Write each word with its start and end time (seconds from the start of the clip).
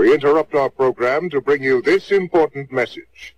We 0.00 0.14
interrupt 0.14 0.54
our 0.54 0.70
program 0.70 1.28
to 1.28 1.42
bring 1.42 1.62
you 1.62 1.82
this 1.82 2.10
important 2.10 2.72
message. 2.72 3.36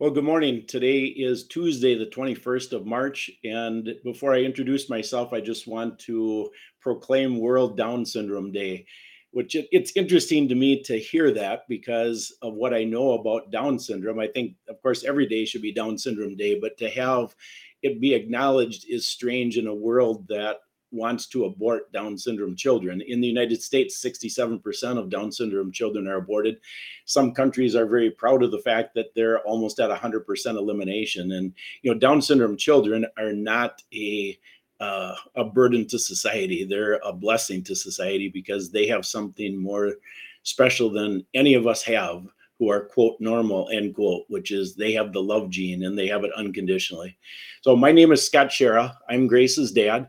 Well, 0.00 0.12
good 0.12 0.24
morning. 0.24 0.64
Today 0.66 1.00
is 1.00 1.46
Tuesday, 1.46 1.94
the 1.94 2.06
21st 2.06 2.72
of 2.72 2.86
March. 2.86 3.30
And 3.44 3.96
before 4.02 4.32
I 4.32 4.38
introduce 4.38 4.88
myself, 4.88 5.34
I 5.34 5.42
just 5.42 5.68
want 5.68 5.98
to 6.06 6.48
proclaim 6.80 7.38
World 7.38 7.76
Down 7.76 8.06
Syndrome 8.06 8.50
Day, 8.50 8.86
which 9.30 9.54
it, 9.54 9.68
it's 9.72 9.92
interesting 9.96 10.48
to 10.48 10.54
me 10.54 10.82
to 10.82 10.98
hear 10.98 11.30
that 11.32 11.68
because 11.68 12.32
of 12.42 12.54
what 12.54 12.74
I 12.74 12.84
know 12.84 13.12
about 13.12 13.50
Down 13.50 13.78
syndrome. 13.78 14.18
I 14.18 14.28
think, 14.28 14.54
of 14.68 14.80
course, 14.82 15.04
every 15.04 15.26
day 15.26 15.44
should 15.44 15.62
be 15.62 15.72
Down 15.72 15.98
Syndrome 15.98 16.36
Day, 16.36 16.58
but 16.58 16.76
to 16.78 16.88
have 16.90 17.34
it 17.82 18.00
be 18.00 18.14
acknowledged 18.14 18.86
is 18.88 19.06
strange 19.06 19.56
in 19.56 19.66
a 19.66 19.74
world 19.74 20.26
that 20.28 20.58
wants 20.90 21.26
to 21.26 21.44
abort 21.44 21.92
Down 21.92 22.16
syndrome 22.16 22.56
children. 22.56 23.02
In 23.06 23.20
the 23.20 23.28
United 23.28 23.62
States, 23.62 24.02
67% 24.02 24.98
of 24.98 25.10
Down 25.10 25.30
syndrome 25.30 25.70
children 25.70 26.08
are 26.08 26.16
aborted. 26.16 26.58
Some 27.04 27.32
countries 27.32 27.76
are 27.76 27.86
very 27.86 28.10
proud 28.10 28.42
of 28.42 28.50
the 28.50 28.60
fact 28.60 28.94
that 28.94 29.14
they're 29.14 29.40
almost 29.40 29.80
at 29.80 29.90
100% 29.90 30.46
elimination. 30.46 31.32
And, 31.32 31.52
you 31.82 31.92
know, 31.92 31.98
Down 31.98 32.22
syndrome 32.22 32.56
children 32.56 33.06
are 33.18 33.32
not 33.32 33.82
a 33.92 34.38
uh, 34.80 35.14
a 35.34 35.44
burden 35.44 35.86
to 35.88 35.98
society. 35.98 36.64
They're 36.64 37.00
a 37.04 37.12
blessing 37.12 37.62
to 37.64 37.74
society 37.74 38.28
because 38.28 38.70
they 38.70 38.86
have 38.86 39.04
something 39.04 39.56
more 39.56 39.94
special 40.42 40.90
than 40.90 41.24
any 41.34 41.54
of 41.54 41.66
us 41.66 41.82
have 41.82 42.26
who 42.58 42.70
are 42.70 42.86
quote 42.86 43.16
normal 43.20 43.68
end 43.72 43.94
quote 43.94 44.24
which 44.28 44.50
is 44.50 44.74
they 44.74 44.92
have 44.92 45.12
the 45.12 45.22
love 45.22 45.50
gene 45.50 45.84
and 45.84 45.96
they 45.96 46.06
have 46.08 46.24
it 46.24 46.32
unconditionally 46.34 47.16
so 47.60 47.76
my 47.76 47.92
name 47.92 48.12
is 48.12 48.24
scott 48.24 48.48
schara 48.48 48.94
i'm 49.10 49.26
grace's 49.26 49.70
dad 49.70 50.08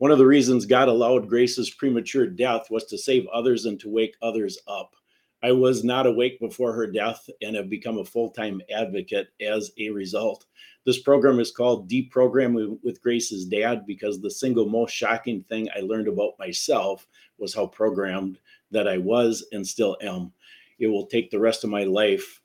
one 0.00 0.10
of 0.10 0.16
the 0.16 0.26
reasons 0.26 0.64
God 0.64 0.88
allowed 0.88 1.28
Grace's 1.28 1.68
premature 1.68 2.26
death 2.26 2.70
was 2.70 2.86
to 2.86 2.96
save 2.96 3.26
others 3.34 3.66
and 3.66 3.78
to 3.80 3.90
wake 3.90 4.16
others 4.22 4.56
up. 4.66 4.94
I 5.42 5.52
was 5.52 5.84
not 5.84 6.06
awake 6.06 6.38
before 6.38 6.72
her 6.72 6.86
death 6.86 7.28
and 7.40 7.56
have 7.56 7.70
become 7.70 7.98
a 7.98 8.04
full 8.04 8.30
time 8.30 8.60
advocate 8.74 9.28
as 9.40 9.70
a 9.78 9.90
result. 9.90 10.44
This 10.84 11.00
program 11.00 11.40
is 11.40 11.50
called 11.50 11.90
Deprogram 11.90 12.78
with 12.82 13.02
Grace's 13.02 13.44
Dad 13.44 13.86
because 13.86 14.20
the 14.20 14.30
single 14.30 14.68
most 14.68 14.92
shocking 14.92 15.42
thing 15.44 15.68
I 15.74 15.80
learned 15.80 16.08
about 16.08 16.38
myself 16.38 17.06
was 17.38 17.54
how 17.54 17.66
programmed 17.66 18.38
that 18.70 18.88
I 18.88 18.98
was 18.98 19.46
and 19.52 19.66
still 19.66 19.96
am. 20.02 20.32
It 20.78 20.86
will 20.86 21.06
take 21.06 21.30
the 21.30 21.40
rest 21.40 21.64
of 21.64 21.70
my 21.70 21.84
life 21.84 22.40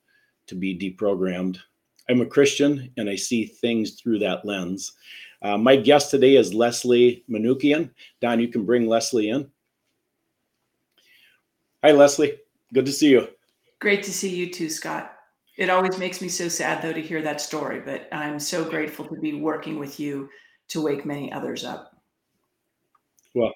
to 0.47 0.55
be 0.55 0.77
deprogrammed. 0.77 1.59
I'm 2.09 2.21
a 2.21 2.25
Christian 2.25 2.91
and 2.97 3.09
I 3.09 3.15
see 3.15 3.45
things 3.45 3.91
through 3.91 4.19
that 4.19 4.45
lens. 4.45 4.93
Uh, 5.41 5.57
my 5.57 5.75
guest 5.75 6.11
today 6.11 6.35
is 6.35 6.53
Leslie 6.53 7.23
Manookian. 7.29 7.89
Don, 8.21 8.39
you 8.39 8.47
can 8.47 8.65
bring 8.65 8.87
Leslie 8.87 9.29
in. 9.29 9.49
Hi, 11.83 11.91
Leslie. 11.91 12.37
Good 12.73 12.85
to 12.85 12.91
see 12.91 13.09
you. 13.09 13.27
Great 13.79 14.03
to 14.03 14.13
see 14.13 14.35
you 14.35 14.51
too, 14.51 14.69
Scott. 14.69 15.13
It 15.57 15.69
always 15.69 15.97
makes 15.97 16.21
me 16.21 16.27
so 16.27 16.49
sad, 16.49 16.81
though, 16.81 16.93
to 16.93 17.01
hear 17.01 17.21
that 17.21 17.39
story, 17.39 17.79
but 17.79 18.09
I'm 18.11 18.39
so 18.39 18.63
grateful 18.65 19.05
to 19.05 19.15
be 19.21 19.39
working 19.39 19.79
with 19.79 19.99
you 19.99 20.29
to 20.69 20.81
wake 20.81 21.05
many 21.05 21.31
others 21.31 21.63
up. 21.63 21.95
Well, 23.33 23.53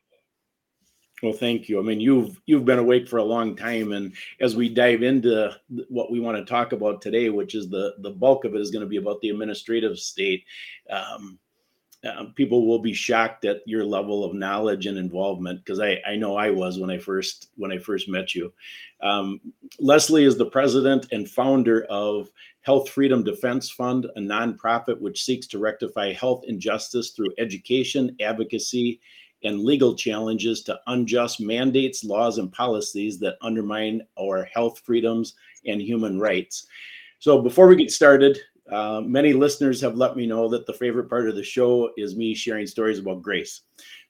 well, 1.21 1.33
thank 1.33 1.67
you. 1.67 1.79
I 1.79 1.81
mean, 1.81 1.99
you've 1.99 2.39
you've 2.45 2.65
been 2.65 2.79
awake 2.79 3.07
for 3.07 3.17
a 3.17 3.23
long 3.23 3.55
time, 3.55 3.91
and 3.91 4.13
as 4.39 4.55
we 4.55 4.69
dive 4.69 5.03
into 5.03 5.53
what 5.89 6.11
we 6.11 6.19
want 6.19 6.37
to 6.37 6.45
talk 6.45 6.71
about 6.71 7.01
today, 7.01 7.29
which 7.29 7.55
is 7.55 7.69
the 7.69 7.95
the 7.99 8.11
bulk 8.11 8.45
of 8.45 8.55
it 8.55 8.61
is 8.61 8.71
going 8.71 8.83
to 8.83 8.89
be 8.89 8.97
about 8.97 9.19
the 9.21 9.29
administrative 9.29 9.99
state. 9.99 10.45
Um, 10.89 11.39
um, 12.05 12.33
people 12.35 12.65
will 12.65 12.79
be 12.79 12.93
shocked 12.93 13.43
at 13.45 13.61
your 13.65 13.83
level 13.83 14.23
of 14.23 14.33
knowledge 14.33 14.85
and 14.85 14.97
involvement 14.97 15.59
because 15.63 15.79
I, 15.79 15.99
I 16.07 16.15
know 16.15 16.37
I 16.37 16.49
was 16.49 16.79
when 16.79 16.89
I 16.89 16.97
first 16.97 17.49
when 17.55 17.71
I 17.71 17.77
first 17.77 18.07
met 18.07 18.33
you. 18.33 18.53
Um, 19.01 19.41
Leslie 19.79 20.23
is 20.23 20.37
the 20.37 20.45
president 20.45 21.07
and 21.11 21.29
founder 21.29 21.85
of 21.89 22.29
Health 22.61 22.89
Freedom 22.89 23.23
Defense 23.23 23.69
Fund, 23.69 24.05
a 24.15 24.19
nonprofit 24.19 24.99
which 24.99 25.23
seeks 25.23 25.47
to 25.47 25.59
rectify 25.59 26.13
health 26.13 26.43
injustice 26.47 27.11
through 27.11 27.33
education, 27.37 28.15
advocacy, 28.21 28.99
and 29.43 29.63
legal 29.63 29.95
challenges 29.95 30.63
to 30.63 30.79
unjust 30.87 31.41
mandates, 31.41 32.03
laws, 32.03 32.37
and 32.37 32.51
policies 32.51 33.19
that 33.19 33.37
undermine 33.41 34.01
our 34.19 34.45
health 34.45 34.81
freedoms 34.85 35.35
and 35.65 35.81
human 35.81 36.19
rights. 36.19 36.67
So 37.19 37.41
before 37.41 37.67
we 37.67 37.75
get 37.75 37.91
started, 37.91 38.39
uh, 38.71 39.01
many 39.01 39.33
listeners 39.33 39.81
have 39.81 39.95
let 39.95 40.15
me 40.15 40.25
know 40.25 40.47
that 40.49 40.65
the 40.65 40.73
favorite 40.73 41.09
part 41.09 41.27
of 41.27 41.35
the 41.35 41.43
show 41.43 41.91
is 41.97 42.15
me 42.15 42.35
sharing 42.35 42.67
stories 42.67 42.99
about 42.99 43.21
Grace. 43.21 43.61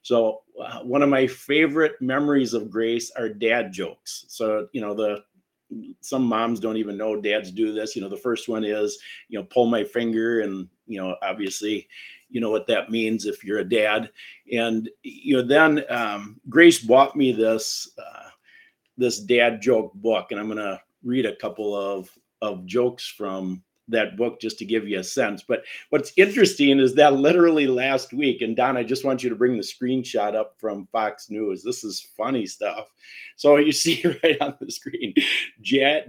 So, 0.02 0.42
uh, 0.62 0.80
one 0.80 1.02
of 1.02 1.08
my 1.08 1.26
favorite 1.26 2.00
memories 2.00 2.54
of 2.54 2.70
Grace 2.70 3.10
are 3.16 3.28
dad 3.28 3.72
jokes. 3.72 4.24
So, 4.28 4.68
you 4.72 4.80
know, 4.80 4.94
the 4.94 5.22
some 6.00 6.24
moms 6.24 6.60
don't 6.60 6.76
even 6.76 6.96
know 6.96 7.20
dads 7.20 7.50
do 7.50 7.72
this. 7.72 7.94
You 7.94 8.02
know, 8.02 8.08
the 8.08 8.16
first 8.16 8.48
one 8.48 8.64
is, 8.64 8.98
you 9.28 9.38
know, 9.38 9.44
pull 9.44 9.66
my 9.66 9.84
finger, 9.84 10.40
and 10.40 10.68
you 10.86 11.00
know, 11.00 11.16
obviously, 11.22 11.88
you 12.28 12.40
know 12.40 12.50
what 12.50 12.66
that 12.66 12.90
means 12.90 13.26
if 13.26 13.44
you're 13.44 13.58
a 13.58 13.68
dad. 13.68 14.10
And 14.52 14.88
you 15.02 15.36
know, 15.36 15.42
then 15.42 15.84
um, 15.88 16.40
Grace 16.48 16.80
bought 16.80 17.16
me 17.16 17.32
this 17.32 17.90
uh, 17.98 18.30
this 18.96 19.20
dad 19.20 19.60
joke 19.62 19.94
book, 19.94 20.28
and 20.30 20.40
I'm 20.40 20.48
gonna 20.48 20.80
read 21.02 21.26
a 21.26 21.36
couple 21.36 21.74
of 21.74 22.10
of 22.42 22.66
jokes 22.66 23.06
from 23.06 23.62
that 23.90 24.16
book 24.16 24.40
just 24.40 24.58
to 24.58 24.64
give 24.64 24.88
you 24.88 24.98
a 24.98 25.04
sense. 25.04 25.42
But 25.42 25.64
what's 25.90 26.12
interesting 26.16 26.78
is 26.80 26.94
that 26.94 27.14
literally 27.14 27.66
last 27.66 28.12
week, 28.12 28.42
and 28.42 28.56
Don, 28.56 28.76
I 28.76 28.82
just 28.82 29.04
want 29.04 29.22
you 29.22 29.30
to 29.30 29.36
bring 29.36 29.56
the 29.56 29.62
screenshot 29.62 30.34
up 30.34 30.54
from 30.58 30.86
Fox 30.92 31.30
News. 31.30 31.62
This 31.62 31.84
is 31.84 32.08
funny 32.16 32.46
stuff. 32.46 32.88
So 33.36 33.56
you 33.56 33.72
see 33.72 34.02
right 34.22 34.40
on 34.40 34.56
the 34.60 34.70
screen, 34.70 35.14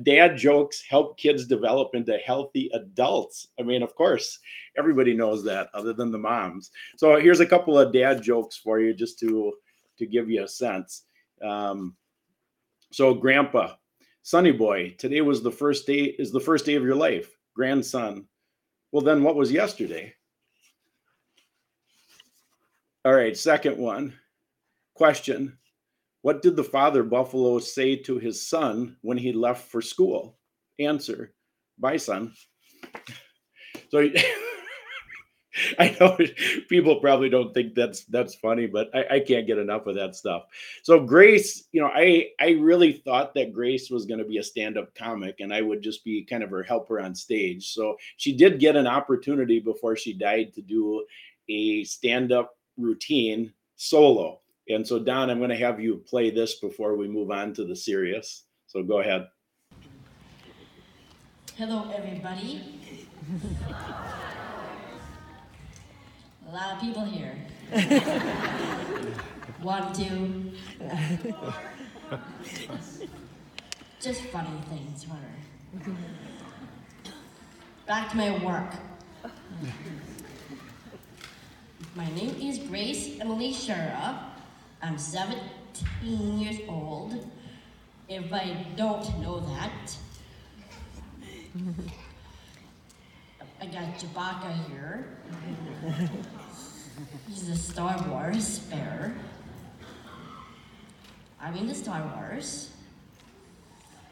dad 0.04 0.38
jokes 0.38 0.84
help 0.88 1.18
kids 1.18 1.48
develop 1.48 1.92
into 1.94 2.18
healthy 2.18 2.70
adults. 2.74 3.48
I 3.60 3.64
mean, 3.64 3.84
of 3.84 3.96
course, 3.96 4.40
everybody 4.78 5.14
knows 5.14 5.44
that 5.46 5.70
other 5.74 5.94
than 5.94 6.12
the 6.12 6.18
moms. 6.18 6.72
So 6.98 7.20
here's 7.20 7.40
a 7.40 7.46
couple 7.46 7.78
of 7.78 7.94
dad 7.94 8.22
jokes 8.22 8.58
for 8.58 8.80
you 8.80 8.94
just 8.94 9.20
to 9.20 9.54
to 9.98 10.06
give 10.06 10.30
you 10.30 10.44
a 10.44 10.48
sense. 10.48 11.04
Um, 11.44 11.96
so 12.92 13.14
grandpa, 13.14 13.76
Sonny 14.24 14.52
boy, 14.52 14.96
today 14.98 15.22
was 15.22 15.42
the 15.42 15.52
first 15.52 15.86
day 15.86 16.16
is 16.18 16.32
the 16.32 16.40
first 16.40 16.66
day 16.66 16.76
of 16.76 16.84
your 16.84 16.96
life 16.96 17.30
grandson. 17.56 18.26
Well, 18.92 19.04
then 19.04 19.24
what 19.24 19.36
was 19.36 19.52
yesterday? 19.52 20.14
All 23.04 23.14
right, 23.14 23.36
second 23.38 23.78
one. 23.78 24.14
Question 24.94 25.58
What 26.22 26.42
did 26.42 26.56
the 26.56 26.64
father 26.64 27.04
buffalo 27.04 27.60
say 27.60 27.96
to 27.98 28.20
his 28.20 28.48
son 28.48 28.98
when 29.02 29.18
he 29.18 29.32
left 29.34 29.70
for 29.70 29.82
school? 29.82 30.38
Answer 30.80 31.34
Bye, 31.78 31.98
son. 31.98 32.34
So 33.90 34.08
I 35.80 35.96
know 36.00 36.18
people 36.70 36.98
probably 36.98 37.30
don't 37.30 37.54
think 37.54 37.76
that's 37.76 38.06
that's 38.06 38.36
funny, 38.36 38.68
but 38.68 38.90
I, 38.94 39.16
I, 39.16 39.20
can't 39.20 39.48
get 39.48 39.58
enough 39.58 39.86
of 39.86 39.96
that 39.96 40.16
stuff. 40.16 40.44
So 40.84 41.00
Grace, 41.00 41.66
you 41.72 41.82
know, 41.82 41.90
I 41.94 42.30
I 42.40 42.52
really 42.52 42.94
thought 42.94 43.34
that 43.36 43.54
Grace 43.54 43.90
was 43.90 44.06
going 44.06 44.20
to 44.20 44.26
be 44.26 44.38
a 44.38 44.44
stand-up 44.44 44.96
comic, 44.96 45.40
and 45.40 45.54
I 45.54 45.62
would 45.62 45.82
just 45.82 46.04
be 46.04 46.24
kind 46.24 46.44
of 46.44 46.50
her 46.52 46.64
helper 46.64 47.00
on 47.00 47.14
stage. 47.16 47.74
So 47.74 47.98
she 48.18 48.36
did 48.36 48.60
get 48.60 48.76
an 48.76 48.88
opportunity 48.88 49.60
before 49.60 49.96
she 49.96 50.14
died 50.14 50.54
to 50.54 50.62
do 50.62 51.06
a 51.50 51.84
stand-up 51.84 52.56
routine 52.78 53.54
solo. 53.76 54.40
And 54.70 54.88
so 54.88 55.00
Don, 55.00 55.30
I'm 55.30 55.40
going 55.40 55.50
to 55.50 55.58
have 55.58 55.82
you 55.82 55.98
play 55.98 56.30
this 56.30 56.60
before 56.60 56.96
we 56.96 57.08
move 57.08 57.32
on 57.32 57.54
to 57.56 57.66
the 57.66 57.76
serious. 57.76 58.46
So 58.68 58.84
go 58.84 59.00
ahead. 59.00 59.28
Hello, 61.58 61.92
everybody. 61.94 62.62
A 66.52 66.54
lot 66.54 66.74
of 66.74 66.82
people 66.82 67.06
here. 67.06 67.34
One, 69.62 69.94
two. 69.94 70.52
Just 74.02 74.24
funny 74.24 74.62
things, 74.70 75.06
whatever. 75.08 75.96
Back 77.88 78.10
to 78.12 78.18
my 78.18 78.44
work. 78.44 78.74
My 81.96 82.10
name 82.16 82.36
is 82.42 82.58
Grace 82.58 83.18
Emily 83.22 83.54
Schara. 83.54 84.20
I'm 84.82 84.98
17 84.98 86.38
years 86.38 86.60
old. 86.68 87.32
If 88.10 88.34
I 88.34 88.66
don't 88.76 89.20
know 89.22 89.40
that, 89.40 89.96
I 93.62 93.68
got 93.68 93.98
Chewbacca 93.98 94.68
here. 94.68 95.06
He's 97.28 97.50
a 97.50 97.56
Star 97.56 98.04
Wars 98.10 98.60
bear. 98.60 99.16
I'm 101.40 101.56
in 101.56 101.68
the 101.68 101.76
Star 101.76 102.02
Wars. 102.16 102.72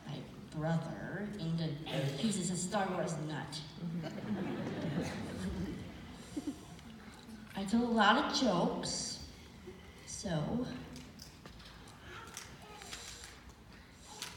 My 0.07 0.15
brother 0.57 1.27
in 1.39 1.57
the 1.57 1.67
he's 2.17 2.49
a 2.49 2.55
Star 2.55 2.87
Wars 2.93 3.13
nut. 3.27 3.61
I 7.55 7.63
tell 7.65 7.83
a 7.83 7.85
lot 7.85 8.17
of 8.17 8.39
jokes, 8.39 9.19
so 10.05 10.65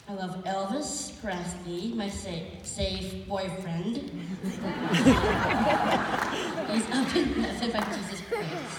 I 0.08 0.14
love 0.14 0.43
Elvis 0.44 1.20
Presley, 1.22 1.93
my 1.94 2.08
sa- 2.08 2.31
safe 2.64 3.26
boyfriend. 3.28 3.96
He's 6.72 6.90
up 6.90 7.16
in 7.16 7.25
heaven 7.34 7.70
by 7.70 7.81
Jesus 7.94 8.20
Christ. 8.28 8.78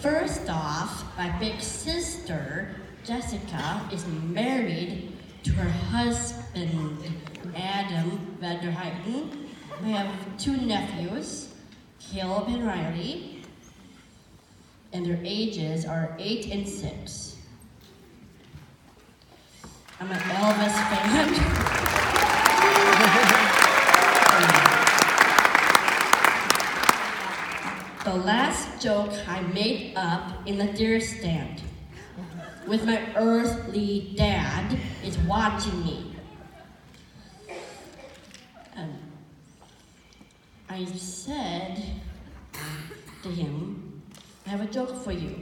First 0.00 0.50
off, 0.50 1.04
my 1.16 1.30
big 1.38 1.60
sister, 1.60 2.74
Jessica, 3.04 3.88
is 3.92 4.04
married 4.06 5.12
to 5.44 5.52
her 5.52 5.70
husband, 5.70 6.98
Adam 7.54 8.36
Vanderheiden. 8.40 9.30
I 9.84 9.88
have 9.88 10.38
two 10.38 10.56
nephews, 10.56 11.54
Caleb 12.00 12.48
and 12.48 12.66
Riley, 12.66 13.42
and 14.92 15.06
their 15.06 15.20
ages 15.22 15.86
are 15.86 16.16
eight 16.18 16.46
and 16.50 16.68
six. 16.68 17.36
I'm 20.02 20.10
an 20.10 20.18
Elvis 20.18 20.72
fan. 20.88 21.28
the 28.04 28.14
last 28.14 28.80
joke 28.82 29.12
I 29.28 29.42
made 29.42 29.92
up 29.96 30.48
in 30.48 30.56
the 30.56 30.68
deer 30.72 31.02
stand 31.02 31.60
with 32.66 32.86
my 32.86 33.14
earthly 33.14 34.14
dad 34.16 34.78
is 35.04 35.18
watching 35.18 35.84
me. 35.84 36.16
Um, 38.76 38.96
I 40.70 40.86
said 40.86 41.82
to 43.22 43.28
him, 43.28 44.02
I 44.46 44.48
have 44.48 44.62
a 44.62 44.66
joke 44.66 45.04
for 45.04 45.12
you. 45.12 45.34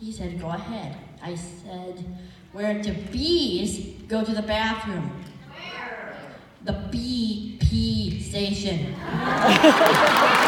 He 0.00 0.10
said, 0.10 0.40
Go 0.40 0.48
ahead. 0.48 0.96
I 1.22 1.36
said, 1.36 2.04
Where 2.52 2.82
do 2.82 2.92
bees 3.12 3.78
go 4.08 4.24
to 4.24 4.32
the 4.32 4.42
bathroom? 4.42 5.22
Where? 5.50 6.16
The 6.64 6.72
BP 6.72 8.22
station. 8.22 8.96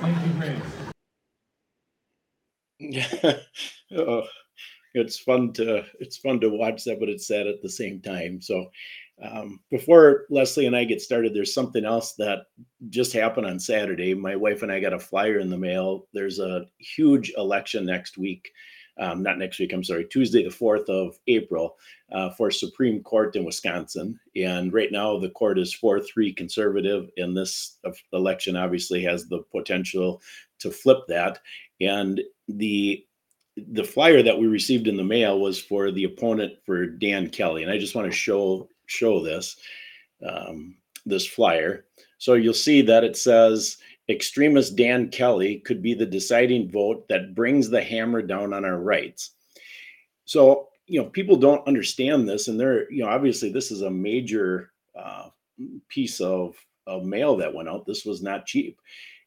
Thank 0.00 0.26
you, 0.26 0.32
Grace. 0.38 0.62
Yeah, 2.78 3.38
oh, 3.98 4.26
it's 4.96 5.18
fun 5.18 5.52
to 5.54 5.84
it's 6.00 6.16
fun 6.16 6.40
to 6.40 6.48
watch 6.48 6.84
that, 6.84 7.00
but 7.00 7.08
it's 7.08 7.26
sad 7.26 7.46
at 7.46 7.62
the 7.62 7.68
same 7.68 8.00
time. 8.00 8.40
So, 8.40 8.70
um, 9.22 9.60
before 9.70 10.26
Leslie 10.30 10.66
and 10.66 10.76
I 10.76 10.84
get 10.84 11.00
started, 11.00 11.34
there's 11.34 11.54
something 11.54 11.84
else 11.84 12.14
that 12.14 12.46
just 12.90 13.12
happened 13.12 13.46
on 13.46 13.58
Saturday. 13.58 14.14
My 14.14 14.36
wife 14.36 14.62
and 14.62 14.70
I 14.70 14.80
got 14.80 14.92
a 14.92 14.98
flyer 14.98 15.38
in 15.38 15.50
the 15.50 15.58
mail. 15.58 16.06
There's 16.12 16.38
a 16.38 16.66
huge 16.78 17.32
election 17.36 17.86
next 17.86 18.18
week. 18.18 18.50
Um, 18.98 19.22
not 19.22 19.38
next 19.38 19.58
week, 19.58 19.74
I'm 19.74 19.84
sorry, 19.84 20.06
Tuesday, 20.06 20.42
the 20.42 20.48
4th 20.48 20.88
of 20.88 21.18
April, 21.26 21.76
uh, 22.12 22.30
for 22.30 22.50
Supreme 22.50 23.02
Court 23.02 23.36
in 23.36 23.44
Wisconsin. 23.44 24.18
And 24.34 24.72
right 24.72 24.90
now, 24.90 25.18
the 25.18 25.28
court 25.28 25.58
is 25.58 25.74
4 25.74 26.00
3 26.00 26.32
conservative, 26.32 27.10
and 27.18 27.36
this 27.36 27.78
election 28.14 28.56
obviously 28.56 29.02
has 29.02 29.28
the 29.28 29.40
potential 29.52 30.22
to 30.60 30.70
flip 30.70 31.00
that. 31.08 31.40
And 31.78 32.22
the 32.48 33.05
the 33.56 33.84
flyer 33.84 34.22
that 34.22 34.38
we 34.38 34.46
received 34.46 34.86
in 34.86 34.96
the 34.96 35.04
mail 35.04 35.40
was 35.40 35.58
for 35.58 35.90
the 35.90 36.04
opponent 36.04 36.54
for 36.64 36.86
Dan 36.86 37.30
Kelly, 37.30 37.62
and 37.62 37.72
I 37.72 37.78
just 37.78 37.94
want 37.94 38.06
to 38.10 38.16
show 38.16 38.68
show 38.86 39.22
this 39.22 39.56
um, 40.28 40.76
this 41.06 41.26
flyer. 41.26 41.84
So 42.18 42.34
you'll 42.34 42.54
see 42.54 42.82
that 42.82 43.04
it 43.04 43.16
says 43.16 43.78
extremist 44.08 44.76
Dan 44.76 45.08
Kelly 45.08 45.58
could 45.60 45.82
be 45.82 45.94
the 45.94 46.06
deciding 46.06 46.70
vote 46.70 47.08
that 47.08 47.34
brings 47.34 47.68
the 47.68 47.82
hammer 47.82 48.22
down 48.22 48.52
on 48.52 48.64
our 48.64 48.78
rights. 48.78 49.32
So 50.26 50.68
you 50.86 51.00
know 51.00 51.08
people 51.08 51.36
don't 51.36 51.66
understand 51.66 52.28
this, 52.28 52.48
and 52.48 52.60
they're 52.60 52.90
you 52.92 53.04
know 53.04 53.10
obviously 53.10 53.50
this 53.50 53.70
is 53.70 53.82
a 53.82 53.90
major 53.90 54.72
uh, 54.98 55.30
piece 55.88 56.20
of 56.20 56.54
of 56.86 57.04
mail 57.04 57.36
that 57.36 57.54
went 57.54 57.70
out. 57.70 57.86
This 57.86 58.04
was 58.04 58.22
not 58.22 58.46
cheap 58.46 58.78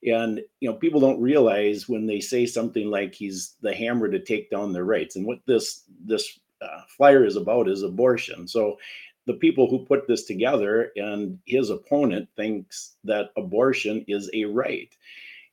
and 0.06 0.42
you 0.60 0.70
know 0.70 0.76
people 0.76 1.00
don't 1.00 1.22
realize 1.22 1.90
when 1.90 2.06
they 2.06 2.20
say 2.20 2.46
something 2.46 2.90
like 2.90 3.14
he's 3.14 3.56
the 3.62 3.74
hammer 3.74 4.10
to 4.10 4.20
take 4.20 4.50
down 4.50 4.72
their 4.72 4.86
rights. 4.86 5.16
And 5.16 5.26
what 5.26 5.40
this 5.46 5.84
this 6.06 6.40
uh, 6.62 6.82
flyer 6.88 7.26
is 7.26 7.36
about 7.36 7.68
is 7.68 7.84
abortion. 7.84 8.48
So 8.48 8.78
the 9.26 9.34
people 9.34 9.70
who 9.70 9.86
put 9.86 10.08
this 10.08 10.24
together 10.24 10.92
and 10.96 11.38
his 11.46 11.70
opponent 11.70 12.28
thinks 12.36 12.96
that 13.04 13.32
abortion 13.38 14.04
is 14.08 14.30
a 14.34 14.46
right. 14.46 14.96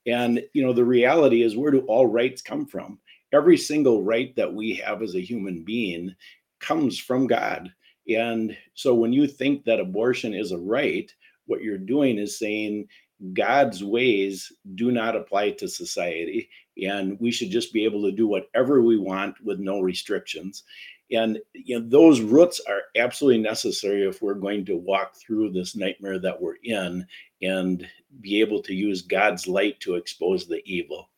And 0.07 0.43
you 0.53 0.63
know 0.63 0.73
the 0.73 0.85
reality 0.85 1.43
is 1.43 1.57
where 1.57 1.73
do 1.73 1.81
all 1.81 2.07
rights 2.07 2.43
come 2.43 2.67
from? 2.67 2.99
Every 3.33 3.57
single 3.57 4.05
right 4.05 4.35
that 4.37 4.53
we 4.53 4.75
have 4.77 5.03
as 5.03 5.17
a 5.17 5.21
human 5.21 5.63
being 5.63 6.15
comes 6.61 6.99
from 6.99 7.27
god. 7.27 7.73
And 8.09 8.57
so 8.75 8.95
when 8.95 9.13
you 9.13 9.27
think 9.27 9.65
that 9.65 9.81
abortion 9.81 10.33
is 10.33 10.53
a 10.53 10.59
right 10.59 11.13
what 11.47 11.63
you're 11.63 11.79
doing 11.79 12.19
is 12.19 12.39
saying 12.39 12.89
God's 13.33 13.83
ways 13.83 14.53
do 14.75 14.91
not 14.91 15.17
apply 15.17 15.53
to 15.53 15.69
society, 15.69 16.51
and 16.83 17.19
we 17.21 17.31
should 17.31 17.51
just 17.51 17.73
be 17.73 17.85
able 17.85 18.03
to 18.03 18.13
do 18.13 18.27
whatever 18.27 18.83
we 18.83 18.99
want 18.99 19.35
with 19.43 19.59
no 19.59 19.81
restrictions. 19.81 20.65
And 21.11 21.39
you 21.53 21.79
know, 21.79 21.89
those 21.89 22.21
roots 22.21 22.61
are 22.69 22.83
absolutely 22.97 23.41
necessary 23.41 24.07
if 24.07 24.21
we're 24.21 24.35
going 24.35 24.65
to 24.67 24.77
walk 24.77 25.15
through 25.17 25.53
this 25.53 25.77
nightmare 25.77 26.19
that 26.19 26.41
we're 26.41 26.57
in 26.65 27.07
and 27.43 27.89
be 28.21 28.41
able 28.41 28.61
to 28.63 28.75
use 28.75 29.03
God's 29.03 29.47
light 29.47 29.79
to 29.81 29.95
expose 29.95 30.47
the 30.47 30.63
evil. 30.65 31.11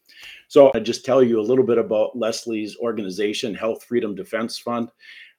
So, 0.49 0.71
I 0.75 0.81
just 0.81 1.05
tell 1.05 1.23
you 1.23 1.41
a 1.41 1.43
little 1.43 1.65
bit 1.65 1.79
about 1.79 2.17
Leslie's 2.17 2.77
organization, 2.79 3.55
Health 3.55 3.85
Freedom 3.85 4.15
Defense 4.15 4.59
Fund. 4.59 4.91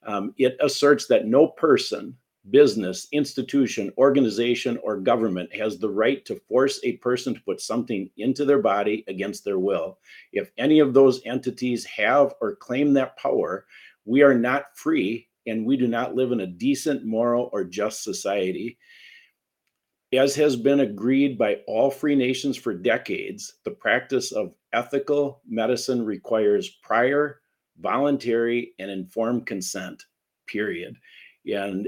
Um, 0.03 0.33
it 0.37 0.57
asserts 0.61 1.07
that 1.07 1.25
no 1.25 1.47
person 1.47 2.15
business, 2.51 3.07
institution, 3.11 3.91
organization, 3.97 4.77
or 4.83 4.97
government 4.97 5.53
has 5.55 5.77
the 5.77 5.89
right 5.89 6.25
to 6.25 6.41
force 6.47 6.79
a 6.83 6.97
person 6.97 7.33
to 7.33 7.41
put 7.41 7.61
something 7.61 8.09
into 8.17 8.45
their 8.45 8.61
body 8.61 9.03
against 9.07 9.43
their 9.43 9.59
will. 9.59 9.99
If 10.33 10.51
any 10.57 10.79
of 10.79 10.93
those 10.93 11.21
entities 11.25 11.85
have 11.85 12.33
or 12.41 12.55
claim 12.55 12.93
that 12.93 13.17
power, 13.17 13.65
we 14.05 14.21
are 14.21 14.35
not 14.35 14.77
free 14.77 15.27
and 15.45 15.65
we 15.65 15.77
do 15.77 15.87
not 15.87 16.15
live 16.15 16.31
in 16.31 16.41
a 16.41 16.47
decent, 16.47 17.05
moral, 17.05 17.49
or 17.53 17.63
just 17.63 18.03
society. 18.03 18.77
As 20.11 20.35
has 20.35 20.55
been 20.55 20.79
agreed 20.79 21.37
by 21.37 21.57
all 21.67 21.91
free 21.91 22.15
nations 22.15 22.57
for 22.57 22.73
decades, 22.73 23.55
the 23.63 23.71
practice 23.71 24.31
of 24.31 24.53
ethical 24.73 25.41
medicine 25.47 26.03
requires 26.03 26.77
prior, 26.83 27.41
voluntary, 27.79 28.73
and 28.79 28.89
informed 28.89 29.45
consent, 29.45 30.03
period. 30.47 30.95
And 31.45 31.87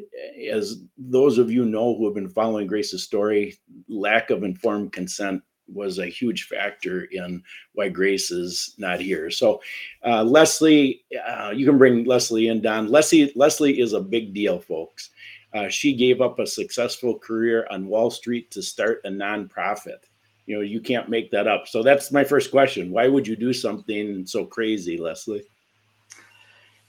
as 0.49 0.83
those 0.97 1.37
of 1.37 1.51
you 1.51 1.65
know 1.65 1.95
who 1.95 2.05
have 2.05 2.15
been 2.15 2.29
following 2.29 2.67
Grace's 2.67 3.03
story, 3.03 3.57
lack 3.87 4.29
of 4.29 4.43
informed 4.43 4.93
consent 4.93 5.43
was 5.67 5.99
a 5.99 6.05
huge 6.05 6.43
factor 6.43 7.05
in 7.11 7.43
why 7.73 7.89
Grace 7.89 8.31
is 8.31 8.75
not 8.77 8.99
here. 8.99 9.29
So, 9.29 9.61
uh, 10.05 10.23
Leslie, 10.23 11.03
uh, 11.27 11.51
you 11.55 11.65
can 11.65 11.77
bring 11.77 12.05
Leslie 12.05 12.47
in, 12.47 12.61
Don. 12.61 12.87
Leslie, 12.87 13.31
Leslie 13.35 13.79
is 13.79 13.93
a 13.93 14.01
big 14.01 14.33
deal, 14.33 14.59
folks. 14.59 15.11
Uh, 15.53 15.67
she 15.67 15.93
gave 15.93 16.21
up 16.21 16.39
a 16.39 16.47
successful 16.47 17.17
career 17.17 17.67
on 17.69 17.87
Wall 17.87 18.09
Street 18.09 18.51
to 18.51 18.61
start 18.61 19.01
a 19.03 19.09
nonprofit. 19.09 19.99
You 20.45 20.55
know, 20.55 20.61
you 20.61 20.81
can't 20.81 21.09
make 21.09 21.29
that 21.31 21.47
up. 21.47 21.67
So 21.67 21.83
that's 21.83 22.11
my 22.11 22.23
first 22.23 22.51
question. 22.51 22.91
Why 22.91 23.07
would 23.07 23.27
you 23.27 23.35
do 23.35 23.53
something 23.53 24.25
so 24.25 24.45
crazy, 24.45 24.97
Leslie? 24.97 25.43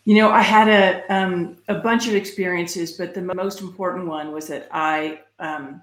You 0.05 0.17
know, 0.17 0.31
I 0.31 0.43
had 0.43 0.69
a 0.69 1.15
um, 1.15 1.59
a 1.69 1.77
bunch 1.77 2.09
of 2.09 2.15
experiences, 2.15 2.93
but 2.93 3.15
the 3.15 3.23
most 3.23 3.61
important 3.61 4.09
one 4.09 4.33
was 4.33 4.49
that 4.49 4.69
I 4.73 5.21
um, 5.39 5.83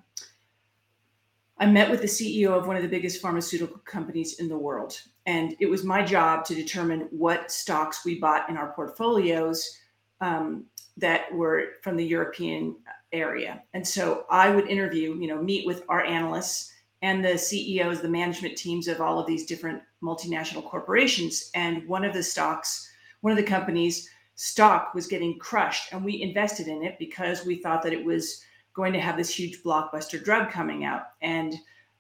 I 1.58 1.66
met 1.66 1.90
with 1.90 2.02
the 2.02 2.08
CEO 2.08 2.50
of 2.50 2.68
one 2.68 2.76
of 2.76 2.82
the 2.82 2.90
biggest 2.90 3.22
pharmaceutical 3.22 3.78
companies 3.80 4.40
in 4.40 4.50
the 4.50 4.58
world, 4.58 5.00
and 5.26 5.56
it 5.62 5.68
was 5.68 5.86
my 5.86 6.04
job 6.04 6.44
to 6.46 6.56
determine 6.56 7.08
what 7.12 7.50
stocks 7.50 8.04
we 8.04 8.20
bought 8.20 8.50
in 8.50 8.58
our 8.58 8.74
portfolios 8.74 9.78
um, 10.20 10.66
that 10.98 11.34
were 11.34 11.76
from 11.82 11.96
the 11.96 12.06
European 12.06 12.76
area. 13.14 13.64
And 13.74 13.88
so 13.88 14.26
I 14.30 14.50
would 14.50 14.68
interview, 14.68 15.18
you 15.18 15.28
know, 15.28 15.42
meet 15.42 15.66
with 15.66 15.84
our 15.88 16.04
analysts 16.04 16.74
and 17.02 17.24
the 17.24 17.38
CEOs, 17.38 18.02
the 18.02 18.10
management 18.10 18.58
teams 18.58 18.90
of 18.90 19.00
all 19.00 19.18
of 19.18 19.28
these 19.28 19.46
different 19.46 19.82
multinational 20.04 20.64
corporations, 20.64 21.50
and 21.56 21.88
one 21.88 22.04
of 22.04 22.14
the 22.14 22.22
stocks 22.22 22.89
one 23.22 23.32
of 23.32 23.38
the 23.38 23.44
companies 23.44 24.10
stock 24.36 24.94
was 24.94 25.08
getting 25.08 25.38
crushed, 25.38 25.92
and 25.92 26.04
we 26.04 26.22
invested 26.22 26.68
in 26.68 26.84
it 26.84 26.98
because 26.98 27.46
we 27.46 27.56
thought 27.56 27.84
that 27.84 27.94
it 27.94 28.04
was 28.04 28.44
going 28.74 28.94
to 28.94 29.02
have 29.02 29.18
this 29.18 29.38
huge 29.38 29.62
blockbuster 29.64 30.24
drug 30.24 30.50
coming 30.50 30.86
out. 30.86 31.10
And 31.22 31.56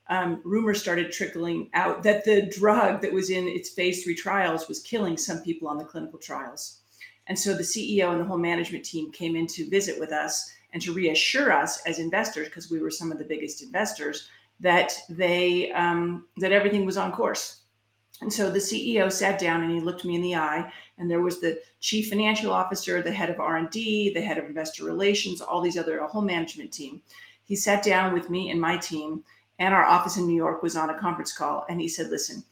um, 0.09 0.41
rumors 0.43 0.81
started 0.81 1.11
trickling 1.11 1.69
out 1.73 2.01
that 2.03 2.25
the 2.25 2.43
drug 2.43 3.01
that 3.01 3.11
was 3.11 3.29
in 3.29 3.47
its 3.47 3.69
phase 3.69 4.03
three 4.03 4.15
trials 4.15 4.67
was 4.67 4.79
killing 4.79 5.17
some 5.17 5.39
people 5.41 5.67
on 5.67 5.77
the 5.77 5.83
clinical 5.83 6.17
trials. 6.17 6.79
And 7.27 7.37
so 7.37 7.53
the 7.53 7.63
CEO 7.63 8.11
and 8.11 8.19
the 8.19 8.25
whole 8.25 8.37
management 8.37 8.85
team 8.85 9.11
came 9.11 9.35
in 9.35 9.45
to 9.47 9.69
visit 9.69 9.99
with 9.99 10.11
us 10.11 10.51
and 10.73 10.81
to 10.81 10.93
reassure 10.93 11.51
us 11.51 11.81
as 11.85 11.99
investors, 11.99 12.47
because 12.47 12.71
we 12.71 12.79
were 12.79 12.89
some 12.89 13.11
of 13.11 13.19
the 13.19 13.25
biggest 13.25 13.61
investors, 13.61 14.29
that 14.59 14.93
they 15.09 15.71
um, 15.71 16.25
that 16.37 16.51
everything 16.51 16.85
was 16.85 16.97
on 16.97 17.11
course. 17.11 17.61
And 18.21 18.31
so 18.31 18.49
the 18.49 18.59
CEO 18.59 19.11
sat 19.11 19.39
down 19.39 19.63
and 19.63 19.71
he 19.71 19.79
looked 19.79 20.03
me 20.03 20.15
in 20.15 20.21
the 20.21 20.35
eye, 20.35 20.71
and 20.99 21.09
there 21.09 21.21
was 21.21 21.39
the 21.39 21.59
chief 21.79 22.09
financial 22.09 22.51
officer, 22.51 23.01
the 23.01 23.11
head 23.11 23.29
of 23.29 23.39
R 23.39 23.57
and 23.57 23.69
D, 23.69 24.13
the 24.13 24.21
head 24.21 24.37
of 24.37 24.45
investor 24.45 24.83
relations, 24.83 25.41
all 25.41 25.61
these 25.61 25.77
other 25.77 25.99
a 25.99 26.07
whole 26.07 26.21
management 26.21 26.71
team. 26.71 27.01
He 27.43 27.55
sat 27.55 27.83
down 27.83 28.13
with 28.13 28.29
me 28.29 28.51
and 28.51 28.61
my 28.61 28.77
team, 28.77 29.23
and 29.57 29.73
our 29.73 29.85
office 29.85 30.17
in 30.17 30.27
New 30.27 30.35
York 30.35 30.61
was 30.61 30.75
on 30.75 30.91
a 30.91 30.99
conference 30.99 31.35
call, 31.35 31.65
and 31.69 31.81
he 31.81 31.87
said, 31.87 32.09
"Listen." 32.09 32.43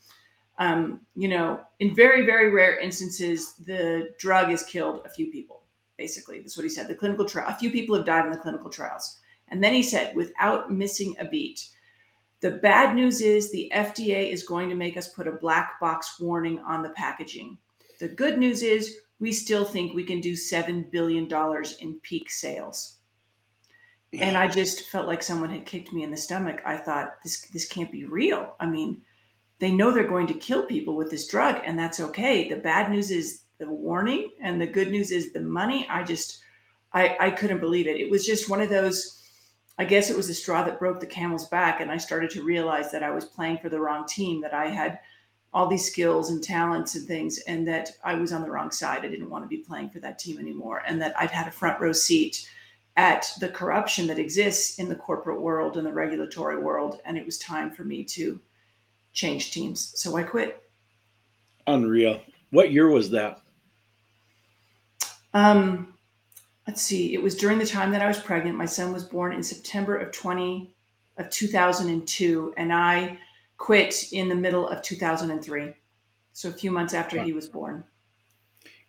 Um, 0.60 1.01
you 1.16 1.27
know, 1.27 1.60
in 1.80 1.94
very, 1.94 2.25
very 2.25 2.50
rare 2.50 2.80
instances, 2.80 3.54
the 3.68 4.10
drug 4.18 4.50
has 4.50 4.63
killed 4.63 5.01
a 5.06 5.10
few 5.10 5.27
people 5.27 5.58
basically. 5.98 6.39
That's 6.39 6.56
what 6.56 6.63
he 6.63 6.70
said. 6.70 6.88
The 6.88 6.96
clinical 6.96 7.25
trial, 7.25 7.48
a 7.50 7.56
few 7.56 7.72
people 7.72 7.96
have 7.96 8.06
died 8.06 8.25
in 8.25 8.32
the 8.32 8.38
clinical 8.38 8.70
trials. 8.70 9.18
And 9.50 9.63
then 9.63 9.74
he 9.74 9.84
said, 9.84 10.16
without 10.16 10.72
missing 10.72 11.16
a 11.20 11.25
beat, 11.25 11.68
the 12.39 12.51
bad 12.51 12.96
news 12.96 13.22
is 13.22 13.51
the 13.51 13.72
FDA 13.74 14.32
is 14.32 14.44
going 14.44 14.70
to 14.70 14.75
make 14.75 14.96
us 14.96 15.08
put 15.08 15.27
a 15.27 15.32
black 15.32 15.80
box 15.80 16.20
warning 16.20 16.60
on 16.60 16.84
the 16.84 16.89
packaging. 16.92 17.58
The 18.00 18.08
good 18.08 18.38
news 18.38 18.63
is 18.63 18.98
we 19.20 19.32
still 19.32 19.66
think 19.66 19.94
we 19.94 20.04
can 20.04 20.22
do 20.22 20.34
$7 20.34 20.92
billion 20.92 21.27
in 21.80 22.00
peak 22.01 22.30
sales. 22.30 22.98
And 24.13 24.38
I 24.38 24.48
just 24.48 24.89
felt 24.89 25.08
like 25.08 25.22
someone 25.22 25.50
had 25.50 25.66
kicked 25.66 25.92
me 25.92 26.04
in 26.04 26.12
the 26.12 26.18
stomach. 26.18 26.62
I 26.66 26.77
thought 26.77 27.16
this 27.24 27.42
this 27.50 27.68
can't 27.68 27.92
be 27.92 28.06
real. 28.06 28.56
I 28.60 28.66
mean, 28.66 29.01
they 29.60 29.72
know 29.72 29.92
they're 29.92 30.08
going 30.08 30.27
to 30.27 30.34
kill 30.34 30.66
people 30.66 30.96
with 30.96 31.12
this 31.12 31.27
drug 31.27 31.62
and 31.66 31.77
that's 31.77 32.00
okay. 32.00 32.48
The 32.48 32.56
bad 32.56 32.89
news 32.89 33.12
is 33.12 33.42
the 33.60 33.70
warning 33.70 34.32
and 34.42 34.62
the 34.62 34.68
good 34.68 34.92
news 34.92 35.12
is 35.12 35.34
the 35.34 35.42
money 35.42 35.88
i 35.89 36.04
just 36.04 36.39
i 36.94 37.18
i 37.20 37.30
couldn't 37.30 37.60
believe 37.60 37.88
it 37.88 38.00
it 38.00 38.10
was 38.10 38.25
just 38.25 38.50
one 38.50 38.62
of 38.62 38.70
those 38.70 39.24
i 39.80 39.86
guess 39.86 40.10
it 40.10 40.18
was 40.18 40.27
the 40.27 40.34
straw 40.34 40.63
that 40.63 40.80
broke 40.80 41.00
the 41.00 41.06
camel's 41.06 41.48
back 41.48 41.82
and 41.82 41.92
i 41.92 41.98
started 41.98 42.30
to 42.30 42.44
realize 42.44 42.92
that 42.92 43.04
i 43.04 43.10
was 43.10 43.25
playing 43.25 43.58
for 43.58 43.70
the 43.70 43.80
wrong 43.80 44.06
team 44.08 44.42
that 44.42 44.54
i 44.54 44.68
had 44.68 45.00
all 45.54 45.68
these 45.68 45.86
skills 45.86 46.30
and 46.30 46.44
talents 46.44 46.96
and 46.96 47.08
things 47.08 47.39
and 47.48 47.68
that 47.68 47.92
i 48.04 48.13
was 48.13 48.32
on 48.32 48.42
the 48.42 48.50
wrong 48.50 48.70
side. 48.70 49.06
I 49.06 49.08
didn't 49.08 49.30
want 49.30 49.44
to 49.44 49.48
be 49.48 49.58
playing 49.58 49.89
for 49.89 50.00
that 50.00 50.20
team 50.20 50.39
anymore 50.39 50.84
and 50.86 51.01
that 51.01 51.18
i'd 51.20 51.32
had 51.32 51.48
a 51.48 51.51
front 51.51 51.80
row 51.80 51.94
seat 51.94 52.50
at 52.96 53.30
the 53.39 53.50
corruption 53.50 54.08
that 54.08 54.20
exists 54.20 54.80
in 54.80 54.89
the 54.89 54.96
corporate 54.96 55.42
world 55.42 55.77
and 55.77 55.86
the 55.86 55.94
regulatory 55.94 56.58
world 56.58 57.00
and 57.06 57.18
it 57.18 57.25
was 57.25 57.38
time 57.38 57.72
for 57.72 57.84
me 57.84 58.04
to 58.04 58.39
change 59.18 59.51
teams. 59.51 59.94
So 59.96 60.16
i 60.16 60.24
quit. 60.24 60.63
Unreal. 61.66 62.22
What 62.51 62.72
year 62.72 62.88
was 62.88 63.10
that? 63.10 63.42
Um, 65.34 65.94
let's 66.68 66.82
see. 66.82 67.13
It 67.13 67.22
was 67.22 67.36
during 67.36 67.58
the 67.58 67.66
time 67.66 67.92
that 67.92 68.01
I 68.01 68.08
was 68.08 68.20
pregnant. 68.20 68.56
My 68.56 68.66
son 68.66 68.94
was 68.94 69.04
born 69.04 69.34
in 69.34 69.44
September 69.44 69.98
of 69.98 70.12
20 70.12 70.74
of 71.18 71.30
2002, 71.32 72.54
and 72.58 72.72
I 72.72 73.18
quit 73.57 74.11
in 74.11 74.29
the 74.29 74.35
middle 74.35 74.67
of 74.67 74.81
2003. 74.81 75.73
So 76.33 76.49
a 76.49 76.53
few 76.53 76.71
months 76.71 76.93
after 76.93 77.21
he 77.21 77.33
was 77.33 77.47
born. 77.47 77.83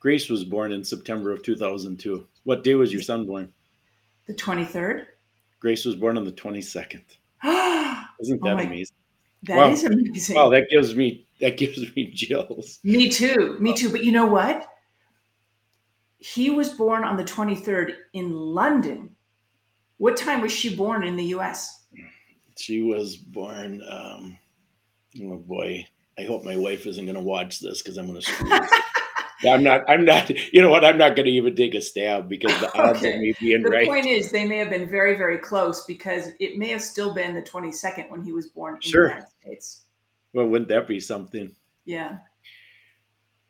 Grace 0.00 0.28
was 0.28 0.44
born 0.44 0.72
in 0.72 0.84
September 0.84 1.32
of 1.32 1.42
2002. 1.42 2.26
What 2.44 2.62
day 2.62 2.74
was 2.74 2.92
your 2.92 3.02
son 3.02 3.26
born? 3.26 3.52
The 4.26 4.34
23rd. 4.34 5.06
Grace 5.58 5.84
was 5.84 5.96
born 5.96 6.16
on 6.16 6.24
the 6.24 6.32
22nd. 6.32 7.02
Isn't 8.20 8.42
that 8.42 8.56
oh 8.56 8.58
amazing? 8.58 8.94
That 9.44 9.56
wow. 9.56 9.70
is 9.70 9.84
amazing. 9.84 10.36
Wow, 10.36 10.48
that 10.50 10.68
gives 10.68 10.94
me 10.94 11.26
that 11.40 11.56
gives 11.56 11.78
me 11.94 12.10
chills. 12.14 12.80
Me 12.82 13.08
too. 13.08 13.56
Me 13.60 13.74
too. 13.74 13.90
But 13.90 14.04
you 14.04 14.12
know 14.12 14.26
what? 14.26 14.68
he 16.18 16.50
was 16.50 16.70
born 16.70 17.04
on 17.04 17.16
the 17.16 17.24
23rd 17.24 17.94
in 18.12 18.32
London. 18.32 19.14
What 19.98 20.16
time 20.16 20.40
was 20.40 20.52
she 20.52 20.74
born 20.74 21.04
in 21.04 21.16
the 21.16 21.24
US? 21.36 21.86
She 22.56 22.82
was 22.82 23.16
born, 23.16 23.82
um, 23.88 24.36
oh 25.22 25.36
boy, 25.36 25.86
I 26.18 26.22
hope 26.22 26.44
my 26.44 26.56
wife 26.56 26.86
isn't 26.86 27.04
going 27.04 27.16
to 27.16 27.22
watch 27.22 27.60
this 27.60 27.82
because 27.82 27.96
I'm 27.96 28.06
going 28.06 28.20
to 28.20 28.82
I'm 29.44 29.62
not, 29.62 29.88
I'm 29.88 30.04
not, 30.04 30.30
you 30.52 30.60
know 30.60 30.70
what? 30.70 30.84
I'm 30.84 30.98
not 30.98 31.14
going 31.14 31.26
to 31.26 31.32
even 31.32 31.54
take 31.54 31.74
a 31.74 31.80
stab 31.80 32.28
because 32.28 32.58
the 32.60 32.76
odds 32.78 32.98
okay. 32.98 33.14
of 33.14 33.20
me 33.20 33.34
being 33.38 33.62
the 33.62 33.70
right. 33.70 33.84
The 33.84 33.90
point 33.90 34.06
is, 34.06 34.32
they 34.32 34.44
may 34.44 34.58
have 34.58 34.70
been 34.70 34.88
very, 34.88 35.16
very 35.16 35.38
close 35.38 35.84
because 35.84 36.30
it 36.40 36.58
may 36.58 36.68
have 36.68 36.82
still 36.82 37.14
been 37.14 37.34
the 37.34 37.42
22nd 37.42 38.10
when 38.10 38.22
he 38.22 38.32
was 38.32 38.48
born 38.48 38.74
in 38.76 38.80
sure. 38.80 39.08
the 39.08 39.14
United 39.14 39.30
States. 39.40 39.84
Well, 40.32 40.46
wouldn't 40.46 40.68
that 40.70 40.88
be 40.88 40.98
something? 40.98 41.54
Yeah. 41.84 42.18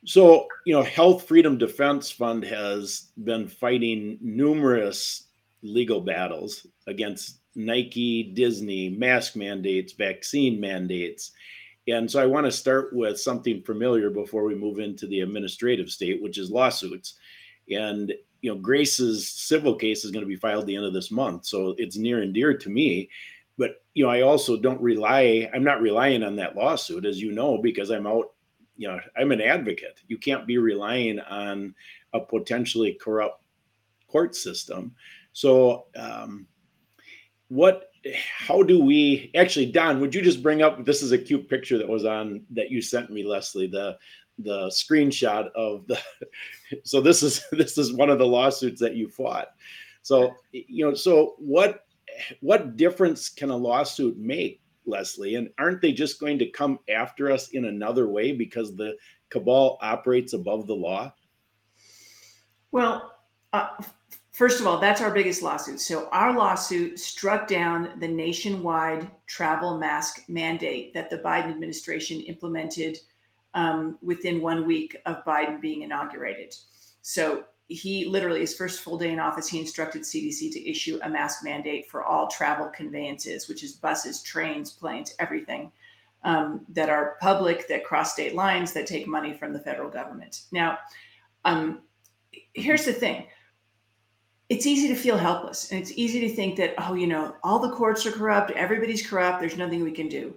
So, 0.04 0.46
you 0.64 0.74
know, 0.74 0.82
Health 0.82 1.26
Freedom 1.26 1.56
Defense 1.56 2.10
Fund 2.10 2.44
has 2.44 3.10
been 3.24 3.48
fighting 3.48 4.18
numerous 4.20 5.24
legal 5.62 6.00
battles 6.00 6.66
against 6.86 7.38
Nike, 7.58 8.22
Disney, 8.34 8.88
mask 8.88 9.36
mandates, 9.36 9.92
vaccine 9.92 10.58
mandates. 10.60 11.32
And 11.88 12.10
so 12.10 12.22
I 12.22 12.26
want 12.26 12.46
to 12.46 12.52
start 12.52 12.94
with 12.94 13.20
something 13.20 13.62
familiar 13.62 14.10
before 14.10 14.44
we 14.44 14.54
move 14.54 14.78
into 14.78 15.06
the 15.06 15.20
administrative 15.20 15.90
state, 15.90 16.22
which 16.22 16.38
is 16.38 16.50
lawsuits. 16.50 17.14
And, 17.70 18.12
you 18.40 18.54
know, 18.54 18.60
Grace's 18.60 19.28
civil 19.28 19.74
case 19.74 20.04
is 20.04 20.10
going 20.10 20.24
to 20.24 20.28
be 20.28 20.36
filed 20.36 20.66
the 20.66 20.76
end 20.76 20.84
of 20.84 20.92
this 20.92 21.10
month. 21.10 21.46
So 21.46 21.74
it's 21.78 21.96
near 21.96 22.22
and 22.22 22.32
dear 22.32 22.56
to 22.56 22.70
me. 22.70 23.10
But, 23.56 23.82
you 23.94 24.04
know, 24.04 24.10
I 24.10 24.20
also 24.20 24.56
don't 24.56 24.80
rely, 24.80 25.50
I'm 25.52 25.64
not 25.64 25.82
relying 25.82 26.22
on 26.22 26.36
that 26.36 26.56
lawsuit, 26.56 27.04
as 27.04 27.20
you 27.20 27.32
know, 27.32 27.58
because 27.58 27.90
I'm 27.90 28.06
out 28.06 28.32
you 28.78 28.86
know, 28.86 29.00
I'm 29.16 29.32
an 29.32 29.40
advocate. 29.40 30.00
You 30.06 30.16
can't 30.16 30.46
be 30.46 30.56
relying 30.56 31.18
on 31.18 31.74
a 32.14 32.20
potentially 32.20 32.94
corrupt 32.94 33.42
court 34.06 34.34
system. 34.34 34.94
So, 35.32 35.86
um, 35.96 36.46
what, 37.48 37.90
how 38.38 38.62
do 38.62 38.82
we 38.82 39.30
actually, 39.34 39.66
Don, 39.66 40.00
would 40.00 40.14
you 40.14 40.22
just 40.22 40.42
bring 40.42 40.62
up 40.62 40.84
this 40.84 41.02
is 41.02 41.12
a 41.12 41.18
cute 41.18 41.48
picture 41.48 41.78
that 41.78 41.88
was 41.88 42.04
on 42.04 42.42
that 42.50 42.70
you 42.70 42.80
sent 42.80 43.10
me, 43.10 43.24
Leslie, 43.24 43.66
the 43.66 43.98
the 44.40 44.68
screenshot 44.68 45.50
of 45.56 45.84
the 45.88 45.98
so 46.84 47.00
this 47.00 47.22
is 47.22 47.42
this 47.52 47.76
is 47.76 47.92
one 47.92 48.10
of 48.10 48.18
the 48.18 48.26
lawsuits 48.26 48.80
that 48.80 48.94
you 48.94 49.08
fought. 49.08 49.48
So, 50.02 50.34
you 50.52 50.86
know, 50.86 50.94
so 50.94 51.34
what 51.38 51.84
what 52.40 52.76
difference 52.76 53.28
can 53.28 53.50
a 53.50 53.56
lawsuit 53.56 54.16
make 54.16 54.60
Leslie? 54.86 55.34
And 55.34 55.50
aren't 55.58 55.82
they 55.82 55.92
just 55.92 56.20
going 56.20 56.38
to 56.38 56.50
come 56.50 56.78
after 56.88 57.30
us 57.30 57.48
in 57.48 57.66
another 57.66 58.08
way 58.08 58.32
because 58.32 58.74
the 58.74 58.96
cabal 59.30 59.78
operates 59.82 60.32
above 60.32 60.66
the 60.66 60.74
law? 60.74 61.12
Well, 62.70 63.12
uh, 63.52 63.68
first 64.38 64.60
of 64.60 64.68
all, 64.68 64.78
that's 64.78 65.00
our 65.00 65.10
biggest 65.12 65.42
lawsuit. 65.42 65.80
So, 65.80 66.08
our 66.12 66.32
lawsuit 66.32 67.00
struck 67.00 67.48
down 67.48 67.98
the 67.98 68.06
nationwide 68.06 69.10
travel 69.26 69.76
mask 69.78 70.22
mandate 70.28 70.94
that 70.94 71.10
the 71.10 71.18
Biden 71.18 71.50
administration 71.50 72.20
implemented 72.20 72.98
um, 73.54 73.98
within 74.00 74.40
one 74.40 74.64
week 74.64 74.96
of 75.06 75.24
Biden 75.24 75.60
being 75.60 75.82
inaugurated. 75.82 76.54
So, 77.02 77.44
he 77.66 78.06
literally 78.06 78.40
his 78.40 78.54
first 78.54 78.80
full 78.80 78.96
day 78.96 79.12
in 79.12 79.18
office 79.18 79.46
he 79.46 79.60
instructed 79.60 80.00
cdc 80.00 80.50
to 80.50 80.70
issue 80.70 80.98
a 81.02 81.08
mask 81.10 81.44
mandate 81.44 81.86
for 81.90 82.02
all 82.02 82.26
travel 82.26 82.66
conveyances 82.74 83.46
which 83.46 83.62
is 83.62 83.74
buses 83.74 84.22
trains 84.22 84.70
planes 84.70 85.14
everything 85.18 85.70
um, 86.24 86.64
that 86.70 86.88
are 86.88 87.18
public 87.20 87.68
that 87.68 87.84
cross 87.84 88.14
state 88.14 88.34
lines 88.34 88.72
that 88.72 88.86
take 88.86 89.06
money 89.06 89.34
from 89.34 89.52
the 89.52 89.58
federal 89.58 89.90
government 89.90 90.44
now 90.50 90.78
um, 91.44 91.82
here's 92.54 92.86
the 92.86 92.92
thing 92.92 93.26
it's 94.48 94.66
easy 94.66 94.88
to 94.88 94.94
feel 94.94 95.18
helpless 95.18 95.70
and 95.70 95.80
it's 95.80 95.92
easy 95.96 96.20
to 96.20 96.34
think 96.34 96.56
that 96.56 96.74
oh 96.78 96.94
you 96.94 97.06
know 97.06 97.34
all 97.42 97.58
the 97.58 97.74
courts 97.74 98.06
are 98.06 98.12
corrupt 98.12 98.50
everybody's 98.52 99.06
corrupt 99.06 99.40
there's 99.40 99.56
nothing 99.56 99.82
we 99.82 99.92
can 99.92 100.08
do 100.08 100.34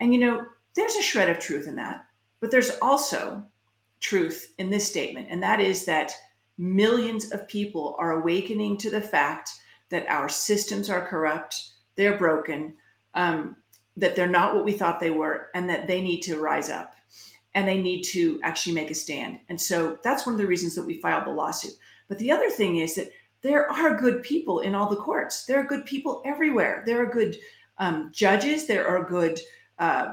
and 0.00 0.12
you 0.12 0.20
know 0.20 0.44
there's 0.74 0.96
a 0.96 1.02
shred 1.02 1.28
of 1.28 1.38
truth 1.38 1.66
in 1.66 1.76
that 1.76 2.04
but 2.40 2.50
there's 2.50 2.78
also 2.80 3.42
truth 4.00 4.52
in 4.58 4.68
this 4.68 4.86
statement 4.86 5.28
and 5.30 5.42
that 5.42 5.60
is 5.60 5.84
that 5.84 6.12
millions 6.58 7.32
of 7.32 7.48
people 7.48 7.96
are 7.98 8.20
awakening 8.20 8.76
to 8.76 8.90
the 8.90 9.00
fact 9.00 9.50
that 9.90 10.08
our 10.08 10.28
systems 10.28 10.88
are 10.88 11.06
corrupt, 11.06 11.70
they're 11.96 12.16
broken, 12.16 12.74
um, 13.14 13.56
that 13.96 14.16
they're 14.16 14.26
not 14.26 14.54
what 14.54 14.64
we 14.64 14.72
thought 14.72 15.00
they 15.00 15.10
were, 15.10 15.50
and 15.54 15.68
that 15.68 15.86
they 15.86 16.00
need 16.00 16.20
to 16.20 16.40
rise 16.40 16.70
up 16.70 16.94
and 17.54 17.68
they 17.68 17.80
need 17.80 18.02
to 18.02 18.40
actually 18.42 18.74
make 18.74 18.90
a 18.90 18.94
stand. 18.94 19.38
And 19.50 19.60
so 19.60 19.98
that's 20.02 20.24
one 20.24 20.34
of 20.34 20.40
the 20.40 20.46
reasons 20.46 20.74
that 20.74 20.86
we 20.86 21.00
filed 21.00 21.26
the 21.26 21.30
lawsuit. 21.30 21.72
But 22.08 22.18
the 22.18 22.30
other 22.30 22.48
thing 22.48 22.76
is 22.76 22.94
that 22.94 23.10
there 23.42 23.70
are 23.70 23.96
good 23.96 24.22
people 24.22 24.60
in 24.60 24.74
all 24.74 24.88
the 24.88 24.96
courts. 24.96 25.44
There 25.44 25.60
are 25.60 25.64
good 25.64 25.84
people 25.84 26.22
everywhere. 26.24 26.82
There 26.86 27.02
are 27.02 27.06
good 27.06 27.36
um, 27.78 28.10
judges. 28.12 28.66
There 28.66 28.86
are 28.86 29.04
good, 29.04 29.40
uh, 29.78 30.12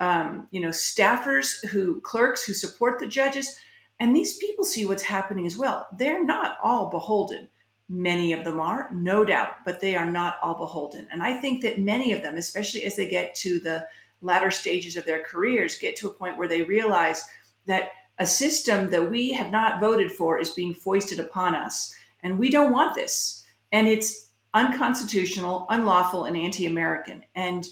um, 0.00 0.48
you 0.50 0.60
know, 0.60 0.70
staffers 0.70 1.64
who 1.66 2.00
clerks 2.00 2.42
who 2.44 2.54
support 2.54 2.98
the 2.98 3.06
judges 3.06 3.56
And 4.00 4.16
these 4.16 4.38
people 4.38 4.64
see 4.64 4.86
what's 4.86 5.02
happening 5.02 5.46
as 5.46 5.58
well. 5.58 5.86
They're 5.96 6.24
not 6.24 6.56
all 6.62 6.88
beholden. 6.88 7.48
Many 7.90 8.32
of 8.32 8.44
them 8.44 8.58
are, 8.58 8.88
no 8.92 9.24
doubt, 9.24 9.56
but 9.64 9.78
they 9.78 9.94
are 9.94 10.10
not 10.10 10.38
all 10.42 10.54
beholden. 10.54 11.06
And 11.12 11.22
I 11.22 11.38
think 11.38 11.60
that 11.62 11.78
many 11.78 12.12
of 12.12 12.22
them, 12.22 12.36
especially 12.36 12.84
as 12.84 12.96
they 12.96 13.08
get 13.08 13.34
to 13.36 13.60
the 13.60 13.86
latter 14.22 14.50
stages 14.50 14.96
of 14.96 15.04
their 15.04 15.22
careers, 15.22 15.78
get 15.78 15.96
to 15.96 16.08
a 16.08 16.12
point 16.12 16.38
where 16.38 16.48
they 16.48 16.62
realize 16.62 17.24
that 17.66 17.90
a 18.18 18.26
system 18.26 18.90
that 18.90 19.10
we 19.10 19.32
have 19.32 19.50
not 19.50 19.80
voted 19.80 20.12
for 20.12 20.38
is 20.38 20.50
being 20.50 20.74
foisted 20.74 21.20
upon 21.20 21.54
us. 21.54 21.94
And 22.22 22.38
we 22.38 22.50
don't 22.50 22.72
want 22.72 22.94
this. 22.94 23.44
And 23.72 23.86
it's 23.86 24.30
unconstitutional, 24.54 25.66
unlawful, 25.70 26.24
and 26.24 26.36
anti 26.36 26.66
American. 26.66 27.24
And 27.34 27.66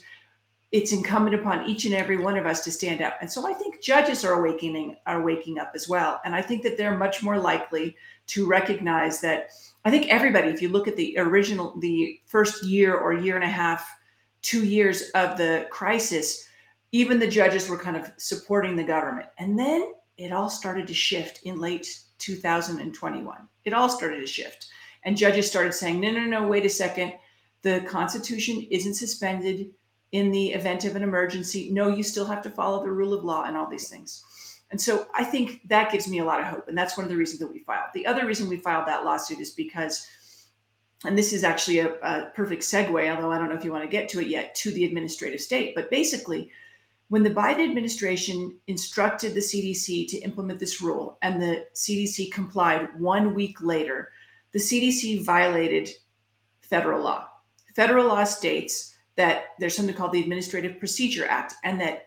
it's 0.70 0.92
incumbent 0.92 1.34
upon 1.34 1.66
each 1.66 1.86
and 1.86 1.94
every 1.94 2.18
one 2.18 2.36
of 2.36 2.44
us 2.44 2.62
to 2.64 2.70
stand 2.70 3.00
up. 3.00 3.16
And 3.20 3.30
so 3.30 3.46
I 3.46 3.54
think 3.54 3.82
judges 3.82 4.24
are 4.24 4.34
awakening, 4.34 4.96
are 5.06 5.22
waking 5.22 5.58
up 5.58 5.72
as 5.74 5.88
well. 5.88 6.20
And 6.24 6.34
I 6.34 6.42
think 6.42 6.62
that 6.62 6.76
they're 6.76 6.96
much 6.96 7.22
more 7.22 7.38
likely 7.38 7.96
to 8.28 8.46
recognize 8.46 9.20
that. 9.22 9.48
I 9.84 9.90
think 9.90 10.08
everybody, 10.08 10.48
if 10.48 10.60
you 10.60 10.68
look 10.68 10.86
at 10.86 10.96
the 10.96 11.16
original, 11.18 11.78
the 11.80 12.20
first 12.26 12.62
year 12.64 12.94
or 12.94 13.14
year 13.14 13.36
and 13.36 13.44
a 13.44 13.48
half, 13.48 13.88
two 14.42 14.64
years 14.64 15.10
of 15.14 15.38
the 15.38 15.66
crisis, 15.70 16.46
even 16.92 17.18
the 17.18 17.28
judges 17.28 17.68
were 17.68 17.78
kind 17.78 17.96
of 17.96 18.10
supporting 18.18 18.76
the 18.76 18.84
government. 18.84 19.28
And 19.38 19.58
then 19.58 19.92
it 20.18 20.32
all 20.32 20.50
started 20.50 20.86
to 20.88 20.94
shift 20.94 21.40
in 21.44 21.58
late 21.58 21.98
2021. 22.18 23.48
It 23.64 23.72
all 23.72 23.88
started 23.88 24.20
to 24.20 24.26
shift. 24.26 24.66
And 25.04 25.16
judges 25.16 25.48
started 25.48 25.72
saying, 25.72 26.00
no, 26.00 26.10
no, 26.10 26.24
no, 26.24 26.46
wait 26.46 26.66
a 26.66 26.70
second. 26.70 27.14
The 27.62 27.80
Constitution 27.82 28.66
isn't 28.70 28.94
suspended 28.94 29.70
in 30.12 30.30
the 30.30 30.48
event 30.52 30.84
of 30.84 30.96
an 30.96 31.02
emergency. 31.02 31.70
No, 31.70 31.88
you 31.88 32.02
still 32.02 32.24
have 32.26 32.42
to 32.42 32.50
follow 32.50 32.82
the 32.82 32.90
rule 32.90 33.14
of 33.14 33.24
law 33.24 33.44
and 33.44 33.56
all 33.56 33.68
these 33.68 33.88
things. 33.88 34.24
And 34.70 34.80
so 34.80 35.06
I 35.14 35.24
think 35.24 35.66
that 35.68 35.90
gives 35.90 36.08
me 36.08 36.18
a 36.18 36.24
lot 36.24 36.40
of 36.40 36.46
hope. 36.46 36.68
And 36.68 36.76
that's 36.76 36.96
one 36.96 37.04
of 37.04 37.10
the 37.10 37.16
reasons 37.16 37.40
that 37.40 37.52
we 37.52 37.60
filed. 37.60 37.88
The 37.94 38.06
other 38.06 38.26
reason 38.26 38.48
we 38.48 38.58
filed 38.58 38.86
that 38.86 39.04
lawsuit 39.04 39.40
is 39.40 39.50
because, 39.50 40.06
and 41.04 41.16
this 41.16 41.32
is 41.32 41.44
actually 41.44 41.78
a, 41.78 41.94
a 42.00 42.30
perfect 42.34 42.62
segue, 42.62 43.14
although 43.14 43.32
I 43.32 43.38
don't 43.38 43.48
know 43.48 43.56
if 43.56 43.64
you 43.64 43.72
want 43.72 43.84
to 43.84 43.90
get 43.90 44.08
to 44.10 44.20
it 44.20 44.28
yet, 44.28 44.54
to 44.56 44.70
the 44.70 44.84
administrative 44.84 45.40
state. 45.40 45.74
But 45.74 45.90
basically, 45.90 46.50
when 47.08 47.22
the 47.22 47.30
Biden 47.30 47.68
administration 47.68 48.56
instructed 48.66 49.34
the 49.34 49.40
CDC 49.40 50.08
to 50.08 50.18
implement 50.18 50.60
this 50.60 50.82
rule 50.82 51.18
and 51.22 51.40
the 51.40 51.66
CDC 51.74 52.30
complied 52.32 52.88
one 52.98 53.34
week 53.34 53.62
later, 53.62 54.10
the 54.52 54.58
CDC 54.58 55.24
violated 55.24 55.88
federal 56.60 57.02
law. 57.02 57.28
Federal 57.74 58.08
law 58.08 58.24
states 58.24 58.94
that 59.16 59.54
there's 59.58 59.74
something 59.74 59.94
called 59.94 60.12
the 60.12 60.20
Administrative 60.20 60.78
Procedure 60.78 61.26
Act, 61.26 61.54
and 61.64 61.80
that 61.80 62.06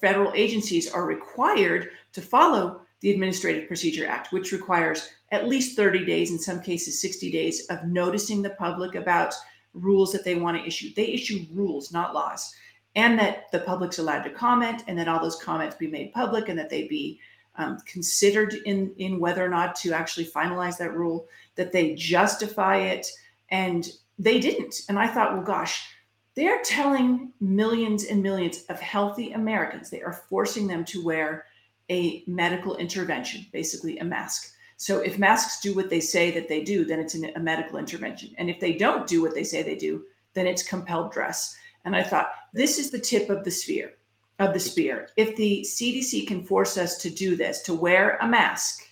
federal 0.00 0.32
agencies 0.34 0.90
are 0.90 1.06
required 1.06 1.90
to 2.12 2.20
follow 2.20 2.80
the 3.00 3.10
Administrative 3.10 3.68
Procedure 3.68 4.06
Act, 4.06 4.32
which 4.32 4.52
requires 4.52 5.08
at 5.30 5.48
least 5.48 5.76
30 5.76 6.04
days, 6.04 6.30
in 6.30 6.38
some 6.38 6.60
cases 6.60 7.00
60 7.00 7.30
days, 7.30 7.66
of 7.66 7.84
noticing 7.84 8.42
the 8.42 8.50
public 8.50 8.94
about 8.94 9.34
rules 9.74 10.12
that 10.12 10.24
they 10.24 10.34
want 10.34 10.56
to 10.56 10.66
issue. 10.66 10.90
They 10.94 11.08
issue 11.08 11.46
rules, 11.52 11.92
not 11.92 12.14
laws, 12.14 12.54
and 12.94 13.18
that 13.18 13.50
the 13.52 13.60
public's 13.60 13.98
allowed 13.98 14.22
to 14.22 14.30
comment, 14.30 14.84
and 14.86 14.98
that 14.98 15.08
all 15.08 15.20
those 15.20 15.42
comments 15.42 15.76
be 15.76 15.86
made 15.86 16.12
public, 16.12 16.48
and 16.48 16.58
that 16.58 16.70
they 16.70 16.86
be 16.86 17.18
um, 17.56 17.78
considered 17.86 18.54
in 18.66 18.92
in 18.98 19.18
whether 19.20 19.44
or 19.44 19.48
not 19.48 19.74
to 19.76 19.92
actually 19.92 20.26
finalize 20.26 20.78
that 20.78 20.96
rule, 20.96 21.26
that 21.54 21.72
they 21.72 21.94
justify 21.94 22.76
it, 22.76 23.06
and 23.50 23.90
they 24.18 24.40
didn't. 24.40 24.82
And 24.88 24.98
I 24.98 25.06
thought, 25.06 25.34
well, 25.34 25.42
gosh 25.42 25.88
they're 26.34 26.62
telling 26.62 27.32
millions 27.40 28.04
and 28.04 28.22
millions 28.22 28.64
of 28.68 28.80
healthy 28.80 29.32
Americans, 29.32 29.90
they 29.90 30.02
are 30.02 30.24
forcing 30.28 30.66
them 30.66 30.84
to 30.86 31.04
wear 31.04 31.44
a 31.90 32.24
medical 32.26 32.76
intervention, 32.76 33.44
basically 33.52 33.98
a 33.98 34.04
mask. 34.04 34.54
So 34.78 35.00
if 35.00 35.18
masks 35.18 35.60
do 35.60 35.74
what 35.74 35.90
they 35.90 36.00
say 36.00 36.30
that 36.32 36.48
they 36.48 36.62
do, 36.62 36.84
then 36.84 37.00
it's 37.00 37.14
a 37.14 37.38
medical 37.38 37.78
intervention. 37.78 38.34
And 38.38 38.48
if 38.48 38.58
they 38.60 38.72
don't 38.72 39.06
do 39.06 39.20
what 39.20 39.34
they 39.34 39.44
say 39.44 39.62
they 39.62 39.76
do, 39.76 40.04
then 40.34 40.46
it's 40.46 40.62
compelled 40.62 41.12
dress. 41.12 41.54
And 41.84 41.96
I 41.96 42.02
thought, 42.02 42.32
this 42.52 42.78
is 42.78 42.90
the 42.90 42.98
tip 42.98 43.30
of 43.30 43.44
the 43.44 43.50
sphere, 43.50 43.92
of 44.38 44.52
the 44.52 44.60
spear. 44.60 45.08
If 45.16 45.36
the 45.36 45.62
CDC 45.62 46.26
can 46.26 46.44
force 46.44 46.76
us 46.76 46.96
to 46.98 47.10
do 47.10 47.36
this, 47.36 47.62
to 47.62 47.74
wear 47.74 48.18
a 48.20 48.28
mask, 48.28 48.86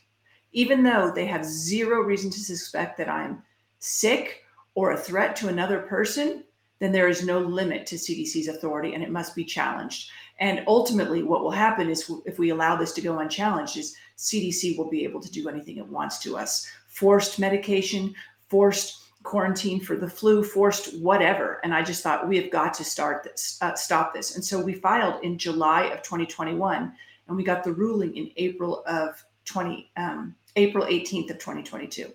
even 0.52 0.82
though 0.82 1.12
they 1.14 1.26
have 1.26 1.44
zero 1.44 2.00
reason 2.00 2.30
to 2.30 2.40
suspect 2.40 2.98
that 2.98 3.08
I'm 3.08 3.42
sick 3.78 4.42
or 4.74 4.92
a 4.92 4.98
threat 4.98 5.36
to 5.36 5.48
another 5.48 5.80
person, 5.80 6.44
then 6.80 6.92
there 6.92 7.08
is 7.08 7.24
no 7.24 7.38
limit 7.38 7.86
to 7.86 7.96
CDC's 7.96 8.48
authority 8.48 8.94
and 8.94 9.02
it 9.02 9.10
must 9.10 9.36
be 9.36 9.44
challenged. 9.44 10.10
And 10.38 10.64
ultimately, 10.66 11.22
what 11.22 11.42
will 11.42 11.50
happen 11.50 11.90
is 11.90 12.10
if 12.24 12.38
we 12.38 12.50
allow 12.50 12.74
this 12.74 12.92
to 12.92 13.02
go 13.02 13.18
unchallenged, 13.18 13.76
is 13.76 13.94
CDC 14.16 14.78
will 14.78 14.88
be 14.88 15.04
able 15.04 15.20
to 15.20 15.30
do 15.30 15.48
anything 15.48 15.76
it 15.76 15.86
wants 15.86 16.18
to 16.20 16.38
us. 16.38 16.66
Forced 16.88 17.38
medication, 17.38 18.14
forced 18.48 19.02
quarantine 19.22 19.80
for 19.80 19.96
the 19.96 20.08
flu, 20.08 20.42
forced 20.42 20.98
whatever. 21.00 21.60
And 21.62 21.74
I 21.74 21.82
just 21.82 22.02
thought 22.02 22.28
we 22.28 22.36
have 22.38 22.50
got 22.50 22.74
to 22.74 22.84
start 22.84 23.22
this, 23.24 23.58
uh, 23.60 23.74
stop 23.74 24.14
this. 24.14 24.34
And 24.34 24.44
so 24.44 24.60
we 24.60 24.74
filed 24.74 25.22
in 25.22 25.38
July 25.38 25.84
of 25.84 26.02
2021, 26.02 26.92
and 27.28 27.36
we 27.36 27.44
got 27.44 27.64
the 27.64 27.72
ruling 27.72 28.16
in 28.16 28.30
April 28.36 28.82
of 28.86 29.22
20, 29.44 29.90
um, 29.96 30.34
April 30.56 30.86
18th 30.86 31.30
of 31.30 31.38
2022 31.38 32.12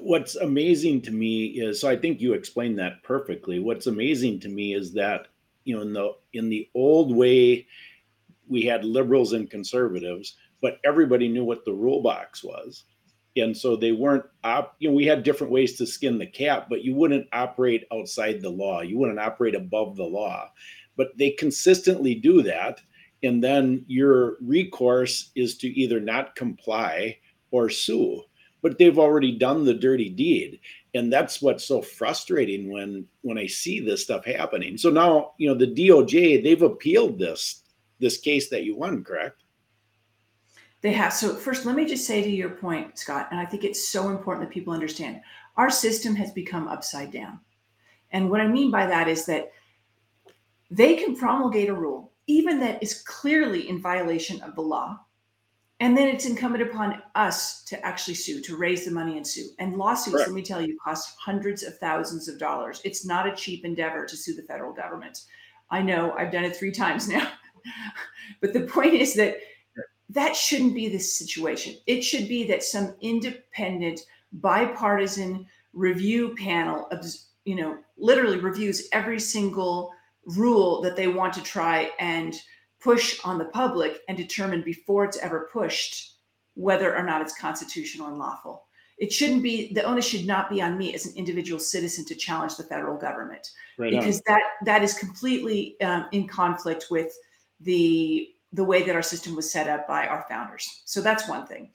what's 0.00 0.36
amazing 0.36 1.00
to 1.02 1.10
me 1.10 1.46
is 1.46 1.80
so 1.80 1.88
I 1.88 1.96
think 1.96 2.20
you 2.20 2.32
explained 2.32 2.78
that 2.78 3.02
perfectly. 3.02 3.58
What's 3.58 3.86
amazing 3.86 4.40
to 4.40 4.48
me 4.48 4.74
is 4.74 4.92
that 4.94 5.28
you 5.64 5.76
know 5.76 5.82
in 5.82 5.92
the 5.92 6.14
in 6.32 6.48
the 6.48 6.68
old 6.74 7.14
way 7.14 7.66
we 8.48 8.62
had 8.62 8.84
liberals 8.84 9.32
and 9.32 9.50
conservatives, 9.50 10.36
but 10.60 10.78
everybody 10.84 11.28
knew 11.28 11.44
what 11.44 11.64
the 11.64 11.72
rule 11.72 12.02
box 12.02 12.44
was. 12.44 12.84
And 13.36 13.56
so 13.56 13.76
they 13.76 13.92
weren't 13.92 14.24
op, 14.44 14.76
you 14.78 14.88
know, 14.88 14.94
we 14.94 15.06
had 15.06 15.22
different 15.22 15.52
ways 15.52 15.76
to 15.76 15.86
skin 15.86 16.18
the 16.18 16.26
cat, 16.26 16.68
but 16.68 16.82
you 16.82 16.94
wouldn't 16.94 17.28
operate 17.32 17.84
outside 17.92 18.40
the 18.40 18.50
law. 18.50 18.80
You 18.80 18.98
wouldn't 18.98 19.20
operate 19.20 19.54
above 19.54 19.96
the 19.96 20.04
law. 20.04 20.50
But 20.96 21.16
they 21.18 21.30
consistently 21.30 22.14
do 22.14 22.42
that. 22.42 22.80
And 23.22 23.42
then 23.42 23.84
your 23.86 24.36
recourse 24.40 25.30
is 25.34 25.58
to 25.58 25.68
either 25.68 26.00
not 26.00 26.34
comply 26.34 27.18
or 27.50 27.68
sue 27.68 28.22
but 28.66 28.78
they've 28.78 28.98
already 28.98 29.30
done 29.30 29.64
the 29.64 29.74
dirty 29.74 30.08
deed 30.08 30.58
and 30.94 31.12
that's 31.12 31.40
what's 31.40 31.64
so 31.64 31.80
frustrating 31.80 32.68
when 32.68 33.06
when 33.22 33.38
i 33.38 33.46
see 33.46 33.78
this 33.78 34.02
stuff 34.02 34.24
happening 34.24 34.76
so 34.76 34.90
now 34.90 35.32
you 35.38 35.48
know 35.48 35.54
the 35.54 35.72
doj 35.72 36.42
they've 36.42 36.62
appealed 36.62 37.16
this 37.16 37.62
this 38.00 38.18
case 38.18 38.48
that 38.48 38.64
you 38.64 38.76
won 38.76 39.04
correct 39.04 39.44
they 40.86 40.92
have 40.92 41.12
so 41.12 41.34
first 41.34 41.66
let 41.66 41.74
me 41.74 41.84
just 41.84 42.06
say 42.06 42.22
to 42.22 42.30
your 42.30 42.50
point 42.50 42.96
scott 42.96 43.26
and 43.32 43.40
i 43.40 43.44
think 43.44 43.64
it's 43.64 43.88
so 43.88 44.08
important 44.08 44.46
that 44.46 44.54
people 44.54 44.72
understand 44.72 45.20
our 45.56 45.68
system 45.68 46.14
has 46.14 46.30
become 46.30 46.68
upside 46.68 47.10
down 47.10 47.40
and 48.12 48.30
what 48.30 48.40
i 48.40 48.46
mean 48.46 48.70
by 48.70 48.86
that 48.86 49.08
is 49.08 49.26
that 49.26 49.50
they 50.70 50.94
can 50.94 51.16
promulgate 51.16 51.68
a 51.68 51.74
rule 51.74 52.12
even 52.28 52.60
that 52.60 52.80
is 52.80 53.02
clearly 53.02 53.68
in 53.68 53.82
violation 53.82 54.40
of 54.42 54.54
the 54.54 54.60
law 54.60 54.96
and 55.80 55.96
then 55.96 56.06
it's 56.06 56.24
incumbent 56.24 56.62
upon 56.62 57.02
us 57.16 57.62
to 57.64 57.84
actually 57.84 58.14
sue, 58.14 58.40
to 58.40 58.56
raise 58.56 58.86
the 58.86 58.90
money 58.90 59.18
and 59.18 59.26
sue. 59.26 59.50
And 59.58 59.76
lawsuits, 59.76 60.16
let 60.16 60.30
me 60.30 60.40
tell 60.40 60.62
you, 60.62 60.78
cost 60.82 61.14
hundreds 61.18 61.62
of 61.62 61.76
thousands 61.76 62.28
of 62.28 62.38
dollars. 62.38 62.80
It's 62.82 63.04
not 63.04 63.28
a 63.28 63.36
cheap 63.36 63.62
endeavor 63.62 64.06
to 64.06 64.16
sue 64.16 64.34
the 64.34 64.42
federal 64.42 64.72
government. 64.72 65.24
I 65.70 65.82
know 65.82 66.12
I've 66.12 66.32
done 66.32 66.44
it 66.44 66.56
three 66.56 66.72
times 66.82 67.08
now. 67.08 67.28
but 68.40 68.54
the 68.54 68.62
point 68.62 68.94
is 68.94 69.12
that 69.16 69.36
that 70.10 70.36
shouldn't 70.36 70.74
be 70.74 70.88
the 70.88 70.98
situation. 70.98 71.76
It 71.86 72.02
should 72.02 72.28
be 72.28 72.46
that 72.46 72.62
some 72.62 72.94
independent, 73.00 74.00
bipartisan 74.32 75.46
review 75.72 76.34
panel, 76.36 76.86
of, 76.90 77.04
you 77.44 77.56
know, 77.56 77.78
literally 77.98 78.38
reviews 78.38 78.88
every 78.92 79.20
single 79.20 79.92
rule 80.24 80.80
that 80.82 80.96
they 80.96 81.08
want 81.08 81.32
to 81.34 81.42
try 81.42 81.90
and 81.98 82.34
push 82.80 83.18
on 83.24 83.38
the 83.38 83.46
public 83.46 84.00
and 84.08 84.16
determine 84.16 84.62
before 84.62 85.04
it's 85.04 85.18
ever 85.18 85.48
pushed 85.52 86.14
whether 86.54 86.96
or 86.96 87.02
not 87.02 87.20
it's 87.20 87.38
constitutional 87.38 88.08
and 88.08 88.18
lawful. 88.18 88.64
It 88.98 89.12
shouldn't 89.12 89.42
be 89.42 89.74
the 89.74 89.82
onus 89.82 90.06
should 90.06 90.26
not 90.26 90.48
be 90.48 90.62
on 90.62 90.78
me 90.78 90.94
as 90.94 91.04
an 91.04 91.12
individual 91.16 91.60
citizen 91.60 92.04
to 92.06 92.14
challenge 92.14 92.56
the 92.56 92.62
federal 92.62 92.96
government 92.96 93.46
right 93.78 93.92
because 93.92 94.16
on. 94.16 94.22
that 94.26 94.42
that 94.64 94.82
is 94.82 94.94
completely 94.94 95.78
um, 95.82 96.06
in 96.12 96.26
conflict 96.26 96.86
with 96.90 97.12
the 97.60 98.30
the 98.56 98.64
way 98.64 98.82
that 98.82 98.96
our 98.96 99.02
system 99.02 99.36
was 99.36 99.50
set 99.50 99.68
up 99.68 99.86
by 99.86 100.06
our 100.06 100.24
founders. 100.28 100.82
So 100.86 101.00
that's 101.00 101.28
one 101.28 101.46
thing. 101.46 101.70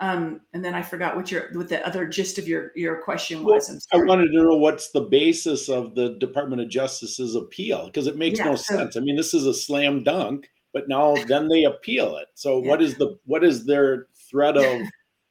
Um, 0.00 0.40
and 0.52 0.64
then 0.64 0.74
I 0.74 0.82
forgot 0.82 1.14
what 1.14 1.30
your 1.30 1.50
what 1.52 1.68
the 1.68 1.86
other 1.86 2.06
gist 2.06 2.38
of 2.38 2.48
your 2.48 2.72
your 2.74 3.00
question 3.02 3.44
was. 3.44 3.68
Well, 3.92 4.02
I 4.02 4.04
wanted 4.04 4.32
to 4.32 4.42
know 4.42 4.56
what's 4.56 4.90
the 4.90 5.02
basis 5.02 5.68
of 5.68 5.94
the 5.94 6.16
Department 6.18 6.60
of 6.60 6.68
Justice's 6.68 7.36
appeal 7.36 7.86
because 7.86 8.08
it 8.08 8.16
makes 8.16 8.38
yeah, 8.38 8.46
no 8.46 8.56
so, 8.56 8.76
sense. 8.76 8.96
I 8.96 9.00
mean, 9.00 9.14
this 9.14 9.32
is 9.32 9.46
a 9.46 9.54
slam 9.54 10.02
dunk, 10.02 10.48
but 10.72 10.88
now 10.88 11.14
then 11.28 11.46
they 11.48 11.64
appeal 11.64 12.16
it. 12.16 12.28
So 12.34 12.60
yeah. 12.60 12.70
what 12.70 12.82
is 12.82 12.96
the 12.96 13.16
what 13.26 13.44
is 13.44 13.64
their 13.64 14.06
threat 14.28 14.56
of 14.56 14.88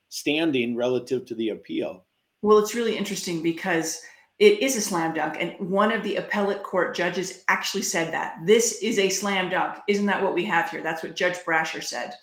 standing 0.09 0.77
relative 0.77 1.25
to 1.25 1.35
the 1.35 1.49
appeal? 1.49 2.05
Well, 2.41 2.59
it's 2.59 2.75
really 2.75 2.95
interesting 2.95 3.43
because 3.43 4.01
it 4.41 4.59
is 4.59 4.75
a 4.75 4.81
slam 4.81 5.13
dunk, 5.13 5.37
and 5.39 5.53
one 5.69 5.91
of 5.91 6.01
the 6.01 6.15
appellate 6.15 6.63
court 6.63 6.95
judges 6.95 7.43
actually 7.47 7.83
said 7.83 8.11
that 8.11 8.39
this 8.43 8.79
is 8.81 8.97
a 8.97 9.07
slam 9.07 9.51
dunk. 9.51 9.77
Isn't 9.87 10.07
that 10.07 10.23
what 10.23 10.33
we 10.33 10.43
have 10.45 10.67
here? 10.71 10.81
That's 10.81 11.03
what 11.03 11.15
Judge 11.15 11.37
Brasher 11.45 11.83
said. 11.83 12.15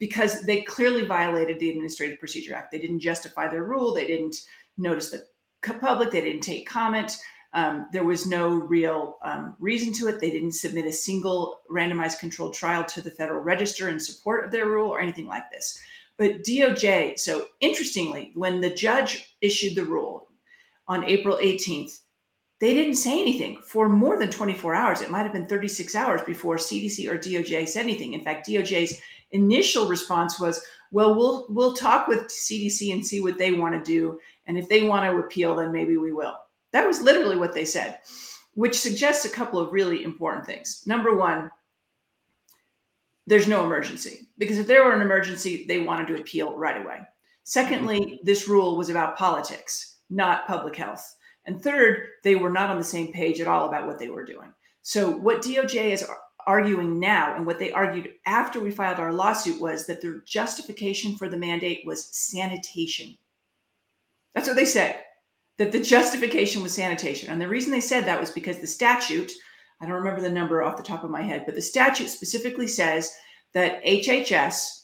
because 0.00 0.42
they 0.42 0.62
clearly 0.62 1.04
violated 1.06 1.60
the 1.60 1.70
Administrative 1.70 2.18
Procedure 2.18 2.54
Act. 2.54 2.72
They 2.72 2.80
didn't 2.80 2.98
justify 2.98 3.46
their 3.46 3.62
rule. 3.62 3.94
They 3.94 4.08
didn't 4.08 4.36
notice 4.76 5.10
the 5.10 5.24
public. 5.62 6.10
They 6.10 6.22
didn't 6.22 6.42
take 6.42 6.68
comment. 6.68 7.16
Um, 7.52 7.86
there 7.92 8.02
was 8.02 8.26
no 8.26 8.48
real 8.48 9.18
um, 9.22 9.54
reason 9.60 9.92
to 9.94 10.08
it. 10.08 10.18
They 10.18 10.32
didn't 10.32 10.52
submit 10.52 10.86
a 10.86 10.92
single 10.92 11.60
randomized 11.70 12.18
controlled 12.18 12.54
trial 12.54 12.82
to 12.82 13.00
the 13.00 13.12
Federal 13.12 13.42
Register 13.42 13.88
in 13.90 14.00
support 14.00 14.44
of 14.44 14.50
their 14.50 14.66
rule 14.66 14.90
or 14.90 14.98
anything 14.98 15.28
like 15.28 15.48
this. 15.52 15.78
But 16.18 16.42
DOJ, 16.42 17.16
so 17.20 17.46
interestingly, 17.60 18.32
when 18.34 18.60
the 18.60 18.70
judge 18.70 19.36
issued 19.40 19.76
the 19.76 19.84
rule 19.84 20.23
on 20.86 21.04
April 21.04 21.38
18th, 21.42 22.00
they 22.60 22.74
didn't 22.74 22.96
say 22.96 23.20
anything 23.20 23.58
for 23.66 23.88
more 23.88 24.18
than 24.18 24.30
24 24.30 24.74
hours. 24.74 25.00
It 25.00 25.10
might 25.10 25.24
have 25.24 25.32
been 25.32 25.46
36 25.46 25.94
hours 25.94 26.22
before 26.22 26.56
CDC 26.56 27.10
or 27.10 27.18
DOJ 27.18 27.68
said 27.68 27.82
anything. 27.82 28.14
In 28.14 28.24
fact, 28.24 28.48
DOJ's 28.48 29.00
initial 29.32 29.88
response 29.88 30.38
was, 30.38 30.64
"Well, 30.92 31.14
we'll 31.14 31.46
we'll 31.50 31.74
talk 31.74 32.06
with 32.06 32.28
CDC 32.28 32.92
and 32.92 33.04
see 33.04 33.20
what 33.20 33.38
they 33.38 33.52
want 33.52 33.74
to 33.74 33.92
do, 33.92 34.18
and 34.46 34.56
if 34.56 34.68
they 34.68 34.84
want 34.84 35.04
to 35.04 35.18
appeal, 35.18 35.56
then 35.56 35.72
maybe 35.72 35.96
we 35.96 36.12
will." 36.12 36.36
That 36.72 36.86
was 36.86 37.02
literally 37.02 37.36
what 37.36 37.52
they 37.52 37.64
said, 37.64 37.98
which 38.54 38.78
suggests 38.78 39.24
a 39.24 39.30
couple 39.30 39.58
of 39.58 39.72
really 39.72 40.04
important 40.04 40.46
things. 40.46 40.84
Number 40.86 41.16
one, 41.16 41.50
there's 43.26 43.48
no 43.48 43.64
emergency 43.64 44.28
because 44.38 44.58
if 44.58 44.66
there 44.66 44.84
were 44.84 44.92
an 44.92 45.02
emergency, 45.02 45.64
they 45.66 45.80
wanted 45.80 46.08
to 46.08 46.20
appeal 46.20 46.56
right 46.56 46.80
away. 46.80 47.00
Secondly, 47.44 48.20
this 48.22 48.48
rule 48.48 48.76
was 48.76 48.88
about 48.88 49.16
politics, 49.16 49.93
not 50.10 50.46
public 50.46 50.76
health. 50.76 51.16
And 51.46 51.62
third, 51.62 52.08
they 52.22 52.36
were 52.36 52.50
not 52.50 52.70
on 52.70 52.78
the 52.78 52.84
same 52.84 53.12
page 53.12 53.40
at 53.40 53.48
all 53.48 53.68
about 53.68 53.86
what 53.86 53.98
they 53.98 54.08
were 54.08 54.24
doing. 54.24 54.52
So, 54.82 55.10
what 55.10 55.42
DOJ 55.42 55.92
is 55.92 56.06
arguing 56.46 57.00
now 57.00 57.34
and 57.34 57.46
what 57.46 57.58
they 57.58 57.72
argued 57.72 58.10
after 58.26 58.60
we 58.60 58.70
filed 58.70 58.98
our 58.98 59.12
lawsuit 59.12 59.60
was 59.60 59.86
that 59.86 60.02
their 60.02 60.20
justification 60.26 61.16
for 61.16 61.28
the 61.28 61.36
mandate 61.36 61.82
was 61.86 62.06
sanitation. 62.14 63.16
That's 64.34 64.48
what 64.48 64.56
they 64.56 64.66
said 64.66 65.00
that 65.56 65.72
the 65.72 65.80
justification 65.80 66.62
was 66.62 66.74
sanitation. 66.74 67.30
And 67.30 67.40
the 67.40 67.48
reason 67.48 67.70
they 67.70 67.80
said 67.80 68.04
that 68.04 68.20
was 68.20 68.30
because 68.30 68.58
the 68.58 68.66
statute, 68.66 69.30
I 69.80 69.86
don't 69.86 69.94
remember 69.94 70.20
the 70.20 70.30
number 70.30 70.62
off 70.62 70.76
the 70.76 70.82
top 70.82 71.04
of 71.04 71.10
my 71.10 71.22
head, 71.22 71.44
but 71.46 71.54
the 71.54 71.62
statute 71.62 72.08
specifically 72.08 72.66
says 72.66 73.14
that 73.52 73.84
HHS, 73.84 74.82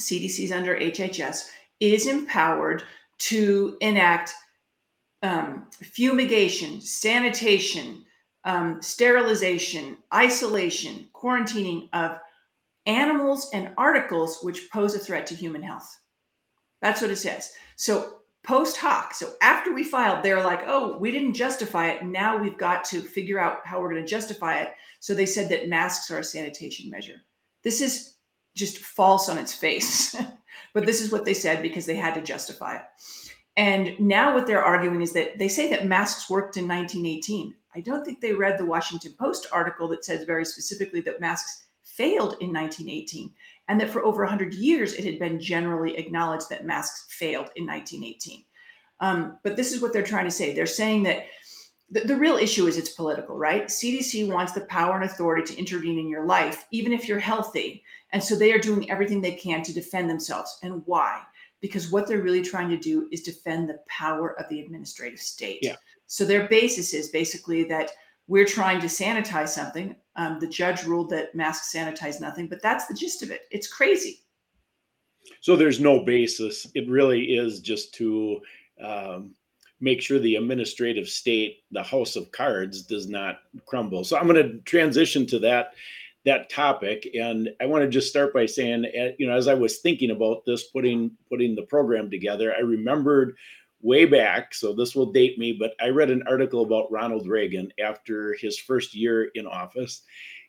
CDC's 0.00 0.50
under 0.50 0.76
HHS, 0.76 1.48
is 1.78 2.06
empowered 2.06 2.82
to 3.18 3.76
enact 3.80 4.34
um, 5.22 5.66
fumigation, 5.70 6.80
sanitation, 6.80 8.04
um, 8.44 8.82
sterilization, 8.82 9.96
isolation, 10.12 11.08
quarantining 11.14 11.88
of 11.92 12.18
animals 12.86 13.48
and 13.54 13.72
articles 13.78 14.40
which 14.42 14.70
pose 14.70 14.94
a 14.94 14.98
threat 14.98 15.26
to 15.26 15.34
human 15.34 15.62
health. 15.62 15.98
That's 16.82 17.00
what 17.00 17.10
it 17.10 17.16
says. 17.16 17.52
So 17.76 18.18
post 18.44 18.76
hoc. 18.76 19.14
So 19.14 19.32
after 19.40 19.72
we 19.72 19.82
filed, 19.82 20.22
they're 20.22 20.44
like, 20.44 20.64
oh, 20.66 20.98
we 20.98 21.10
didn't 21.10 21.32
justify 21.32 21.88
it. 21.88 22.04
Now 22.04 22.36
we've 22.36 22.58
got 22.58 22.84
to 22.86 23.00
figure 23.00 23.38
out 23.38 23.66
how 23.66 23.80
we're 23.80 23.90
going 23.90 24.04
to 24.04 24.08
justify 24.08 24.58
it. 24.58 24.74
So 25.00 25.14
they 25.14 25.26
said 25.26 25.48
that 25.48 25.68
masks 25.68 26.10
are 26.10 26.18
a 26.18 26.24
sanitation 26.24 26.90
measure. 26.90 27.16
This 27.62 27.80
is 27.80 28.14
just 28.54 28.78
false 28.78 29.28
on 29.30 29.38
its 29.38 29.54
face. 29.54 30.14
but 30.74 30.84
this 30.84 31.00
is 31.00 31.10
what 31.10 31.24
they 31.24 31.32
said 31.32 31.62
because 31.62 31.86
they 31.86 31.96
had 31.96 32.14
to 32.14 32.20
justify 32.20 32.76
it. 32.76 32.82
And 33.56 33.98
now 34.00 34.34
what 34.34 34.46
they're 34.46 34.64
arguing 34.64 35.00
is 35.00 35.12
that 35.12 35.38
they 35.38 35.48
say 35.48 35.70
that 35.70 35.86
masks 35.86 36.28
worked 36.28 36.56
in 36.56 36.68
1918. 36.68 37.54
I 37.74 37.80
don't 37.80 38.04
think 38.04 38.20
they 38.20 38.32
read 38.32 38.58
the 38.58 38.66
Washington 38.66 39.14
Post 39.18 39.46
article 39.52 39.88
that 39.88 40.04
says 40.04 40.24
very 40.24 40.44
specifically 40.44 41.00
that 41.02 41.20
masks 41.20 41.66
failed 41.84 42.36
in 42.40 42.52
1918 42.52 43.32
and 43.68 43.80
that 43.80 43.90
for 43.90 44.04
over 44.04 44.22
100 44.22 44.54
years 44.54 44.94
it 44.94 45.04
had 45.04 45.18
been 45.18 45.40
generally 45.40 45.96
acknowledged 45.96 46.48
that 46.50 46.66
masks 46.66 47.06
failed 47.12 47.50
in 47.56 47.66
1918. 47.66 48.44
Um, 49.00 49.38
but 49.42 49.56
this 49.56 49.72
is 49.72 49.80
what 49.80 49.92
they're 49.92 50.02
trying 50.02 50.24
to 50.24 50.30
say. 50.30 50.52
They're 50.52 50.66
saying 50.66 51.04
that 51.04 51.26
the, 51.90 52.00
the 52.00 52.16
real 52.16 52.36
issue 52.36 52.66
is 52.66 52.76
it's 52.76 52.90
political, 52.90 53.36
right? 53.36 53.66
CDC 53.66 54.28
wants 54.28 54.52
the 54.52 54.62
power 54.62 54.96
and 54.96 55.04
authority 55.04 55.52
to 55.52 55.58
intervene 55.58 55.98
in 55.98 56.08
your 56.08 56.26
life, 56.26 56.64
even 56.70 56.92
if 56.92 57.08
you're 57.08 57.18
healthy. 57.18 57.84
And 58.14 58.22
so 58.22 58.36
they 58.36 58.52
are 58.52 58.60
doing 58.60 58.88
everything 58.88 59.20
they 59.20 59.34
can 59.34 59.62
to 59.64 59.74
defend 59.74 60.08
themselves. 60.08 60.58
And 60.62 60.82
why? 60.86 61.20
Because 61.60 61.90
what 61.90 62.06
they're 62.06 62.22
really 62.22 62.42
trying 62.42 62.70
to 62.70 62.78
do 62.78 63.08
is 63.10 63.22
defend 63.22 63.68
the 63.68 63.80
power 63.88 64.38
of 64.38 64.48
the 64.48 64.60
administrative 64.60 65.18
state. 65.18 65.58
Yeah. 65.62 65.74
So 66.06 66.24
their 66.24 66.46
basis 66.46 66.94
is 66.94 67.08
basically 67.08 67.64
that 67.64 67.90
we're 68.28 68.46
trying 68.46 68.80
to 68.80 68.86
sanitize 68.86 69.48
something. 69.48 69.96
Um, 70.14 70.38
the 70.38 70.46
judge 70.46 70.84
ruled 70.84 71.10
that 71.10 71.34
masks 71.34 71.74
sanitize 71.74 72.20
nothing, 72.20 72.46
but 72.46 72.62
that's 72.62 72.86
the 72.86 72.94
gist 72.94 73.24
of 73.24 73.32
it. 73.32 73.42
It's 73.50 73.66
crazy. 73.66 74.20
So 75.40 75.56
there's 75.56 75.80
no 75.80 76.04
basis. 76.04 76.68
It 76.76 76.88
really 76.88 77.34
is 77.34 77.58
just 77.58 77.94
to 77.94 78.40
um, 78.80 79.34
make 79.80 80.00
sure 80.00 80.20
the 80.20 80.36
administrative 80.36 81.08
state, 81.08 81.64
the 81.72 81.82
house 81.82 82.14
of 82.14 82.30
cards, 82.30 82.82
does 82.82 83.08
not 83.08 83.40
crumble. 83.66 84.04
So 84.04 84.16
I'm 84.16 84.28
going 84.28 84.40
to 84.40 84.58
transition 84.60 85.26
to 85.26 85.40
that 85.40 85.72
that 86.24 86.50
topic, 86.50 87.08
and 87.14 87.50
I 87.60 87.66
want 87.66 87.82
to 87.82 87.88
just 87.88 88.08
start 88.08 88.32
by 88.32 88.46
saying, 88.46 88.86
eh, 88.94 89.12
you 89.18 89.26
know, 89.26 89.36
as 89.36 89.46
I 89.46 89.54
was 89.54 89.78
thinking 89.78 90.10
about 90.10 90.44
this, 90.46 90.64
putting 90.64 91.10
putting 91.28 91.54
the 91.54 91.62
program 91.62 92.10
together, 92.10 92.54
I 92.56 92.60
remembered 92.60 93.36
way 93.84 94.06
back, 94.06 94.54
so 94.54 94.72
this 94.72 94.94
will 94.94 95.12
date 95.12 95.38
me, 95.38 95.52
but 95.52 95.74
I 95.80 95.88
read 95.88 96.10
an 96.10 96.24
article 96.26 96.62
about 96.62 96.90
Ronald 96.90 97.28
Reagan 97.28 97.70
after 97.78 98.34
his 98.40 98.58
first 98.58 98.94
year 98.94 99.30
in 99.34 99.46
office. 99.46 100.02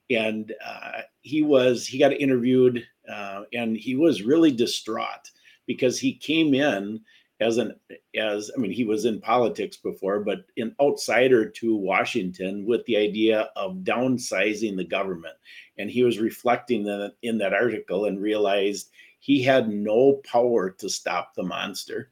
And 0.10 0.54
uh, 0.66 1.02
he 1.22 1.42
was, 1.42 1.86
he 1.86 1.98
got 1.98 2.14
interviewed 2.14 2.86
uh, 3.12 3.44
and 3.54 3.76
he 3.76 3.96
was 3.96 4.22
really 4.22 4.52
distraught 4.52 5.32
because 5.68 6.00
he 6.00 6.14
came 6.14 6.54
in 6.54 7.02
as 7.40 7.58
an, 7.58 7.76
as, 8.18 8.50
I 8.56 8.60
mean, 8.60 8.72
he 8.72 8.86
was 8.86 9.06
in 9.06 9.20
politics 9.20 9.78
before, 9.78 10.22
but 10.22 10.46
an 10.58 10.76
outsider 10.82 11.50
to 11.50 11.76
Washington 11.76 12.66
with 12.66 12.86
the 12.86 12.98
idea 12.98 13.50
of 13.56 13.78
downsizing 13.78 14.78
the 14.78 14.86
government. 14.86 15.36
And 15.78 15.90
he 15.90 16.04
was 16.04 16.20
reflecting 16.20 16.84
that 16.86 17.14
in 17.24 17.38
that 17.40 17.54
article 17.54 18.06
and 18.06 18.22
realized 18.22 18.90
he 19.20 19.44
had 19.44 19.70
no 19.70 20.22
power 20.30 20.70
to 20.70 20.90
stop 20.90 21.34
the 21.36 21.44
monster 21.44 22.10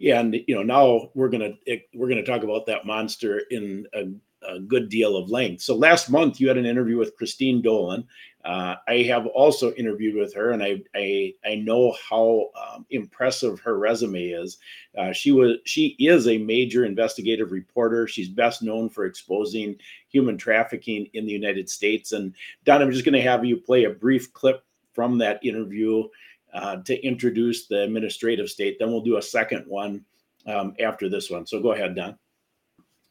and 0.00 0.36
you 0.46 0.54
know 0.54 0.62
now 0.62 1.10
we're 1.14 1.28
gonna 1.28 1.52
we're 1.94 2.08
gonna 2.08 2.24
talk 2.24 2.42
about 2.42 2.66
that 2.66 2.86
monster 2.86 3.42
in 3.50 3.86
a, 3.94 4.04
a, 4.48 4.60
good 4.60 4.88
deal 4.88 5.16
of 5.16 5.30
length. 5.30 5.62
So 5.62 5.74
last 5.74 6.10
month 6.10 6.40
you 6.40 6.48
had 6.48 6.58
an 6.58 6.66
interview 6.66 6.96
with 6.96 7.16
Christine 7.16 7.62
Dolan. 7.62 8.06
Uh, 8.44 8.76
I 8.86 8.98
have 9.04 9.26
also 9.26 9.72
interviewed 9.72 10.16
with 10.16 10.34
her, 10.34 10.50
and 10.50 10.62
I 10.62 10.82
I, 10.94 11.32
I 11.46 11.54
know 11.54 11.96
how 12.08 12.50
um, 12.60 12.84
impressive 12.90 13.58
her 13.60 13.78
resume 13.78 14.28
is. 14.28 14.58
Uh, 14.98 15.12
she 15.12 15.32
was 15.32 15.56
she 15.64 15.96
is 15.98 16.28
a 16.28 16.36
major 16.36 16.84
investigative 16.84 17.52
reporter. 17.52 18.06
She's 18.06 18.28
best 18.28 18.62
known 18.62 18.90
for 18.90 19.06
exposing 19.06 19.76
human 20.08 20.36
trafficking 20.36 21.08
in 21.14 21.24
the 21.24 21.32
United 21.32 21.70
States. 21.70 22.12
And 22.12 22.34
Don, 22.64 22.82
I'm 22.82 22.92
just 22.92 23.04
going 23.04 23.14
to 23.14 23.22
have 23.22 23.44
you 23.44 23.56
play 23.56 23.84
a 23.84 23.90
brief 23.90 24.32
clip 24.34 24.62
from 24.92 25.16
that 25.18 25.44
interview 25.44 26.04
uh, 26.52 26.76
to 26.76 27.02
introduce 27.02 27.66
the 27.66 27.82
administrative 27.82 28.48
state. 28.48 28.78
Then 28.78 28.92
we'll 28.92 29.00
do 29.00 29.16
a 29.16 29.22
second 29.22 29.64
one 29.66 30.04
um, 30.46 30.74
after 30.80 31.08
this 31.08 31.30
one. 31.30 31.46
So 31.46 31.60
go 31.60 31.72
ahead, 31.72 31.96
Don. 31.96 32.16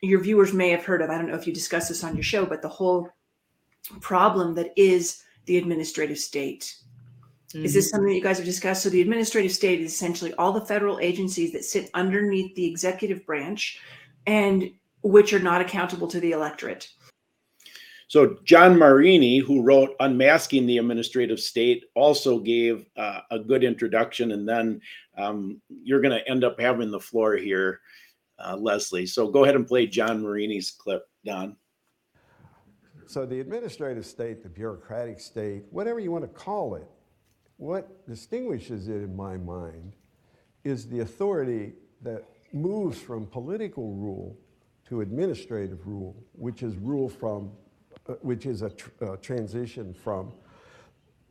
Your 0.03 0.19
viewers 0.19 0.53
may 0.53 0.69
have 0.69 0.83
heard 0.83 1.01
of, 1.01 1.09
I 1.09 1.17
don't 1.17 1.29
know 1.29 1.35
if 1.35 1.47
you 1.47 1.53
discussed 1.53 1.89
this 1.89 2.03
on 2.03 2.15
your 2.15 2.23
show, 2.23 2.45
but 2.45 2.61
the 2.61 2.69
whole 2.69 3.09
problem 4.01 4.53
that 4.55 4.71
is 4.75 5.23
the 5.45 5.57
administrative 5.57 6.17
state. 6.17 6.75
Mm-hmm. 7.49 7.65
Is 7.65 7.73
this 7.73 7.85
mm-hmm. 7.85 7.95
something 7.95 8.09
that 8.09 8.15
you 8.15 8.23
guys 8.23 8.37
have 8.37 8.45
discussed? 8.45 8.83
So, 8.83 8.89
the 8.89 9.01
administrative 9.01 9.51
state 9.51 9.79
is 9.79 9.93
essentially 9.93 10.33
all 10.33 10.51
the 10.51 10.65
federal 10.65 10.99
agencies 10.99 11.53
that 11.53 11.63
sit 11.63 11.89
underneath 11.93 12.53
the 12.55 12.65
executive 12.65 13.25
branch 13.25 13.79
and 14.27 14.71
which 15.03 15.33
are 15.33 15.39
not 15.39 15.61
accountable 15.61 16.07
to 16.07 16.19
the 16.19 16.31
electorate. 16.31 16.89
So 18.13 18.37
John 18.43 18.77
Marini, 18.77 19.39
who 19.39 19.63
wrote 19.63 19.95
Unmasking 19.99 20.67
the 20.67 20.77
Administrative 20.77 21.39
State, 21.39 21.85
also 21.95 22.37
gave 22.37 22.85
uh, 22.95 23.21
a 23.31 23.39
good 23.39 23.63
introduction. 23.63 24.33
And 24.33 24.47
then 24.47 24.81
um, 25.17 25.59
you're 25.67 25.99
going 25.99 26.15
to 26.15 26.29
end 26.29 26.43
up 26.43 26.59
having 26.59 26.91
the 26.91 26.99
floor 26.99 27.35
here, 27.35 27.81
uh, 28.39 28.55
Leslie. 28.57 29.05
So 29.05 29.27
go 29.27 29.43
ahead 29.43 29.55
and 29.55 29.67
play 29.67 29.87
John 29.87 30.21
Marini's 30.21 30.71
clip, 30.71 31.05
Don. 31.25 31.55
So 33.05 33.25
the 33.25 33.39
administrative 33.39 34.05
state, 34.05 34.43
the 34.43 34.49
bureaucratic 34.49 35.19
state, 35.19 35.63
whatever 35.71 35.99
you 35.99 36.11
want 36.11 36.23
to 36.23 36.29
call 36.29 36.75
it, 36.75 36.87
what 37.57 38.07
distinguishes 38.07 38.87
it 38.87 38.95
in 38.95 39.15
my 39.15 39.37
mind 39.37 39.93
is 40.63 40.87
the 40.87 41.01
authority 41.01 41.73
that 42.01 42.23
moves 42.53 42.99
from 42.99 43.25
political 43.27 43.93
rule 43.93 44.37
to 44.87 45.01
administrative 45.01 45.85
rule, 45.87 46.15
which 46.33 46.63
is 46.63 46.75
rule 46.77 47.09
from 47.09 47.51
uh, 48.09 48.13
which 48.15 48.45
is 48.45 48.63
a, 48.63 48.69
tr 48.69 48.89
a 49.01 49.17
transition 49.17 49.93
from 49.93 50.33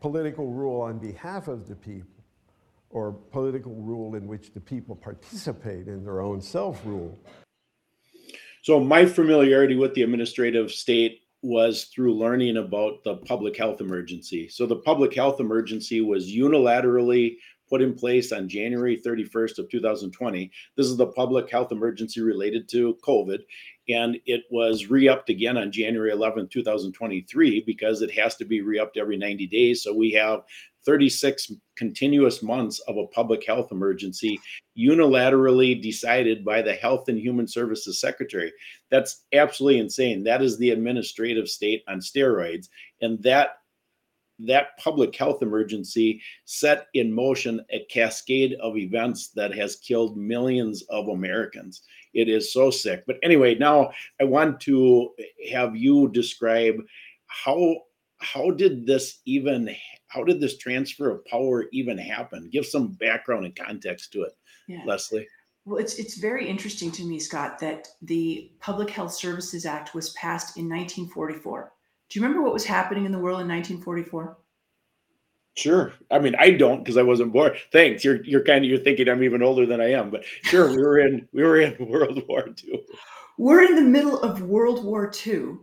political 0.00 0.50
rule 0.50 0.80
on 0.80 0.98
behalf 0.98 1.48
of 1.48 1.68
the 1.68 1.74
people 1.74 2.21
or 2.92 3.12
political 3.12 3.74
rule 3.74 4.14
in 4.14 4.26
which 4.26 4.52
the 4.52 4.60
people 4.60 4.94
participate 4.94 5.88
in 5.88 6.04
their 6.04 6.20
own 6.20 6.40
self 6.40 6.80
rule. 6.84 7.18
So, 8.62 8.78
my 8.78 9.06
familiarity 9.06 9.74
with 9.74 9.94
the 9.94 10.02
administrative 10.02 10.70
state 10.70 11.22
was 11.42 11.84
through 11.84 12.14
learning 12.14 12.56
about 12.56 13.02
the 13.02 13.16
public 13.16 13.56
health 13.56 13.80
emergency. 13.80 14.48
So 14.48 14.64
the 14.64 14.76
public 14.76 15.12
health 15.12 15.40
emergency 15.40 16.00
was 16.00 16.30
unilaterally 16.30 17.36
put 17.72 17.80
in 17.80 17.94
place 17.94 18.32
on 18.32 18.50
January 18.50 19.00
31st 19.00 19.58
of 19.58 19.70
2020. 19.70 20.50
This 20.76 20.86
is 20.86 20.98
the 20.98 21.06
public 21.06 21.50
health 21.50 21.72
emergency 21.72 22.20
related 22.20 22.68
to 22.68 22.98
COVID 23.02 23.38
and 23.88 24.18
it 24.26 24.42
was 24.50 24.90
re-upped 24.90 25.30
again 25.30 25.56
on 25.56 25.72
January 25.72 26.12
11th, 26.12 26.50
2023 26.50 27.64
because 27.66 28.02
it 28.02 28.12
has 28.12 28.36
to 28.36 28.44
be 28.44 28.60
re-upped 28.60 28.96
every 28.96 29.16
90 29.16 29.46
days. 29.46 29.82
So 29.82 29.94
we 29.94 30.12
have 30.12 30.42
36 30.84 31.52
continuous 31.76 32.42
months 32.42 32.78
of 32.80 32.96
a 32.96 33.06
public 33.08 33.44
health 33.46 33.72
emergency 33.72 34.38
unilaterally 34.78 35.80
decided 35.80 36.44
by 36.44 36.60
the 36.60 36.74
Health 36.74 37.08
and 37.08 37.18
Human 37.18 37.46
Services 37.46 38.00
Secretary. 38.00 38.52
That's 38.90 39.24
absolutely 39.32 39.80
insane. 39.80 40.24
That 40.24 40.42
is 40.42 40.58
the 40.58 40.70
administrative 40.70 41.48
state 41.48 41.82
on 41.88 42.00
steroids. 42.00 42.68
And 43.00 43.22
that 43.22 43.58
that 44.46 44.76
public 44.78 45.14
health 45.14 45.42
emergency 45.42 46.20
set 46.44 46.86
in 46.94 47.12
motion 47.12 47.64
a 47.70 47.84
cascade 47.90 48.54
of 48.62 48.76
events 48.76 49.28
that 49.28 49.54
has 49.54 49.76
killed 49.76 50.16
millions 50.16 50.82
of 50.90 51.08
Americans. 51.08 51.82
It 52.14 52.28
is 52.28 52.52
so 52.52 52.70
sick. 52.70 53.04
But 53.06 53.16
anyway, 53.22 53.54
now 53.54 53.90
I 54.20 54.24
want 54.24 54.60
to 54.62 55.10
have 55.50 55.76
you 55.76 56.08
describe 56.08 56.76
how 57.26 57.76
how 58.18 58.50
did 58.50 58.86
this 58.86 59.20
even 59.26 59.74
how 60.08 60.22
did 60.24 60.40
this 60.40 60.58
transfer 60.58 61.10
of 61.10 61.24
power 61.24 61.66
even 61.72 61.98
happen? 61.98 62.48
Give 62.52 62.66
some 62.66 62.92
background 62.92 63.46
and 63.46 63.56
context 63.56 64.12
to 64.12 64.22
it, 64.22 64.32
yeah. 64.68 64.82
Leslie. 64.86 65.26
Well, 65.64 65.78
it's 65.78 65.94
it's 65.94 66.16
very 66.16 66.48
interesting 66.48 66.90
to 66.92 67.04
me, 67.04 67.18
Scott, 67.18 67.58
that 67.60 67.88
the 68.02 68.50
Public 68.60 68.90
Health 68.90 69.14
Services 69.14 69.64
Act 69.64 69.94
was 69.94 70.10
passed 70.10 70.56
in 70.56 70.68
1944. 70.68 71.72
Do 72.12 72.18
you 72.18 72.26
remember 72.26 72.42
what 72.42 72.52
was 72.52 72.66
happening 72.66 73.06
in 73.06 73.12
the 73.12 73.18
world 73.18 73.40
in 73.40 73.48
1944? 73.48 74.36
Sure. 75.56 75.94
I 76.10 76.18
mean, 76.18 76.34
I 76.38 76.50
don't 76.50 76.80
because 76.80 76.98
I 76.98 77.02
wasn't 77.02 77.32
born. 77.32 77.52
Thanks. 77.72 78.04
You're 78.04 78.22
you're 78.22 78.44
kind 78.44 78.62
of 78.62 78.70
you're 78.70 78.80
thinking 78.80 79.08
I'm 79.08 79.22
even 79.22 79.42
older 79.42 79.64
than 79.64 79.80
I 79.80 79.92
am, 79.92 80.10
but 80.10 80.22
sure, 80.42 80.68
we 80.68 80.76
were 80.76 80.98
in 80.98 81.26
we 81.32 81.42
were 81.42 81.60
in 81.60 81.74
World 81.88 82.22
War 82.28 82.48
II. 82.64 82.82
We're 83.38 83.62
in 83.62 83.76
the 83.76 83.82
middle 83.82 84.20
of 84.20 84.42
World 84.42 84.84
War 84.84 85.10
II, 85.26 85.56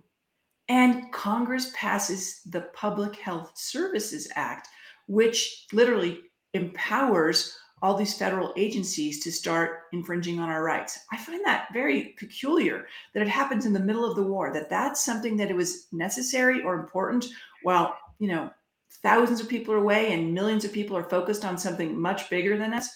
and 0.69 1.11
Congress 1.11 1.71
passes 1.75 2.41
the 2.47 2.61
Public 2.73 3.15
Health 3.15 3.51
Services 3.55 4.27
Act, 4.35 4.69
which 5.07 5.67
literally 5.71 6.19
empowers 6.55 7.55
all 7.81 7.95
these 7.95 8.17
federal 8.17 8.53
agencies 8.57 9.23
to 9.23 9.31
start 9.31 9.83
infringing 9.93 10.39
on 10.39 10.49
our 10.49 10.63
rights. 10.63 10.99
I 11.11 11.17
find 11.17 11.43
that 11.45 11.67
very 11.73 12.15
peculiar 12.17 12.87
that 13.13 13.21
it 13.21 13.29
happens 13.29 13.65
in 13.65 13.73
the 13.73 13.79
middle 13.79 14.09
of 14.09 14.15
the 14.15 14.23
war, 14.23 14.51
that 14.53 14.69
that's 14.69 15.03
something 15.03 15.37
that 15.37 15.49
it 15.49 15.55
was 15.55 15.87
necessary 15.91 16.61
or 16.61 16.75
important 16.75 17.27
while, 17.63 17.97
you 18.19 18.27
know, 18.27 18.49
thousands 19.01 19.39
of 19.39 19.47
people 19.47 19.73
are 19.73 19.77
away 19.77 20.11
and 20.13 20.33
millions 20.33 20.65
of 20.65 20.73
people 20.73 20.97
are 20.97 21.09
focused 21.09 21.45
on 21.45 21.57
something 21.57 21.99
much 21.99 22.29
bigger 22.29 22.57
than 22.57 22.73
us. 22.73 22.89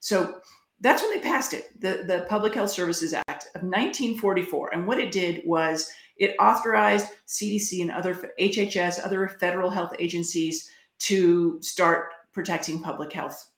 So 0.00 0.40
that's 0.80 1.02
when 1.02 1.12
they 1.14 1.20
passed 1.20 1.52
it, 1.52 1.78
the, 1.78 2.04
the 2.06 2.26
Public 2.28 2.54
Health 2.54 2.70
Services 2.70 3.12
Act 3.12 3.44
of 3.54 3.62
1944. 3.62 4.70
And 4.72 4.86
what 4.86 4.98
it 4.98 5.12
did 5.12 5.42
was 5.44 5.90
it 6.16 6.34
authorized 6.38 7.08
CDC 7.28 7.82
and 7.82 7.90
other 7.90 8.30
HHS, 8.40 9.04
other 9.04 9.28
federal 9.28 9.70
health 9.70 9.92
agencies 9.98 10.70
to 11.00 11.60
start 11.60 12.12
protecting 12.32 12.80
public 12.80 13.12
health 13.12 13.49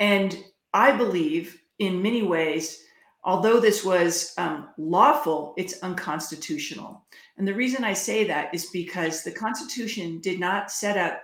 and 0.00 0.44
I 0.72 0.92
believe 0.92 1.60
in 1.78 2.02
many 2.02 2.22
ways, 2.22 2.84
although 3.24 3.60
this 3.60 3.84
was 3.84 4.32
um, 4.38 4.68
lawful, 4.78 5.54
it's 5.56 5.82
unconstitutional. 5.82 7.04
And 7.38 7.46
the 7.46 7.54
reason 7.54 7.84
I 7.84 7.92
say 7.92 8.24
that 8.24 8.54
is 8.54 8.66
because 8.66 9.22
the 9.22 9.32
Constitution 9.32 10.20
did 10.20 10.40
not 10.40 10.70
set 10.70 10.96
up 10.96 11.22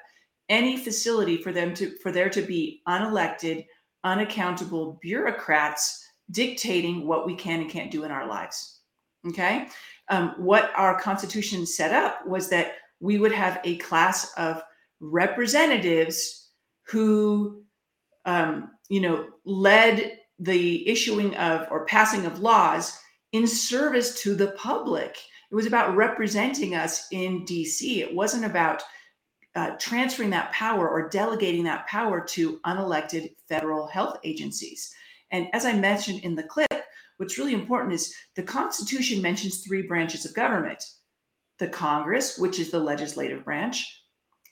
any 0.49 0.77
facility 0.77 1.37
for 1.37 1.53
them 1.53 1.73
to 1.75 1.97
for 1.99 2.11
there 2.13 2.29
to 2.31 2.43
be 2.43 2.83
unelected, 2.89 3.67
unaccountable 4.05 4.99
bureaucrats 5.01 6.05
dictating 6.31 7.07
what 7.07 7.27
we 7.27 7.35
can 7.35 7.61
and 7.61 7.71
can't 7.71 7.91
do 7.91 8.05
in 8.05 8.11
our 8.11 8.27
lives. 8.27 8.81
Okay, 9.29 9.69
um, 10.09 10.35
what 10.37 10.73
our 10.75 10.99
Constitution 11.01 11.65
set 11.65 11.93
up 11.93 12.27
was 12.27 12.49
that 12.51 12.75
we 13.01 13.19
would 13.19 13.33
have 13.33 13.61
a 13.65 13.77
class 13.79 14.33
of 14.35 14.63
representatives 15.01 16.51
who 16.87 17.62
um, 18.25 18.71
you 18.89 19.01
know, 19.01 19.29
led 19.45 20.19
the 20.39 20.89
issuing 20.89 21.35
of 21.37 21.67
or 21.71 21.87
passing 21.87 22.27
of 22.27 22.41
laws 22.41 22.99
in 23.33 23.47
service 23.47 24.21
to 24.23 24.35
the 24.35 24.53
public. 24.53 25.19
It 25.51 25.55
was 25.55 25.67
about 25.67 25.97
representing 25.97 26.75
us 26.75 27.07
in 27.11 27.45
DC. 27.45 27.99
It 27.99 28.15
wasn't 28.15 28.45
about 28.45 28.83
uh, 29.55 29.73
transferring 29.79 30.31
that 30.31 30.53
power 30.53 30.89
or 30.89 31.09
delegating 31.09 31.65
that 31.65 31.87
power 31.87 32.21
to 32.21 32.59
unelected 32.61 33.35
federal 33.49 33.87
health 33.87 34.19
agencies. 34.25 34.93
And 35.31 35.49
as 35.53 35.65
I 35.65 35.75
mentioned 35.75 36.21
in 36.21 36.35
the 36.35 36.43
clip, 36.43 36.73
what's 37.17 37.39
really 37.39 37.55
important 37.55 37.93
is 37.93 38.15
the 38.35 38.43
Constitution 38.43 39.21
mentions 39.21 39.61
three 39.61 39.83
branches 39.83 40.25
of 40.25 40.35
government 40.35 40.83
the 41.59 41.69
Congress, 41.69 42.39
which 42.39 42.59
is 42.59 42.71
the 42.71 42.79
legislative 42.79 43.45
branch, 43.45 44.03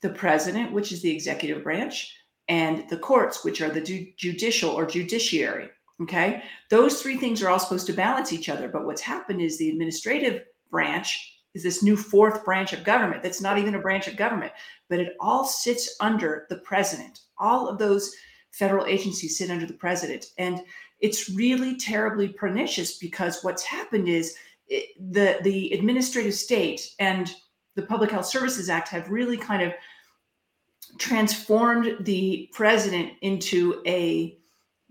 the 0.00 0.10
president, 0.10 0.70
which 0.70 0.92
is 0.92 1.02
the 1.02 1.10
executive 1.10 1.64
branch, 1.64 2.14
and 2.50 2.84
the 2.90 2.96
courts, 2.96 3.44
which 3.44 3.62
are 3.62 3.70
the 3.70 3.80
ju- 3.80 4.08
judicial 4.16 4.70
or 4.70 4.84
judiciary. 4.84 5.70
Okay. 6.02 6.42
Those 6.68 7.00
three 7.00 7.16
things 7.16 7.42
are 7.42 7.48
all 7.48 7.60
supposed 7.60 7.86
to 7.86 7.92
balance 7.92 8.32
each 8.32 8.48
other. 8.48 8.68
But 8.68 8.84
what's 8.84 9.00
happened 9.00 9.40
is 9.40 9.56
the 9.56 9.70
administrative 9.70 10.42
branch 10.70 11.36
is 11.54 11.62
this 11.62 11.82
new 11.82 11.96
fourth 11.96 12.44
branch 12.44 12.72
of 12.72 12.84
government 12.84 13.22
that's 13.22 13.40
not 13.40 13.58
even 13.58 13.74
a 13.76 13.80
branch 13.80 14.08
of 14.08 14.16
government, 14.16 14.52
but 14.88 14.98
it 14.98 15.14
all 15.20 15.44
sits 15.44 15.96
under 16.00 16.46
the 16.50 16.58
president. 16.58 17.20
All 17.38 17.68
of 17.68 17.78
those 17.78 18.12
federal 18.50 18.86
agencies 18.86 19.38
sit 19.38 19.50
under 19.50 19.66
the 19.66 19.74
president. 19.74 20.26
And 20.38 20.60
it's 20.98 21.30
really 21.30 21.76
terribly 21.76 22.28
pernicious 22.28 22.98
because 22.98 23.42
what's 23.42 23.62
happened 23.62 24.08
is 24.08 24.34
it, 24.66 24.86
the, 25.12 25.38
the 25.42 25.72
administrative 25.72 26.34
state 26.34 26.94
and 26.98 27.32
the 27.76 27.82
Public 27.82 28.10
Health 28.10 28.26
Services 28.26 28.68
Act 28.68 28.88
have 28.88 29.08
really 29.08 29.36
kind 29.36 29.62
of 29.62 29.72
transformed 30.98 31.96
the 32.00 32.48
president 32.52 33.12
into 33.22 33.82
a 33.86 34.36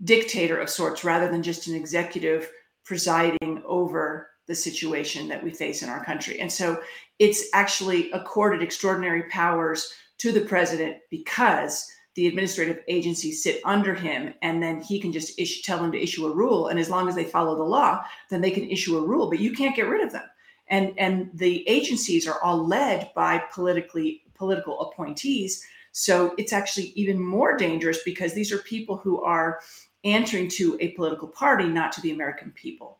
dictator 0.04 0.58
of 0.58 0.70
sorts 0.70 1.04
rather 1.04 1.30
than 1.30 1.42
just 1.42 1.66
an 1.66 1.74
executive 1.74 2.50
presiding 2.84 3.62
over 3.66 4.30
the 4.46 4.54
situation 4.54 5.28
that 5.28 5.42
we 5.42 5.50
face 5.50 5.82
in 5.82 5.88
our 5.88 6.04
country. 6.04 6.40
And 6.40 6.50
so 6.50 6.80
it's 7.18 7.44
actually 7.52 8.10
accorded 8.12 8.62
extraordinary 8.62 9.24
powers 9.24 9.92
to 10.18 10.32
the 10.32 10.40
president 10.40 10.96
because 11.10 11.86
the 12.14 12.26
administrative 12.26 12.80
agencies 12.88 13.42
sit 13.42 13.60
under 13.64 13.94
him 13.94 14.34
and 14.42 14.62
then 14.62 14.80
he 14.80 15.00
can 15.00 15.12
just 15.12 15.38
issue, 15.38 15.62
tell 15.62 15.78
them 15.78 15.92
to 15.92 16.02
issue 16.02 16.26
a 16.26 16.34
rule 16.34 16.68
and 16.68 16.78
as 16.78 16.90
long 16.90 17.08
as 17.08 17.14
they 17.14 17.24
follow 17.24 17.56
the 17.56 17.62
law 17.62 18.02
then 18.28 18.40
they 18.40 18.50
can 18.50 18.68
issue 18.68 18.98
a 18.98 19.06
rule 19.06 19.30
but 19.30 19.38
you 19.38 19.52
can't 19.52 19.76
get 19.76 19.88
rid 19.88 20.02
of 20.02 20.12
them 20.12 20.24
and 20.68 20.92
and 20.98 21.30
the 21.34 21.66
agencies 21.68 22.26
are 22.26 22.42
all 22.42 22.66
led 22.66 23.10
by 23.14 23.38
politically 23.52 24.22
political 24.34 24.80
appointees 24.80 25.64
so 25.92 26.34
it's 26.38 26.52
actually 26.52 26.92
even 26.96 27.20
more 27.20 27.56
dangerous 27.56 28.00
because 28.04 28.32
these 28.32 28.52
are 28.52 28.58
people 28.58 28.96
who 28.96 29.22
are 29.22 29.60
answering 30.04 30.48
to 30.48 30.76
a 30.80 30.92
political 30.92 31.28
party, 31.28 31.64
not 31.64 31.92
to 31.92 32.00
the 32.00 32.12
American 32.12 32.52
people. 32.52 32.98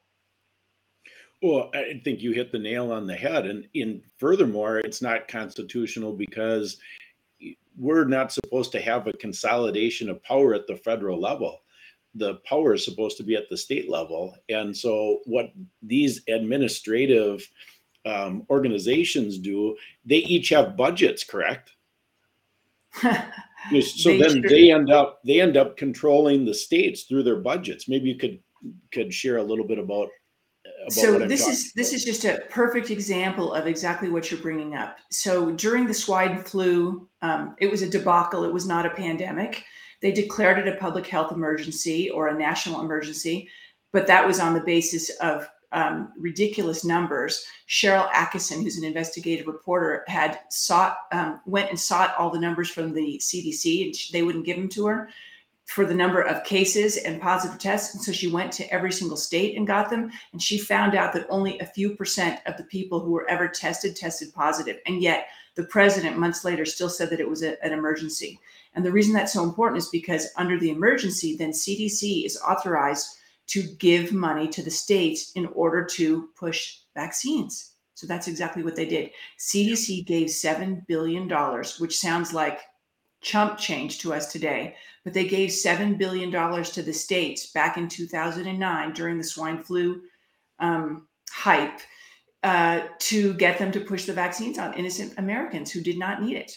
Well, 1.43 1.71
I 1.73 2.01
think 2.05 2.21
you 2.21 2.33
hit 2.33 2.53
the 2.53 2.59
nail 2.59 2.93
on 2.93 3.07
the 3.07 3.15
head. 3.15 3.47
And 3.47 3.67
in 3.73 4.03
furthermore, 4.19 4.79
it's 4.79 5.01
not 5.01 5.29
constitutional 5.29 6.13
because 6.13 6.77
we're 7.79 8.05
not 8.05 8.33
supposed 8.33 8.73
to 8.73 8.81
have 8.81 9.07
a 9.07 9.13
consolidation 9.15 10.11
of 10.11 10.23
power 10.23 10.53
at 10.53 10.67
the 10.67 10.77
federal 10.77 11.19
level. 11.19 11.63
The 12.15 12.35
power 12.45 12.75
is 12.75 12.85
supposed 12.85 13.17
to 13.19 13.23
be 13.23 13.37
at 13.37 13.49
the 13.49 13.57
state 13.57 13.89
level. 13.89 14.37
And 14.51 14.77
so, 14.77 15.21
what 15.25 15.53
these 15.81 16.21
administrative 16.29 17.49
um, 18.05 18.45
organizations 18.51 19.39
do, 19.39 19.77
they 20.05 20.17
each 20.17 20.49
have 20.51 20.77
budgets, 20.77 21.25
correct? 21.25 21.73
So 22.95 24.19
then 24.19 24.43
they 24.43 24.73
end 24.73 24.91
up 24.91 25.21
they 25.25 25.41
end 25.41 25.57
up 25.57 25.77
controlling 25.77 26.45
the 26.45 26.55
states 26.55 27.05
through 27.05 27.23
their 27.23 27.37
budgets. 27.37 27.89
Maybe 27.89 28.09
you 28.09 28.17
could 28.17 28.41
could 28.93 29.13
share 29.13 29.39
a 29.39 29.43
little 29.43 29.67
bit 29.67 29.79
about. 29.79 30.09
about 30.83 30.93
so 30.93 31.19
this 31.19 31.47
is 31.47 31.67
about. 31.67 31.73
this 31.77 31.93
is 31.93 32.05
just 32.05 32.25
a 32.25 32.43
perfect 32.51 32.91
example 32.91 33.53
of 33.53 33.67
exactly 33.67 34.09
what 34.09 34.31
you're 34.31 34.41
bringing 34.41 34.75
up. 34.75 34.99
So 35.11 35.53
during 35.53 35.87
the 35.87 35.95
swine 35.95 36.43
flu, 36.43 37.09
um, 37.23 37.55
it 37.59 37.71
was 37.71 37.83
a 37.83 37.89
debacle. 37.89 38.45
It 38.45 38.53
was 38.53 38.67
not 38.67 38.87
a 38.87 38.91
pandemic. 38.91 39.65
They 40.03 40.13
declared 40.13 40.59
it 40.59 40.75
a 40.75 40.79
public 40.79 41.07
health 41.07 41.33
emergency 41.33 42.11
or 42.11 42.29
a 42.29 42.39
national 42.39 42.81
emergency, 42.81 43.49
but 43.93 44.07
that 44.07 44.27
was 44.27 44.41
on 44.41 44.55
the 44.55 44.63
basis 44.63 45.11
of 45.21 45.47
um, 45.73 46.13
ridiculous 46.19 46.85
numbers. 46.85 47.45
Sharyl 47.69 48.11
Attkisson, 48.11 48.63
who's 48.63 48.79
an 48.79 48.85
investigative 48.85 49.47
reporter, 49.47 50.05
had 50.09 50.41
sought, 50.51 50.97
um, 51.13 51.41
went 51.47 51.71
and 51.71 51.79
sought 51.79 52.15
all 52.17 52.31
the 52.31 52.41
numbers 52.41 52.71
from 52.71 52.93
the 52.93 53.21
CDC, 53.23 53.87
and 53.87 53.95
they 54.13 54.23
wouldn't 54.23 54.47
give 54.47 54.57
them 54.57 54.69
to 54.71 54.87
her. 54.87 55.11
for 55.67 55.87
the 55.87 55.95
number 55.95 56.21
of 56.21 56.43
cases 56.43 56.97
and 56.97 57.21
positive 57.23 57.57
tests. 57.57 57.95
And 57.95 58.03
so 58.03 58.11
she 58.11 58.27
went 58.27 58.51
to 58.55 58.69
every 58.75 58.91
single 58.91 59.17
state 59.17 59.57
and 59.57 59.69
got 59.69 59.89
them. 59.89 60.11
And 60.33 60.43
she 60.43 60.59
found 60.59 60.97
out 60.97 61.13
that 61.13 61.29
only 61.31 61.61
a 61.61 61.65
few 61.65 61.95
percent 61.95 62.41
of 62.47 62.57
the 62.57 62.65
people 62.65 62.99
who 62.99 63.13
were 63.13 63.31
ever 63.31 63.47
tested 63.47 63.95
tested 63.95 64.35
positive. 64.35 64.79
And 64.87 65.01
yet 65.01 65.29
the 65.55 65.63
president 65.63 66.19
months 66.19 66.45
later 66.45 66.65
still 66.65 66.89
said 66.89 67.09
that 67.11 67.21
it 67.21 67.29
was 67.29 67.45
a, 67.45 67.63
an 67.65 67.73
emergency. 67.73 68.41
And 68.75 68.85
the 68.85 68.91
reason 68.91 69.13
that's 69.13 69.33
so 69.33 69.45
important 69.45 69.79
is 69.79 69.89
because 69.89 70.33
under 70.37 70.59
the 70.59 70.71
emergency, 70.71 71.37
then 71.37 71.51
CDC 71.51 72.27
is 72.27 72.41
authorized 72.41 73.20
to 73.51 73.63
give 73.79 74.13
money 74.13 74.47
to 74.49 74.63
the 74.63 74.71
states 74.71 75.33
in 75.33 75.47
order 75.47 75.85
to 75.85 76.29
push 76.39 76.79
vaccines. 76.95 77.73
So 77.95 78.07
that's 78.07 78.29
exactly 78.29 78.63
what 78.63 78.77
they 78.77 78.87
did. 78.87 79.11
CDC 79.39 80.07
gave 80.07 80.29
$7 80.29 80.87
billion, 80.87 81.29
which 81.79 81.99
sounds 81.99 82.33
like 82.33 82.61
chump 83.23 83.59
change 83.59 83.99
to 83.99 84.15
us 84.15 84.33
today, 84.33 84.77
but 85.05 85.13
they 85.13 85.27
gave 85.27 85.51
$7 85.51 85.99
billion 85.99 86.31
to 86.31 86.83
the 86.83 86.93
states 86.93 87.51
back 87.53 87.77
in 87.77 87.89
2009 87.89 88.93
during 88.93 89.19
the 89.19 89.25
swine 89.25 89.63
flu 89.63 90.01
um, 90.61 91.09
hype 91.31 91.81
uh, 92.45 92.83
to 93.01 93.35
get 93.35 93.59
them 93.59 93.73
to 93.73 93.81
push 93.81 94.05
the 94.05 94.13
vaccines 94.13 94.59
on 94.59 94.75
innocent 94.75 95.13
Americans 95.19 95.71
who 95.71 95.81
did 95.81 95.99
not 95.99 96.23
need 96.23 96.37
it. 96.37 96.57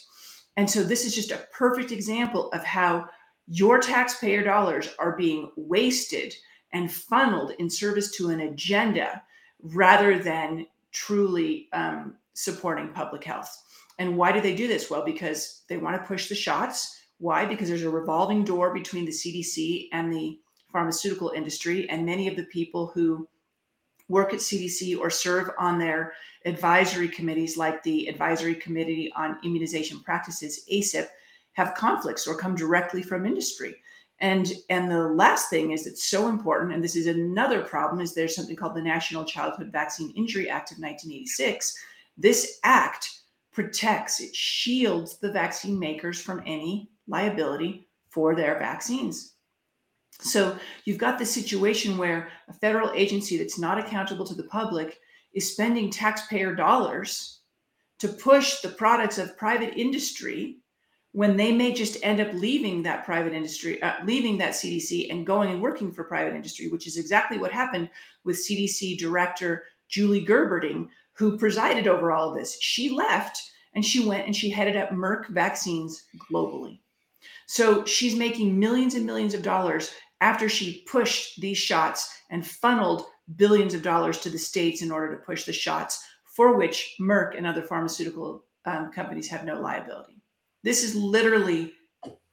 And 0.57 0.69
so 0.69 0.83
this 0.83 1.05
is 1.05 1.15
just 1.15 1.31
a 1.31 1.45
perfect 1.51 1.91
example 1.91 2.51
of 2.51 2.63
how 2.63 3.09
your 3.47 3.79
taxpayer 3.79 4.43
dollars 4.43 4.89
are 4.99 5.17
being 5.17 5.51
wasted 5.57 6.33
and 6.73 6.91
funneled 6.91 7.53
in 7.59 7.69
service 7.69 8.11
to 8.11 8.29
an 8.29 8.41
agenda 8.41 9.21
rather 9.61 10.19
than 10.19 10.65
truly 10.91 11.69
um, 11.71 12.15
supporting 12.33 12.89
public 12.89 13.23
health. 13.23 13.63
And 13.99 14.17
why 14.17 14.31
do 14.31 14.41
they 14.41 14.55
do 14.55 14.67
this? 14.67 14.89
Well, 14.89 15.05
because 15.05 15.61
they 15.69 15.77
want 15.77 16.01
to 16.01 16.07
push 16.07 16.27
the 16.27 16.35
shots. 16.35 16.99
Why? 17.19 17.45
Because 17.45 17.69
there's 17.69 17.83
a 17.83 17.89
revolving 17.89 18.43
door 18.43 18.73
between 18.73 19.05
the 19.05 19.11
CDC 19.11 19.87
and 19.91 20.11
the 20.11 20.39
pharmaceutical 20.71 21.29
industry. 21.29 21.87
And 21.89 22.05
many 22.05 22.27
of 22.27 22.35
the 22.35 22.45
people 22.45 22.87
who 22.87 23.27
work 24.09 24.33
at 24.33 24.39
CDC 24.39 24.99
or 24.99 25.09
serve 25.09 25.51
on 25.57 25.77
their 25.77 26.13
advisory 26.45 27.07
committees, 27.07 27.55
like 27.55 27.81
the 27.83 28.07
Advisory 28.07 28.55
Committee 28.55 29.11
on 29.15 29.37
Immunization 29.43 29.99
Practices, 30.01 30.65
ACIP, 30.71 31.07
have 31.53 31.75
conflicts 31.75 32.27
or 32.27 32.35
come 32.35 32.55
directly 32.55 33.01
from 33.01 33.25
industry. 33.25 33.75
And, 34.23 34.53
and 34.69 34.89
the 34.89 35.09
last 35.09 35.49
thing 35.49 35.71
is 35.71 35.85
it's 35.85 36.05
so 36.05 36.29
important, 36.29 36.71
and 36.71 36.81
this 36.81 36.95
is 36.95 37.07
another 37.07 37.61
problem, 37.61 37.99
is 37.99 38.13
there's 38.13 38.33
something 38.33 38.55
called 38.55 38.73
the 38.73 38.81
National 38.81 39.25
Childhood 39.25 39.69
Vaccine 39.69 40.11
Injury 40.11 40.49
Act 40.49 40.71
of 40.71 40.77
1986. 40.77 41.75
This 42.17 42.57
act 42.63 43.09
protects, 43.51 44.21
it 44.21 44.33
shields 44.33 45.17
the 45.17 45.29
vaccine 45.29 45.77
makers 45.77 46.21
from 46.21 46.41
any 46.45 46.89
liability 47.05 47.89
for 48.07 48.33
their 48.33 48.57
vaccines. 48.57 49.33
So 50.21 50.57
you've 50.85 50.97
got 50.97 51.19
the 51.19 51.25
situation 51.25 51.97
where 51.97 52.29
a 52.47 52.53
federal 52.53 52.91
agency 52.93 53.37
that's 53.37 53.59
not 53.59 53.77
accountable 53.77 54.25
to 54.27 54.35
the 54.35 54.43
public 54.43 54.99
is 55.33 55.51
spending 55.51 55.89
taxpayer 55.89 56.55
dollars 56.55 57.41
to 57.99 58.07
push 58.07 58.61
the 58.61 58.69
products 58.69 59.17
of 59.17 59.35
private 59.35 59.77
industry 59.77 60.62
when 61.13 61.37
they 61.37 61.51
may 61.51 61.71
just 61.71 61.97
end 62.03 62.19
up 62.19 62.33
leaving 62.33 62.81
that 62.81 63.05
private 63.05 63.33
industry, 63.33 63.81
uh, 63.83 63.93
leaving 64.03 64.37
that 64.39 64.53
CDC 64.53 65.11
and 65.11 65.25
going 65.25 65.51
and 65.51 65.61
working 65.61 65.91
for 65.91 66.03
private 66.03 66.35
industry, 66.35 66.67
which 66.67 66.87
is 66.87 66.97
exactly 66.97 67.37
what 67.37 67.51
happened 67.51 67.89
with 68.25 68.37
CDC 68.37 68.97
Director 68.97 69.63
Julie 69.87 70.25
Gerberding, 70.25 70.89
who 71.13 71.37
presided 71.37 71.87
over 71.87 72.11
all 72.11 72.29
of 72.29 72.35
this. 72.35 72.57
She 72.59 72.89
left 72.89 73.39
and 73.75 73.85
she 73.85 74.05
went 74.05 74.25
and 74.25 74.35
she 74.35 74.49
headed 74.49 74.75
up 74.75 74.89
Merck 74.89 75.27
vaccines 75.29 76.03
globally. 76.31 76.79
So 77.45 77.85
she's 77.85 78.15
making 78.15 78.57
millions 78.57 78.95
and 78.95 79.05
millions 79.05 79.35
of 79.35 79.43
dollars 79.43 79.91
after 80.19 80.49
she 80.49 80.83
pushed 80.87 81.39
these 81.39 81.59
shots 81.59 82.11
and 82.31 82.45
funneled 82.45 83.05
billions 83.35 83.75
of 83.75 83.83
dollars 83.83 84.17
to 84.21 84.31
the 84.31 84.39
states 84.39 84.81
in 84.81 84.91
order 84.91 85.15
to 85.15 85.23
push 85.23 85.45
the 85.45 85.53
shots 85.53 86.03
for 86.25 86.57
which 86.57 86.95
Merck 86.99 87.37
and 87.37 87.45
other 87.45 87.61
pharmaceutical 87.61 88.45
um, 88.65 88.91
companies 88.91 89.27
have 89.27 89.45
no 89.45 89.59
liability. 89.59 90.22
This 90.63 90.83
is 90.83 90.95
literally 90.95 91.73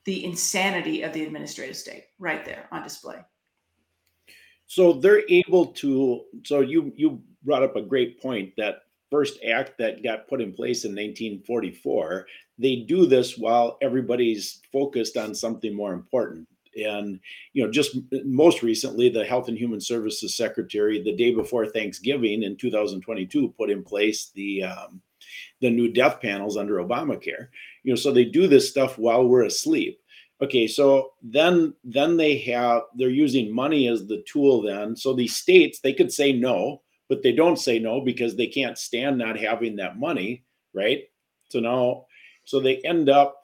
the 0.04 0.24
insanity 0.24 1.02
of 1.02 1.12
the 1.12 1.24
administrative 1.24 1.76
state 1.76 2.04
right 2.18 2.44
there 2.44 2.68
on 2.72 2.82
display. 2.82 3.16
So 4.66 4.92
they're 4.92 5.22
able 5.28 5.66
to. 5.66 6.24
So 6.44 6.60
you 6.60 6.92
you 6.96 7.22
brought 7.42 7.62
up 7.62 7.76
a 7.76 7.82
great 7.82 8.20
point 8.20 8.52
that 8.56 8.82
first 9.10 9.40
act 9.44 9.76
that 9.78 10.02
got 10.02 10.28
put 10.28 10.40
in 10.40 10.52
place 10.52 10.84
in 10.84 10.92
1944 10.92 12.26
they 12.58 12.76
do 12.76 13.06
this 13.06 13.36
while 13.36 13.78
everybody's 13.82 14.60
focused 14.72 15.16
on 15.16 15.34
something 15.34 15.74
more 15.74 15.92
important 15.92 16.46
and 16.76 17.18
you 17.52 17.64
know 17.64 17.70
just 17.70 17.98
most 18.24 18.62
recently 18.62 19.08
the 19.08 19.24
health 19.24 19.48
and 19.48 19.58
human 19.58 19.80
services 19.80 20.36
secretary 20.36 21.02
the 21.02 21.16
day 21.16 21.34
before 21.34 21.66
thanksgiving 21.66 22.44
in 22.44 22.56
2022 22.56 23.52
put 23.58 23.70
in 23.70 23.82
place 23.82 24.30
the 24.34 24.62
um, 24.62 25.00
the 25.60 25.70
new 25.70 25.92
death 25.92 26.20
panels 26.20 26.56
under 26.56 26.76
obamacare 26.76 27.48
you 27.82 27.92
know 27.92 27.96
so 27.96 28.12
they 28.12 28.24
do 28.24 28.46
this 28.46 28.68
stuff 28.68 28.98
while 28.98 29.26
we're 29.26 29.44
asleep 29.44 30.00
okay 30.42 30.66
so 30.66 31.10
then 31.22 31.74
then 31.84 32.16
they 32.16 32.38
have 32.38 32.82
they're 32.96 33.08
using 33.08 33.54
money 33.54 33.88
as 33.88 34.06
the 34.06 34.22
tool 34.26 34.62
then 34.62 34.96
so 34.96 35.12
these 35.12 35.36
states 35.36 35.80
they 35.80 35.92
could 35.92 36.12
say 36.12 36.32
no 36.32 36.80
but 37.10 37.22
they 37.24 37.32
don't 37.32 37.58
say 37.58 37.78
no 37.78 38.00
because 38.00 38.36
they 38.36 38.46
can't 38.46 38.78
stand 38.78 39.18
not 39.18 39.36
having 39.36 39.76
that 39.76 39.98
money, 39.98 40.44
right? 40.72 41.02
So 41.50 41.58
now, 41.58 42.06
so 42.44 42.60
they 42.60 42.76
end 42.78 43.10
up 43.10 43.36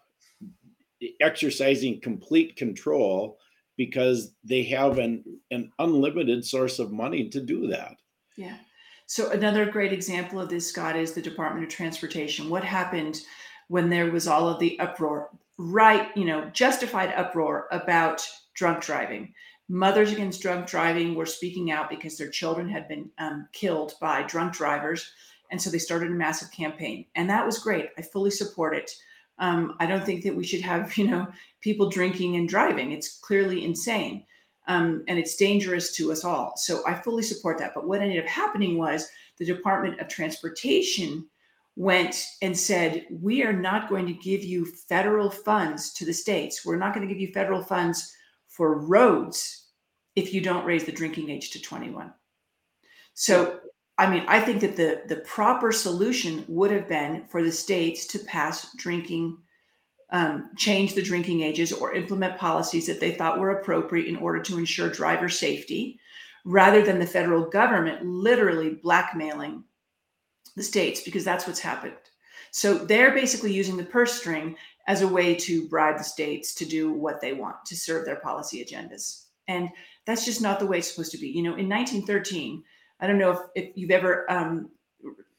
exercising 1.21 2.01
complete 2.01 2.57
control 2.57 3.39
because 3.77 4.33
they 4.45 4.63
have 4.63 4.99
an 4.99 5.25
an 5.51 5.71
unlimited 5.81 6.45
source 6.45 6.79
of 6.79 6.93
money 6.93 7.29
to 7.29 7.41
do 7.41 7.67
that. 7.67 7.97
Yeah. 8.37 8.57
So 9.07 9.31
another 9.31 9.67
great 9.67 9.93
example 9.93 10.41
of 10.41 10.49
this, 10.49 10.69
Scott, 10.69 10.97
is 10.97 11.13
the 11.13 11.23
Department 11.23 11.65
of 11.65 11.71
Transportation. 11.71 12.49
What 12.49 12.65
happened 12.65 13.21
when 13.69 13.91
there 13.91 14.11
was 14.11 14.29
all 14.29 14.49
of 14.49 14.59
the 14.59 14.79
uproar, 14.79 15.31
right? 15.59 16.17
You 16.17 16.25
know, 16.25 16.51
justified 16.51 17.13
uproar 17.15 17.69
about 17.71 18.27
drunk 18.55 18.83
driving. 18.83 19.35
Mothers 19.69 20.13
Against 20.13 20.43
Drunk 20.43 20.67
Driving 20.67 21.15
were 21.15 21.27
speaking 21.27 21.73
out 21.73 21.91
because 21.91 22.17
their 22.17 22.31
children 22.31 22.69
had 22.69 22.87
been 22.87 23.11
um, 23.19 23.49
killed 23.53 23.95
by 24.01 24.23
drunk 24.23 24.53
drivers. 24.53 25.11
And 25.51 25.61
so 25.61 25.71
they 25.71 25.79
started 25.79 26.11
a 26.11 26.15
massive 26.15 26.53
campaign. 26.53 27.07
And 27.17 27.29
that 27.31 27.45
was 27.45 27.59
great. 27.59 27.89
I 27.99 28.03
fully 28.03 28.31
support 28.31 28.77
it. 28.77 28.91
Um, 29.39 29.77
I 29.81 29.87
don't 29.87 30.05
think 30.05 30.23
that 30.25 30.35
we 30.35 30.45
should 30.45 30.61
have, 30.61 30.97
you 30.97 31.09
know, 31.09 31.27
people 31.61 31.91
drinking 31.91 32.37
and 32.37 32.49
driving. 32.49 32.93
It's 32.93 33.19
clearly 33.19 33.65
insane. 33.65 34.25
Um, 34.69 35.05
and 35.09 35.19
it's 35.19 35.37
dangerous 35.37 35.95
to 35.97 36.11
us 36.11 36.25
all. 36.25 36.57
So 36.57 36.83
I 36.87 36.95
fully 36.95 37.23
support 37.23 37.59
that. 37.59 37.73
But 37.75 37.87
what 37.87 38.03
ended 38.03 38.23
up 38.23 38.29
happening 38.29 38.79
was 38.79 39.09
the 39.39 39.45
Department 39.45 40.01
of 40.01 40.09
Transportation 40.09 41.27
went 41.77 42.27
and 42.41 42.59
said, 42.59 43.07
We 43.11 43.43
are 43.45 43.53
not 43.53 43.89
going 43.89 44.07
to 44.07 44.15
give 44.15 44.43
you 44.43 44.65
federal 44.65 45.31
funds 45.31 45.93
to 45.95 46.05
the 46.05 46.13
states. 46.13 46.65
We're 46.65 46.77
not 46.77 46.95
going 46.95 47.07
to 47.07 47.13
give 47.13 47.21
you 47.21 47.33
federal 47.33 47.63
funds 47.63 48.13
for 48.49 48.79
roads 48.79 49.67
if 50.17 50.33
you 50.33 50.41
don't 50.41 50.65
raise 50.65 50.85
the 50.85 50.93
drinking 50.93 51.29
age 51.29 51.51
to 51.51 51.61
21. 51.61 52.13
So, 53.13 53.61
I 53.99 54.11
mean, 54.11 54.25
I 54.27 54.41
think 54.41 54.61
that 54.63 54.77
the 54.77 55.03
the 55.07 55.21
proper 55.23 55.71
solution 55.71 56.45
would 56.49 56.71
have 56.71 56.89
been 56.89 57.25
for 57.29 57.43
the 57.43 57.53
states 57.53 58.07
to 58.09 58.19
pass 58.21 58.75
drinking, 58.77 59.39
um, 60.11 60.51
change 60.57 60.95
the 60.95 61.03
drinking 61.03 61.43
ages, 61.43 61.73
or 61.73 61.95
implement 61.95 62.39
policies 62.39 62.87
that 62.87 63.01
they 63.01 63.13
thought 63.13 63.39
were 63.39 63.59
appropriate 63.59 64.07
in 64.07 64.17
order 64.17 64.43
to 64.43 64.59
ensure 64.59 64.89
driver 64.89 65.29
safety, 65.29 65.99
rather 66.45 66.83
than 66.83 66.99
the 66.99 67.07
federal 67.07 67.49
government 67.49 68.05
literally 68.05 68.71
blackmailing 68.83 69.65
the 70.57 70.63
states 70.63 71.03
because 71.03 71.25
that's 71.25 71.47
what's 71.47 71.61
happened. 71.61 71.95
So 72.51 72.75
they're 72.75 73.13
basically 73.13 73.53
using 73.53 73.77
the 73.77 73.85
purse 73.85 74.15
string 74.15 74.57
as 74.87 75.03
a 75.03 75.09
way 75.09 75.35
to 75.35 75.69
bribe 75.69 75.99
the 75.99 76.05
states 76.05 76.55
to 76.55 76.65
do 76.65 76.93
what 76.93 77.21
they 77.21 77.33
want 77.33 77.57
to 77.67 77.77
serve 77.77 78.05
their 78.05 78.21
policy 78.21 78.65
agendas. 78.65 79.25
And 79.49 79.69
that's 80.07 80.25
just 80.25 80.41
not 80.41 80.59
the 80.59 80.67
way 80.67 80.79
it's 80.79 80.91
supposed 80.91 81.13
to 81.13 81.19
be. 81.19 81.29
You 81.29 81.43
know, 81.43 81.57
in 81.57 81.69
1913, 81.69 82.63
I 83.01 83.07
don't 83.07 83.19
know 83.19 83.33
if, 83.33 83.39
if 83.55 83.77
you've 83.77 83.91
ever 83.91 84.31
um, 84.31 84.71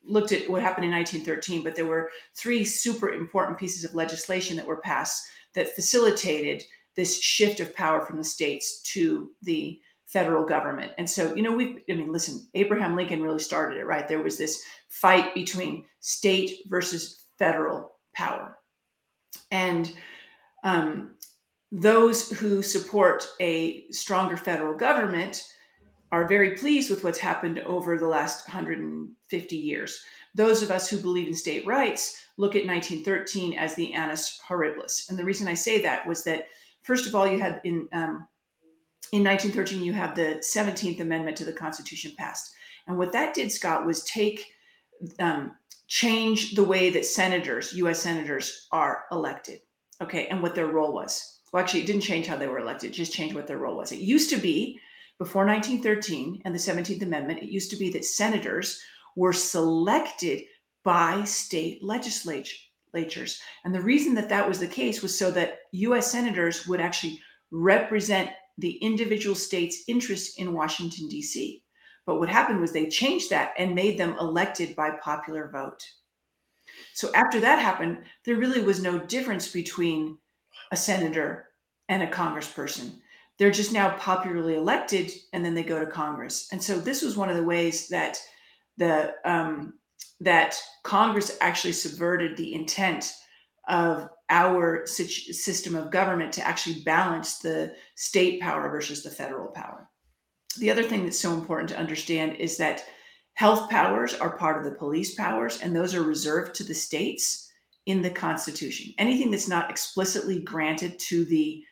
looked 0.05 0.31
at 0.31 0.49
what 0.49 0.61
happened 0.61 0.85
in 0.85 0.91
1913, 0.91 1.63
but 1.63 1.75
there 1.75 1.85
were 1.85 2.11
three 2.35 2.63
super 2.63 3.09
important 3.09 3.57
pieces 3.57 3.83
of 3.83 3.95
legislation 3.95 4.55
that 4.57 4.67
were 4.67 4.81
passed 4.81 5.25
that 5.55 5.75
facilitated 5.75 6.63
this 6.95 7.21
shift 7.21 7.59
of 7.59 7.75
power 7.75 8.05
from 8.05 8.17
the 8.17 8.23
states 8.23 8.81
to 8.81 9.31
the 9.41 9.79
federal 10.07 10.45
government. 10.45 10.93
And 10.97 11.09
so, 11.09 11.35
you 11.35 11.43
know, 11.43 11.51
we, 11.51 11.83
I 11.89 11.93
mean, 11.93 12.11
listen, 12.11 12.47
Abraham 12.53 12.95
Lincoln 12.95 13.21
really 13.21 13.39
started 13.39 13.77
it, 13.77 13.85
right? 13.85 14.07
There 14.07 14.23
was 14.23 14.37
this 14.37 14.63
fight 14.89 15.33
between 15.33 15.85
state 15.99 16.59
versus 16.67 17.25
federal 17.37 17.97
power. 18.15 18.57
And 19.51 19.93
um, 20.63 21.15
those 21.71 22.31
who 22.31 22.61
support 22.61 23.27
a 23.41 23.89
stronger 23.91 24.37
federal 24.37 24.75
government 24.75 25.43
are 26.13 26.25
very 26.27 26.51
pleased 26.51 26.89
with 26.89 27.03
what's 27.03 27.19
happened 27.19 27.59
over 27.59 27.97
the 27.97 28.07
last 28.07 28.47
150 28.47 29.55
years. 29.57 30.01
Those 30.35 30.63
of 30.63 30.71
us 30.71 30.89
who 30.89 30.97
believe 30.97 31.27
in 31.27 31.35
state 31.35 31.67
rights 31.67 32.23
look 32.37 32.55
at 32.55 32.65
1913 32.65 33.57
as 33.57 33.75
the 33.75 33.93
annus 33.93 34.39
horribilis. 34.47 35.09
And 35.09 35.19
the 35.19 35.25
reason 35.25 35.49
I 35.49 35.53
say 35.53 35.81
that 35.81 36.07
was 36.07 36.23
that 36.23 36.47
first 36.83 37.07
of 37.07 37.15
all, 37.15 37.27
you 37.27 37.39
had 37.39 37.59
in 37.65 37.89
um, 37.91 38.25
in 39.11 39.23
1913 39.23 39.83
you 39.83 39.93
have 39.93 40.15
the 40.15 40.41
17th 40.41 40.99
Amendment 40.99 41.37
to 41.37 41.45
the 41.45 41.53
Constitution 41.53 42.11
passed, 42.17 42.51
and 42.87 42.97
what 42.97 43.11
that 43.13 43.33
did, 43.33 43.51
Scott, 43.51 43.85
was 43.85 44.03
take 44.03 44.45
um, 45.19 45.51
change 45.87 46.55
the 46.55 46.63
way 46.63 46.89
that 46.89 47.05
senators, 47.05 47.73
U.S. 47.73 48.01
senators, 48.01 48.67
are 48.71 49.05
elected. 49.11 49.59
Okay, 50.01 50.27
and 50.27 50.41
what 50.41 50.55
their 50.55 50.67
role 50.67 50.93
was. 50.93 51.39
Well, 51.51 51.61
actually, 51.61 51.81
it 51.81 51.87
didn't 51.87 52.01
change 52.01 52.27
how 52.27 52.37
they 52.37 52.47
were 52.47 52.59
elected; 52.59 52.91
it 52.91 52.93
just 52.93 53.13
changed 53.13 53.35
what 53.35 53.47
their 53.47 53.57
role 53.57 53.77
was. 53.77 53.91
It 53.91 53.99
used 53.99 54.29
to 54.31 54.37
be 54.37 54.79
before 55.17 55.45
1913 55.45 56.41
and 56.45 56.53
the 56.53 56.59
17th 56.59 57.01
Amendment. 57.01 57.41
It 57.41 57.49
used 57.49 57.71
to 57.71 57.77
be 57.77 57.89
that 57.91 58.05
senators 58.05 58.81
were 59.15 59.33
selected 59.33 60.43
by 60.83 61.23
state 61.23 61.83
legislatures. 61.83 63.41
And 63.65 63.73
the 63.75 63.81
reason 63.81 64.13
that 64.15 64.29
that 64.29 64.47
was 64.47 64.59
the 64.59 64.67
case 64.67 65.01
was 65.01 65.17
so 65.17 65.31
that 65.31 65.59
US 65.71 66.11
senators 66.11 66.67
would 66.67 66.79
actually 66.79 67.19
represent 67.51 68.29
the 68.57 68.77
individual 68.77 69.35
state's 69.35 69.83
interest 69.87 70.39
in 70.39 70.53
Washington, 70.53 71.07
D.C. 71.07 71.63
But 72.05 72.19
what 72.19 72.29
happened 72.29 72.61
was 72.61 72.71
they 72.71 72.87
changed 72.87 73.29
that 73.29 73.53
and 73.57 73.75
made 73.75 73.97
them 73.97 74.15
elected 74.19 74.75
by 74.75 74.91
popular 75.03 75.49
vote. 75.51 75.83
So 76.93 77.11
after 77.13 77.39
that 77.41 77.59
happened, 77.59 77.99
there 78.25 78.37
really 78.37 78.61
was 78.61 78.81
no 78.81 78.97
difference 78.97 79.51
between 79.51 80.17
a 80.71 80.77
senator 80.77 81.49
and 81.89 82.03
a 82.03 82.07
congressperson. 82.07 82.99
They're 83.37 83.51
just 83.51 83.71
now 83.71 83.95
popularly 83.97 84.55
elected 84.55 85.11
and 85.33 85.45
then 85.45 85.53
they 85.53 85.63
go 85.63 85.79
to 85.79 85.91
Congress. 85.91 86.47
And 86.51 86.61
so 86.61 86.79
this 86.79 87.01
was 87.01 87.15
one 87.15 87.29
of 87.29 87.35
the 87.35 87.43
ways 87.43 87.87
that 87.89 88.17
the 88.77 89.13
um, 89.25 89.73
that 90.19 90.59
Congress 90.83 91.37
actually 91.41 91.73
subverted 91.73 92.35
the 92.35 92.55
intent 92.55 93.13
of 93.67 94.09
our 94.29 94.85
system 94.85 95.75
of 95.75 95.91
government 95.91 96.33
to 96.33 96.45
actually 96.45 96.81
balance 96.81 97.39
the 97.39 97.73
state 97.95 98.41
power 98.41 98.69
versus 98.69 99.03
the 99.03 99.09
federal 99.09 99.47
power. 99.47 99.89
The 100.57 100.71
other 100.71 100.83
thing 100.83 101.03
that's 101.03 101.19
so 101.19 101.33
important 101.33 101.69
to 101.69 101.77
understand 101.77 102.35
is 102.35 102.57
that 102.57 102.85
health 103.35 103.69
powers 103.69 104.15
are 104.15 104.37
part 104.37 104.57
of 104.57 104.63
the 104.65 104.77
police 104.77 105.15
powers, 105.15 105.61
and 105.61 105.75
those 105.75 105.93
are 105.93 106.03
reserved 106.03 106.55
to 106.55 106.63
the 106.63 106.73
states 106.73 107.49
in 107.85 108.01
the 108.01 108.09
Constitution. 108.09 108.93
Anything 108.97 109.31
that's 109.31 109.47
not 109.47 109.69
explicitly 109.69 110.41
granted 110.41 110.99
to 110.99 111.23
the 111.25 111.63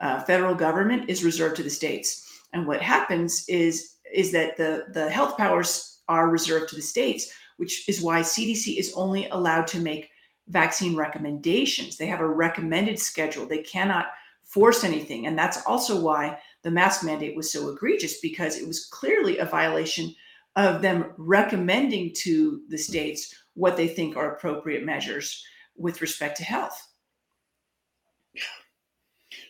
uh, 0.00 0.22
federal 0.22 0.54
government 0.54 1.10
is 1.10 1.24
reserved 1.24 1.56
to 1.56 1.62
the 1.62 1.70
states. 1.70 2.42
And 2.52 2.66
what 2.66 2.80
happens 2.80 3.44
is 3.48 3.96
is 4.14 4.32
that 4.32 4.56
the 4.56 4.86
the 4.92 5.10
health 5.10 5.36
powers 5.36 6.00
are 6.08 6.30
reserved 6.30 6.70
to 6.70 6.76
the 6.76 6.82
states, 6.82 7.30
which 7.58 7.86
is 7.88 8.00
why 8.00 8.20
CDC 8.20 8.78
is 8.78 8.94
only 8.94 9.28
allowed 9.28 9.66
to 9.66 9.80
make 9.80 10.08
vaccine 10.48 10.96
recommendations. 10.96 11.96
They 11.96 12.06
have 12.06 12.20
a 12.20 12.28
recommended 12.28 12.98
schedule. 12.98 13.46
They 13.46 13.62
cannot 13.62 14.06
force 14.44 14.82
anything. 14.82 15.26
And 15.26 15.38
that's 15.38 15.64
also 15.66 16.00
why 16.00 16.38
the 16.62 16.70
mask 16.70 17.04
mandate 17.04 17.36
was 17.36 17.52
so 17.52 17.68
egregious 17.68 18.20
because 18.20 18.56
it 18.56 18.66
was 18.66 18.86
clearly 18.86 19.38
a 19.38 19.44
violation 19.44 20.14
of 20.56 20.82
them 20.82 21.12
recommending 21.18 22.12
to 22.14 22.62
the 22.68 22.78
states 22.78 23.34
what 23.54 23.76
they 23.76 23.88
think 23.88 24.16
are 24.16 24.34
appropriate 24.34 24.84
measures 24.84 25.44
with 25.76 26.00
respect 26.00 26.36
to 26.38 26.44
health. 26.44 26.88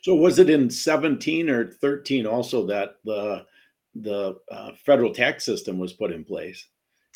So 0.03 0.15
was 0.15 0.39
it 0.39 0.51
in 0.51 0.71
17 0.71 1.49
or 1.51 1.73
13 1.73 2.27
also 2.27 2.67
that 2.67 2.97
the 3.05 3.47
the 3.95 4.37
uh, 4.51 4.73
federal 4.87 5.13
tax 5.13 5.45
system 5.45 5.79
was 5.79 5.93
put 5.93 6.13
in 6.13 6.25
place? 6.25 6.65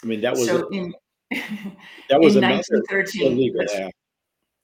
I 0.03 0.07
mean, 0.07 0.21
that 0.23 0.33
was 0.33 0.47
so 0.47 0.69
in, 0.69 0.93
that 2.09 2.21
was 2.21 2.37
in 2.37 2.43
1913. 2.43 3.33
Illegal 3.33 3.63
act. 3.63 3.95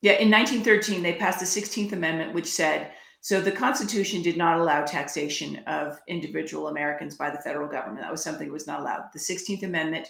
Yeah, 0.01 0.13
in 0.13 0.31
1913 0.31 1.03
they 1.03 1.15
passed 1.15 1.41
the 1.41 1.47
16th 1.47 1.93
Amendment, 1.93 2.35
which 2.35 2.47
said 2.47 2.93
so 3.21 3.41
the 3.41 3.53
Constitution 3.53 4.23
did 4.23 4.37
not 4.37 4.61
allow 4.61 4.85
taxation 4.85 5.57
of 5.67 5.99
individual 6.07 6.69
Americans 6.69 7.17
by 7.17 7.31
the 7.31 7.39
federal 7.39 7.69
government. 7.69 8.01
That 8.01 8.13
was 8.13 8.23
something 8.23 8.47
that 8.47 8.53
was 8.53 8.67
not 8.67 8.81
allowed. 8.81 9.05
The 9.13 9.19
16th 9.19 9.65
Amendment 9.65 10.09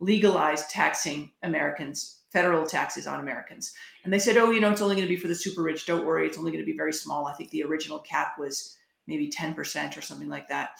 legalized 0.00 0.70
taxing 0.70 1.30
Americans, 1.42 2.20
federal 2.32 2.66
taxes 2.66 3.06
on 3.06 3.20
Americans. 3.20 3.72
And 4.04 4.12
they 4.12 4.18
said, 4.18 4.36
oh, 4.36 4.50
you 4.50 4.60
know, 4.60 4.70
it's 4.70 4.82
only 4.82 4.96
going 4.96 5.06
to 5.06 5.14
be 5.14 5.20
for 5.20 5.28
the 5.28 5.34
super 5.34 5.62
rich. 5.62 5.86
Don't 5.86 6.06
worry, 6.06 6.26
it's 6.26 6.38
only 6.38 6.50
going 6.50 6.62
to 6.62 6.70
be 6.70 6.76
very 6.76 6.92
small. 6.92 7.26
I 7.26 7.34
think 7.34 7.50
the 7.50 7.64
original 7.64 8.00
cap 8.00 8.34
was 8.38 8.76
maybe 9.06 9.30
10% 9.30 9.96
or 9.96 10.02
something 10.02 10.28
like 10.28 10.48
that. 10.48 10.70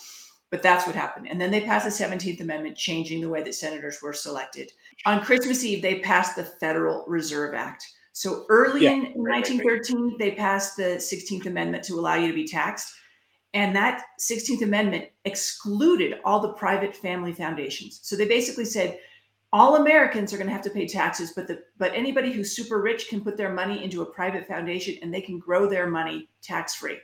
But 0.51 0.63
that's 0.63 0.87
what 0.87 0.97
happened. 0.97 1.29
And 1.29 1.41
then 1.41 1.51
they 1.51 1.61
passed 1.61 1.85
the 1.85 2.05
17th 2.05 2.41
Amendment, 2.41 2.77
changing 2.77 3.21
the 3.21 3.29
way 3.29 3.43
that 3.43 3.55
senators 3.55 4.01
were 4.03 4.13
selected. 4.13 4.73
On 5.07 5.23
Christmas 5.23 5.65
Eve, 5.65 5.83
they 5.83 6.01
passed 6.01 6.37
the 6.37 6.45
Federal 6.45 7.05
Reserve 7.07 7.55
Act. 7.55 7.87
So 8.13 8.45
early 8.49 8.83
yeah, 8.83 8.93
in 8.93 9.03
right, 9.17 9.49
1913, 9.49 9.97
right, 9.97 10.03
right. 10.03 10.19
they 10.19 10.31
passed 10.33 10.77
the 10.77 10.97
16th 10.97 11.47
Amendment 11.47 11.85
to 11.85 11.95
allow 11.95 12.17
you 12.17 12.27
to 12.27 12.35
be 12.35 12.47
taxed. 12.47 12.93
And 13.55 13.75
that 13.77 14.03
16th 14.21 14.63
Amendment 14.63 15.07
excluded 15.25 16.19
all 16.25 16.41
the 16.41 16.53
private 16.55 16.97
family 16.97 17.33
foundations. 17.33 18.01
So 18.03 18.17
they 18.17 18.27
basically 18.27 18.65
said 18.65 18.99
all 19.53 19.77
Americans 19.77 20.33
are 20.33 20.37
going 20.37 20.49
to 20.49 20.53
have 20.53 20.63
to 20.63 20.71
pay 20.71 20.87
taxes, 20.87 21.33
but 21.35 21.47
the 21.47 21.63
but 21.79 21.93
anybody 21.95 22.33
who's 22.33 22.55
super 22.55 22.83
rich 22.83 23.09
can 23.09 23.23
put 23.23 23.37
their 23.37 23.53
money 23.53 23.83
into 23.83 24.03
a 24.03 24.07
private 24.07 24.47
foundation 24.47 24.97
and 25.01 25.13
they 25.13 25.23
can 25.23 25.39
grow 25.39 25.69
their 25.69 25.89
money 25.89 26.29
tax 26.43 26.75
free. 26.75 26.99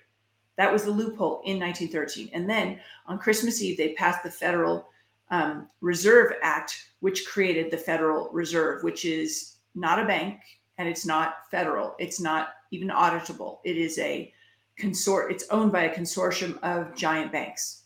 That 0.57 0.73
was 0.73 0.85
the 0.85 0.91
loophole 0.91 1.43
in 1.45 1.59
1913. 1.59 2.31
And 2.33 2.49
then 2.49 2.79
on 3.07 3.19
Christmas 3.19 3.63
Eve, 3.63 3.77
they 3.77 3.95
passed 3.95 4.23
the 4.23 4.31
Federal 4.31 4.89
um, 5.31 5.69
Reserve 5.81 6.33
Act, 6.43 6.77
which 7.01 7.27
created 7.27 7.71
the 7.71 7.77
Federal 7.77 8.29
Reserve, 8.31 8.83
which 8.83 9.05
is 9.05 9.57
not 9.75 9.99
a 9.99 10.05
bank 10.05 10.41
and 10.79 10.89
it's 10.89 11.07
not 11.07 11.49
federal. 11.51 11.95
It's 11.99 12.21
not 12.21 12.49
even 12.71 12.89
auditable. 12.89 13.59
It 13.65 13.77
is 13.77 13.99
a 13.99 14.33
consort. 14.79 15.31
It's 15.31 15.49
owned 15.51 15.73
by 15.73 15.85
a 15.85 15.95
consortium 15.95 16.59
of 16.63 16.95
giant 16.97 17.33
banks. 17.33 17.83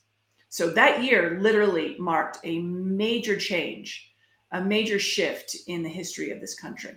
So 0.48 0.70
that 0.70 1.02
year 1.02 1.38
literally 1.40 1.96
marked 1.98 2.38
a 2.44 2.60
major 2.60 3.36
change, 3.36 4.14
a 4.52 4.62
major 4.62 4.98
shift 4.98 5.56
in 5.66 5.82
the 5.82 5.88
history 5.88 6.30
of 6.30 6.40
this 6.40 6.58
country. 6.58 6.94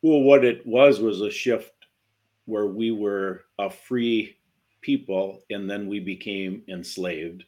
Well, 0.00 0.20
what 0.20 0.44
it 0.44 0.66
was 0.66 1.00
was 1.00 1.20
a 1.20 1.30
shift 1.30 1.72
where 2.46 2.66
we 2.66 2.90
were 2.90 3.44
a 3.58 3.70
free 3.70 4.36
people 4.80 5.42
and 5.50 5.68
then 5.68 5.86
we 5.86 6.00
became 6.00 6.62
enslaved. 6.68 7.44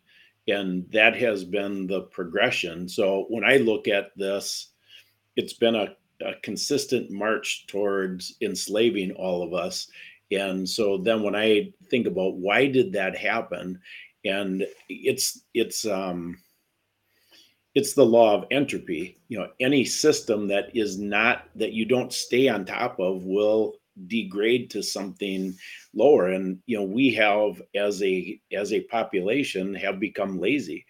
And 0.49 0.87
that 0.93 1.17
has 1.17 1.45
been 1.45 1.87
the 1.87 2.03
progression. 2.03 2.89
So 2.89 3.27
when 3.29 3.45
I 3.45 3.57
look 3.57 3.89
at 3.89 4.17
this, 4.17 4.71
it's 5.35 5.55
been 5.55 5.75
a, 5.75 5.97
a 6.25 6.35
consistent 6.43 7.11
march 7.11 7.67
towards 7.67 8.37
enslaving 8.41 9.13
all 9.13 9.43
of 9.43 9.55
us. 9.55 9.89
And 10.31 10.69
so 10.69 10.99
then 10.99 11.23
when 11.23 11.35
I 11.35 11.73
think 11.91 12.07
about 12.07 12.37
why 12.37 12.67
did 12.67 12.93
that 12.93 13.17
happen, 13.17 13.81
and 14.27 14.67
it's 14.89 15.43
it's 15.55 15.87
um 15.87 16.37
it's 17.75 17.93
the 17.93 18.05
law 18.05 18.35
of 18.35 18.47
entropy 18.51 19.19
you 19.29 19.39
know 19.39 19.49
any 19.61 19.85
system 19.85 20.49
that 20.49 20.75
is 20.75 20.99
not 20.99 21.49
that 21.55 21.73
you 21.73 21.85
don't 21.85 22.13
stay 22.13 22.49
on 22.49 22.65
top 22.65 22.99
of 22.99 23.23
will 23.25 23.77
degrade 24.07 24.71
to 24.71 24.83
something 24.83 25.57
lower. 25.95 26.27
And 26.29 26.59
you 26.67 26.79
know 26.79 26.85
we 26.85 27.13
have 27.15 27.63
as 27.75 28.03
a 28.03 28.41
as 28.53 28.73
a 28.73 28.83
population 28.83 29.75
have 29.75 30.01
become 30.01 30.39
lazy. 30.39 30.85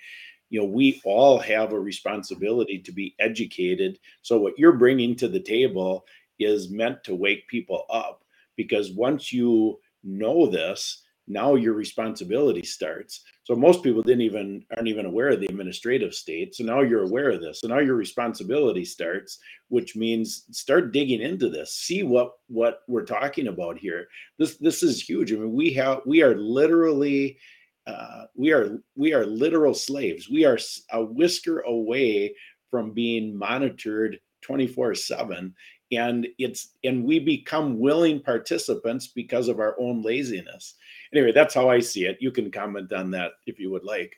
You 0.51 0.61
know 0.61 0.67
we 0.67 1.01
all 1.05 1.39
have 1.39 1.73
a 1.73 1.81
responsibility 1.81 2.79
to 2.81 2.93
be 2.93 3.15
educated. 3.19 3.99
So 4.23 4.39
what 4.39 4.59
you're 4.59 4.73
bringing 4.79 5.17
to 5.17 5.29
the 5.29 5.41
table 5.41 6.05
is 6.39 6.71
meant 6.71 7.03
to 7.05 7.15
wake 7.15 7.49
people 7.49 7.85
up 7.91 8.25
because 8.57 8.93
once 8.93 9.33
you 9.33 9.79
know 10.05 10.47
this 10.47 11.03
now 11.29 11.55
your 11.55 11.75
responsibility 11.75 12.63
starts. 12.63 13.23
So 13.45 13.55
most 13.55 13.83
people 13.83 14.03
didn't 14.03 14.23
even 14.23 14.65
aren't 14.77 14.89
even 14.89 15.07
aware 15.07 15.31
of 15.31 15.41
the 15.41 15.47
administrative 15.47 16.15
state. 16.15 16.55
So 16.55 16.65
now 16.65 16.83
you're 16.83 17.05
aware 17.05 17.31
of 17.31 17.41
this. 17.41 17.61
So 17.61 17.69
now 17.69 17.79
your 17.79 17.97
responsibility 17.97 18.85
starts 18.85 19.39
which 19.69 19.97
means 19.97 20.45
start 20.53 20.93
digging 20.93 21.21
into 21.21 21.49
this. 21.49 21.75
See 21.75 22.03
what 22.03 22.33
what 22.49 22.81
we're 22.87 23.05
talking 23.05 23.49
about 23.49 23.79
here. 23.79 24.07
This 24.39 24.57
this 24.59 24.83
is 24.83 25.03
huge. 25.03 25.33
I 25.33 25.37
mean 25.37 25.53
we 25.53 25.73
have 25.73 26.01
we 26.07 26.23
are 26.23 26.37
literally 26.37 27.39
uh, 27.87 28.25
we 28.35 28.53
are 28.53 28.79
we 28.97 29.13
are 29.13 29.27
literal 29.27 29.75
slaves. 29.75 30.29
We 30.29 30.45
are 30.45 30.59
a 30.93 31.03
whisker 31.03 31.61
away 31.61 32.35
from 32.71 32.93
being 32.93 33.37
monitored 33.37 34.19
24 34.43 34.95
7 34.95 35.55
and 35.93 36.27
it's 36.39 36.75
and 36.85 37.05
we 37.05 37.19
become 37.19 37.79
willing 37.79 38.21
participants 38.21 39.09
because 39.09 39.49
of 39.49 39.61
our 39.61 39.77
own 39.81 40.03
laziness 40.03 40.75
anyway, 41.17 41.33
that's 41.33 41.55
how 41.55 41.69
I 41.69 41.81
see 41.81 42.07
it. 42.07 42.19
You 42.21 42.31
can 42.31 42.51
comment 42.51 42.93
on 42.93 43.11
that 43.13 43.33
if 43.47 43.59
you 43.59 43.71
would 43.71 43.85
like. 43.85 44.17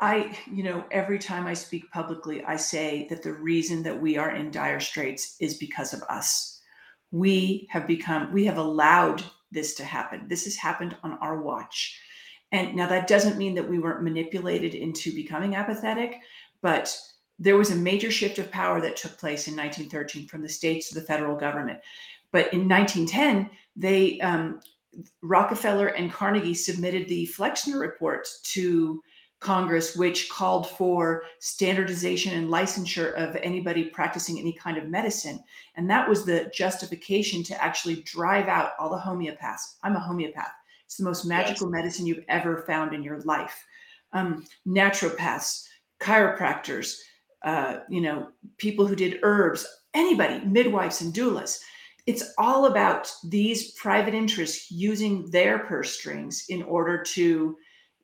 I, 0.00 0.36
you 0.50 0.62
know, 0.62 0.84
every 0.90 1.18
time 1.18 1.46
I 1.46 1.54
speak 1.54 1.90
publicly, 1.90 2.44
I 2.44 2.56
say 2.56 3.06
that 3.10 3.22
the 3.22 3.32
reason 3.32 3.82
that 3.82 4.00
we 4.00 4.16
are 4.16 4.30
in 4.30 4.50
dire 4.50 4.80
straits 4.80 5.36
is 5.40 5.58
because 5.58 5.92
of 5.92 6.02
us. 6.02 6.60
We 7.10 7.66
have 7.70 7.86
become, 7.86 8.32
we 8.32 8.44
have 8.44 8.58
allowed 8.58 9.24
this 9.50 9.74
to 9.74 9.84
happen. 9.84 10.28
This 10.28 10.44
has 10.44 10.54
happened 10.54 10.96
on 11.02 11.14
our 11.14 11.42
watch. 11.42 11.98
And 12.52 12.76
now 12.76 12.86
that 12.88 13.08
doesn't 13.08 13.38
mean 13.38 13.54
that 13.56 13.68
we 13.68 13.78
weren't 13.78 14.04
manipulated 14.04 14.74
into 14.74 15.14
becoming 15.14 15.56
apathetic, 15.56 16.16
but 16.62 16.96
there 17.38 17.56
was 17.56 17.70
a 17.70 17.76
major 17.76 18.10
shift 18.10 18.38
of 18.38 18.50
power 18.50 18.80
that 18.80 18.96
took 18.96 19.18
place 19.18 19.48
in 19.48 19.56
1913 19.56 20.28
from 20.28 20.42
the 20.42 20.48
states 20.48 20.88
to 20.88 20.94
the 20.94 21.06
federal 21.06 21.36
government. 21.36 21.80
But 22.30 22.52
in 22.52 22.68
1910, 22.68 23.50
they 23.76 24.20
um, 24.20 24.60
Rockefeller 25.22 25.88
and 25.88 26.12
Carnegie 26.12 26.54
submitted 26.54 27.08
the 27.08 27.26
Flexner 27.26 27.78
report 27.78 28.28
to 28.44 29.02
Congress, 29.40 29.94
which 29.94 30.28
called 30.28 30.68
for 30.70 31.22
standardization 31.38 32.34
and 32.34 32.48
licensure 32.48 33.12
of 33.14 33.36
anybody 33.36 33.84
practicing 33.84 34.38
any 34.38 34.52
kind 34.52 34.76
of 34.76 34.88
medicine. 34.88 35.38
And 35.76 35.88
that 35.90 36.08
was 36.08 36.24
the 36.24 36.50
justification 36.52 37.44
to 37.44 37.62
actually 37.62 38.02
drive 38.02 38.48
out 38.48 38.72
all 38.78 38.90
the 38.90 38.98
homeopaths. 38.98 39.76
I'm 39.82 39.94
a 39.94 40.00
homeopath. 40.00 40.50
It's 40.86 40.96
the 40.96 41.04
most 41.04 41.24
magical 41.24 41.68
yes. 41.68 41.72
medicine 41.72 42.06
you've 42.06 42.24
ever 42.28 42.64
found 42.66 42.94
in 42.94 43.02
your 43.02 43.20
life. 43.20 43.64
Um, 44.12 44.44
naturopaths, 44.66 45.68
chiropractors, 46.00 46.96
uh, 47.44 47.80
you 47.88 48.00
know, 48.00 48.28
people 48.56 48.86
who 48.86 48.96
did 48.96 49.20
herbs, 49.22 49.66
anybody, 49.94 50.44
midwives 50.44 51.02
and 51.02 51.14
doulas. 51.14 51.60
It's 52.08 52.32
all 52.38 52.64
about 52.64 53.12
these 53.22 53.72
private 53.72 54.14
interests 54.14 54.70
using 54.70 55.30
their 55.30 55.58
purse 55.58 55.90
strings 55.90 56.46
in 56.48 56.62
order 56.62 57.02
to 57.02 57.54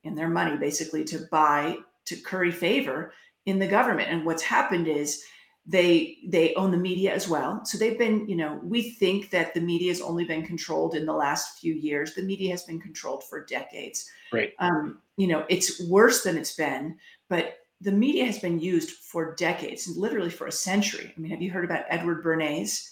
in 0.03 0.13
their 0.13 0.29
money 0.29 0.57
basically 0.57 1.03
to 1.05 1.25
buy 1.31 1.77
to 2.05 2.15
curry 2.17 2.51
favor 2.51 3.13
in 3.47 3.57
the 3.57 3.67
government. 3.67 4.11
And 4.11 4.23
what's 4.23 4.43
happened 4.43 4.87
is 4.87 5.23
they 5.65 6.19
they 6.27 6.53
own 6.53 6.69
the 6.69 6.77
media 6.77 7.15
as 7.15 7.27
well. 7.27 7.65
So 7.65 7.79
they've 7.79 7.97
been 7.97 8.29
you 8.29 8.35
know 8.35 8.59
we 8.61 8.91
think 8.91 9.31
that 9.31 9.55
the 9.55 9.61
media 9.61 9.89
has 9.91 10.01
only 10.01 10.23
been 10.23 10.45
controlled 10.45 10.93
in 10.93 11.07
the 11.07 11.19
last 11.25 11.57
few 11.57 11.73
years. 11.73 12.13
The 12.13 12.21
media 12.21 12.51
has 12.51 12.61
been 12.61 12.79
controlled 12.79 13.23
for 13.23 13.43
decades. 13.43 14.07
Right. 14.31 14.53
Um 14.59 15.01
you 15.17 15.25
know 15.25 15.45
it's 15.49 15.81
worse 15.89 16.21
than 16.21 16.37
it's 16.37 16.55
been 16.55 16.95
but 17.27 17.57
the 17.81 17.91
media 17.91 18.25
has 18.25 18.37
been 18.37 18.59
used 18.59 18.91
for 18.91 19.33
decades 19.33 19.87
literally 19.97 20.29
for 20.29 20.45
a 20.45 20.51
century. 20.51 21.11
I 21.17 21.19
mean 21.19 21.31
have 21.31 21.41
you 21.41 21.49
heard 21.49 21.65
about 21.65 21.85
edward 21.89 22.23
bernays 22.23 22.91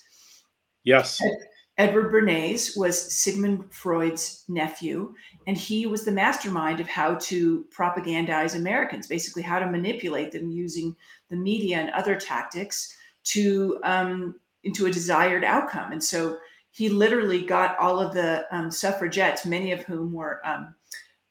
yes 0.83 1.21
Edward 1.77 2.11
Bernays 2.11 2.77
was 2.77 3.15
Sigmund 3.17 3.73
Freud's 3.73 4.43
nephew, 4.47 5.15
and 5.47 5.57
he 5.57 5.87
was 5.87 6.05
the 6.05 6.11
mastermind 6.11 6.79
of 6.79 6.87
how 6.87 7.15
to 7.15 7.65
propagandize 7.75 8.55
Americans, 8.55 9.07
basically 9.07 9.41
how 9.41 9.57
to 9.57 9.65
manipulate 9.65 10.31
them 10.31 10.51
using 10.51 10.95
the 11.31 11.35
media 11.35 11.77
and 11.77 11.89
other 11.89 12.15
tactics 12.15 12.95
to 13.23 13.79
um, 13.83 14.35
into 14.63 14.85
a 14.85 14.91
desired 14.91 15.43
outcome. 15.43 15.91
And 15.91 16.03
so 16.03 16.37
he 16.69 16.89
literally 16.89 17.41
got 17.43 17.77
all 17.79 17.99
of 17.99 18.13
the 18.13 18.45
um, 18.55 18.69
suffragettes, 18.69 19.45
many 19.45 19.71
of 19.71 19.83
whom 19.83 20.13
were 20.13 20.41
um, 20.45 20.75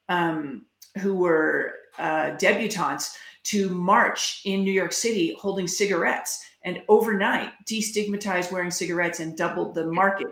um 0.08 0.66
who 0.98 1.14
were 1.14 1.74
uh, 1.98 2.32
debutantes, 2.36 3.16
to 3.44 3.68
march 3.70 4.42
in 4.44 4.64
New 4.64 4.72
York 4.72 4.92
City 4.92 5.36
holding 5.40 5.68
cigarettes 5.68 6.44
and 6.64 6.82
overnight 6.88 7.50
destigmatized 7.66 8.52
wearing 8.52 8.70
cigarettes 8.70 9.20
and 9.20 9.36
doubled 9.36 9.74
the 9.74 9.86
market 9.86 10.28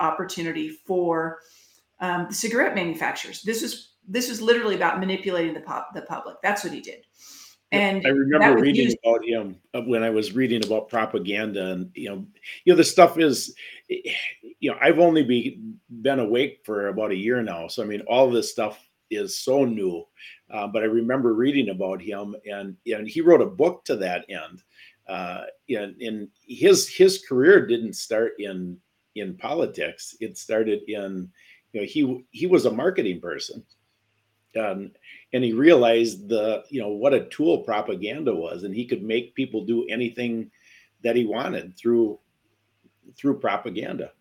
opportunity 0.00 0.70
for 0.86 1.38
um, 2.00 2.26
the 2.28 2.34
cigarette 2.34 2.74
manufacturers. 2.74 3.42
This 3.42 3.62
was 3.62 3.92
this 4.08 4.28
was 4.28 4.40
literally 4.40 4.76
about 4.76 5.00
manipulating 5.00 5.54
the 5.54 5.60
pop, 5.60 5.92
the 5.94 6.02
public. 6.02 6.36
That's 6.42 6.62
what 6.62 6.72
he 6.72 6.80
did. 6.80 7.04
And 7.72 8.06
I 8.06 8.10
remember 8.10 8.60
reading 8.60 8.84
used- 8.84 8.98
about 9.04 9.24
him 9.24 9.56
uh, 9.74 9.82
when 9.82 10.04
I 10.04 10.10
was 10.10 10.34
reading 10.34 10.64
about 10.64 10.88
propaganda, 10.88 11.72
and 11.72 11.90
you 11.94 12.08
know, 12.08 12.26
you 12.64 12.72
know, 12.72 12.76
the 12.76 12.84
stuff 12.84 13.18
is, 13.18 13.54
you 13.88 14.70
know, 14.70 14.76
I've 14.80 15.00
only 15.00 15.24
be, 15.24 15.60
been 16.02 16.20
awake 16.20 16.60
for 16.64 16.88
about 16.88 17.10
a 17.10 17.16
year 17.16 17.42
now, 17.42 17.66
so 17.66 17.82
I 17.82 17.86
mean, 17.86 18.02
all 18.02 18.30
this 18.30 18.52
stuff 18.52 18.78
is 19.10 19.38
so 19.38 19.64
new. 19.64 20.04
Uh, 20.48 20.68
but 20.68 20.82
I 20.82 20.86
remember 20.86 21.34
reading 21.34 21.70
about 21.70 22.00
him, 22.00 22.36
and 22.48 22.76
and 22.86 23.08
he 23.08 23.20
wrote 23.20 23.42
a 23.42 23.46
book 23.46 23.84
to 23.86 23.96
that 23.96 24.26
end 24.28 24.62
uh, 25.08 25.44
and, 25.68 26.28
his 26.48 26.88
his 26.88 27.24
career 27.26 27.66
didn't 27.66 27.94
start 27.94 28.32
in 28.38 28.78
in 29.14 29.36
politics. 29.36 30.16
It 30.20 30.36
started 30.36 30.82
in 30.88 31.30
you 31.72 31.80
know 31.80 31.86
he 31.86 32.24
he 32.30 32.46
was 32.46 32.66
a 32.66 32.70
marketing 32.70 33.20
person, 33.20 33.64
and 34.54 34.96
and 35.32 35.44
he 35.44 35.52
realized 35.52 36.28
the 36.28 36.64
you 36.70 36.80
know 36.80 36.88
what 36.88 37.14
a 37.14 37.26
tool 37.26 37.58
propaganda 37.58 38.34
was, 38.34 38.64
and 38.64 38.74
he 38.74 38.86
could 38.86 39.02
make 39.02 39.34
people 39.34 39.64
do 39.64 39.86
anything 39.88 40.50
that 41.02 41.16
he 41.16 41.24
wanted 41.24 41.76
through 41.76 42.18
through 43.16 43.38
propaganda. 43.38 44.12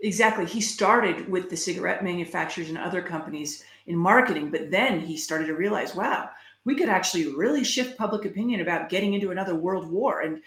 Exactly. 0.00 0.44
He 0.44 0.60
started 0.60 1.28
with 1.30 1.48
the 1.48 1.56
cigarette 1.56 2.04
manufacturers 2.04 2.68
and 2.68 2.76
other 2.76 3.00
companies 3.00 3.64
in 3.86 3.96
marketing, 3.96 4.50
but 4.50 4.70
then 4.70 5.00
he 5.00 5.16
started 5.16 5.46
to 5.46 5.54
realize, 5.54 5.94
wow, 5.94 6.28
we 6.64 6.74
could 6.74 6.88
actually 6.88 7.34
really 7.34 7.64
shift 7.64 7.98
public 7.98 8.24
opinion 8.24 8.60
about 8.60 8.88
getting 8.88 9.14
into 9.14 9.30
another 9.30 9.54
world 9.54 9.90
war. 9.90 10.20
And, 10.20 10.40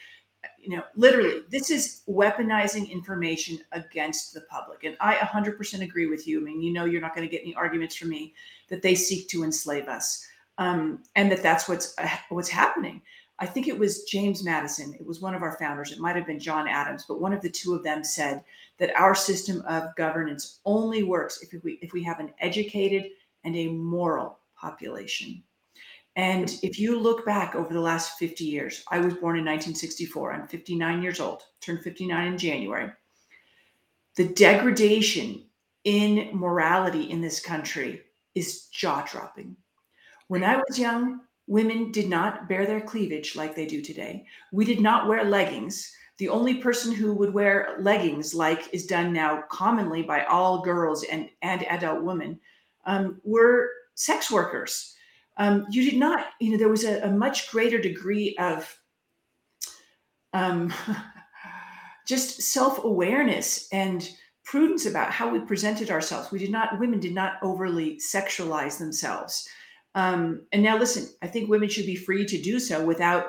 you 0.59 0.75
know, 0.75 0.83
literally, 0.95 1.41
this 1.49 1.69
is 1.69 2.01
weaponizing 2.07 2.89
information 2.89 3.59
against 3.71 4.33
the 4.33 4.41
public. 4.41 4.83
And 4.83 4.97
I 4.99 5.15
100% 5.15 5.81
agree 5.81 6.07
with 6.07 6.27
you. 6.27 6.39
I 6.39 6.43
mean, 6.43 6.61
you 6.61 6.73
know, 6.73 6.85
you're 6.85 7.01
not 7.01 7.15
going 7.15 7.27
to 7.27 7.31
get 7.31 7.43
any 7.43 7.55
arguments 7.55 7.95
from 7.95 8.09
me 8.09 8.33
that 8.69 8.81
they 8.81 8.95
seek 8.95 9.29
to 9.29 9.43
enslave 9.43 9.87
us, 9.87 10.25
um, 10.57 11.03
and 11.15 11.31
that 11.31 11.43
that's 11.43 11.69
what's 11.69 11.93
uh, 11.97 12.09
what's 12.29 12.49
happening. 12.49 13.01
I 13.39 13.45
think 13.45 13.67
it 13.67 13.77
was 13.77 14.03
James 14.03 14.43
Madison. 14.43 14.95
It 14.95 15.05
was 15.05 15.21
one 15.21 15.35
of 15.35 15.43
our 15.43 15.57
founders. 15.57 15.91
It 15.91 15.99
might 15.99 16.15
have 16.15 16.25
been 16.25 16.39
John 16.39 16.67
Adams, 16.67 17.05
but 17.07 17.21
one 17.21 17.33
of 17.33 17.41
the 17.41 17.49
two 17.49 17.75
of 17.75 17.83
them 17.83 18.03
said 18.03 18.43
that 18.79 18.95
our 18.95 19.13
system 19.13 19.61
of 19.67 19.95
governance 19.95 20.59
only 20.65 21.03
works 21.03 21.41
if 21.43 21.63
we 21.63 21.73
if 21.81 21.93
we 21.93 22.03
have 22.03 22.19
an 22.19 22.33
educated 22.39 23.11
and 23.43 23.55
a 23.55 23.67
moral 23.67 24.39
population. 24.59 25.43
And 26.17 26.57
if 26.63 26.79
you 26.79 26.99
look 26.99 27.27
back 27.27 27.53
over 27.53 27.71
the 27.71 27.79
last 27.79 28.17
50 28.17 28.43
years, 28.43 28.83
I 28.89 28.97
was 28.97 29.13
born 29.13 29.37
in 29.37 29.45
1964. 29.45 30.33
I'm 30.33 30.47
59 30.47 31.03
years 31.03 31.19
old, 31.19 31.43
turned 31.61 31.83
59 31.83 32.27
in 32.27 32.37
January. 32.39 32.91
The 34.15 34.29
degradation 34.29 35.45
in 35.83 36.31
morality 36.33 37.11
in 37.11 37.21
this 37.21 37.39
country 37.39 38.01
is 38.33 38.65
jaw 38.73 39.03
dropping. 39.03 39.55
When 40.27 40.43
I 40.43 40.57
was 40.57 40.79
young, 40.79 41.21
women 41.45 41.91
did 41.91 42.09
not 42.09 42.49
bare 42.49 42.65
their 42.65 42.81
cleavage 42.81 43.35
like 43.35 43.55
they 43.55 43.67
do 43.67 43.83
today. 43.83 44.25
We 44.51 44.65
did 44.65 44.81
not 44.81 45.07
wear 45.07 45.23
leggings. 45.23 45.93
The 46.17 46.29
only 46.29 46.55
person 46.55 46.91
who 46.93 47.13
would 47.13 47.31
wear 47.31 47.77
leggings, 47.79 48.33
like 48.33 48.73
is 48.73 48.87
done 48.87 49.13
now 49.13 49.43
commonly 49.51 50.01
by 50.01 50.23
all 50.23 50.63
girls 50.63 51.03
and, 51.03 51.29
and 51.43 51.63
adult 51.67 52.03
women, 52.03 52.39
um, 52.87 53.21
were 53.23 53.69
sex 53.93 54.31
workers 54.31 54.95
um, 55.37 55.65
you 55.69 55.89
did 55.89 55.99
not, 55.99 56.27
you 56.39 56.51
know, 56.51 56.57
there 56.57 56.69
was 56.69 56.83
a, 56.83 57.01
a 57.01 57.11
much 57.11 57.51
greater 57.51 57.79
degree 57.79 58.35
of 58.39 58.75
um, 60.33 60.73
just 62.07 62.41
self 62.41 62.83
awareness 62.83 63.67
and 63.71 64.09
prudence 64.43 64.85
about 64.85 65.11
how 65.11 65.29
we 65.29 65.39
presented 65.39 65.91
ourselves. 65.91 66.31
We 66.31 66.39
did 66.39 66.51
not, 66.51 66.79
women 66.79 66.99
did 66.99 67.13
not 67.13 67.33
overly 67.43 67.97
sexualize 67.97 68.77
themselves. 68.77 69.47
Um, 69.93 70.45
and 70.51 70.63
now, 70.63 70.77
listen, 70.77 71.09
I 71.21 71.27
think 71.27 71.49
women 71.49 71.69
should 71.69 71.85
be 71.85 71.95
free 71.95 72.25
to 72.25 72.41
do 72.41 72.59
so 72.59 72.83
without 72.83 73.27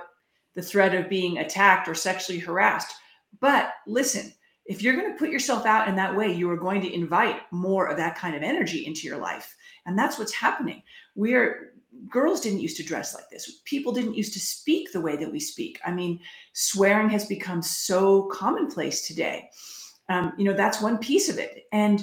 the 0.54 0.62
threat 0.62 0.94
of 0.94 1.08
being 1.08 1.38
attacked 1.38 1.88
or 1.88 1.94
sexually 1.94 2.38
harassed. 2.38 2.94
But 3.40 3.72
listen, 3.86 4.32
if 4.66 4.82
you're 4.82 4.96
going 4.96 5.10
to 5.10 5.18
put 5.18 5.30
yourself 5.30 5.66
out 5.66 5.88
in 5.88 5.96
that 5.96 6.14
way, 6.14 6.32
you 6.32 6.50
are 6.50 6.56
going 6.56 6.82
to 6.82 6.94
invite 6.94 7.40
more 7.50 7.86
of 7.86 7.96
that 7.96 8.16
kind 8.16 8.36
of 8.36 8.42
energy 8.42 8.86
into 8.86 9.06
your 9.06 9.18
life. 9.18 9.56
And 9.86 9.98
that's 9.98 10.18
what's 10.18 10.34
happening. 10.34 10.82
We're 11.14 11.72
girls 12.08 12.40
didn't 12.40 12.60
used 12.60 12.76
to 12.76 12.84
dress 12.84 13.14
like 13.14 13.28
this. 13.30 13.60
People 13.64 13.92
didn't 13.92 14.14
used 14.14 14.32
to 14.34 14.40
speak 14.40 14.92
the 14.92 15.00
way 15.00 15.16
that 15.16 15.30
we 15.30 15.40
speak. 15.40 15.80
I 15.84 15.92
mean, 15.92 16.20
swearing 16.52 17.08
has 17.10 17.26
become 17.26 17.62
so 17.62 18.24
commonplace 18.32 19.06
today. 19.06 19.50
Um, 20.08 20.32
you 20.38 20.44
know, 20.44 20.54
that's 20.54 20.80
one 20.80 20.98
piece 20.98 21.28
of 21.28 21.38
it. 21.38 21.64
And 21.72 22.02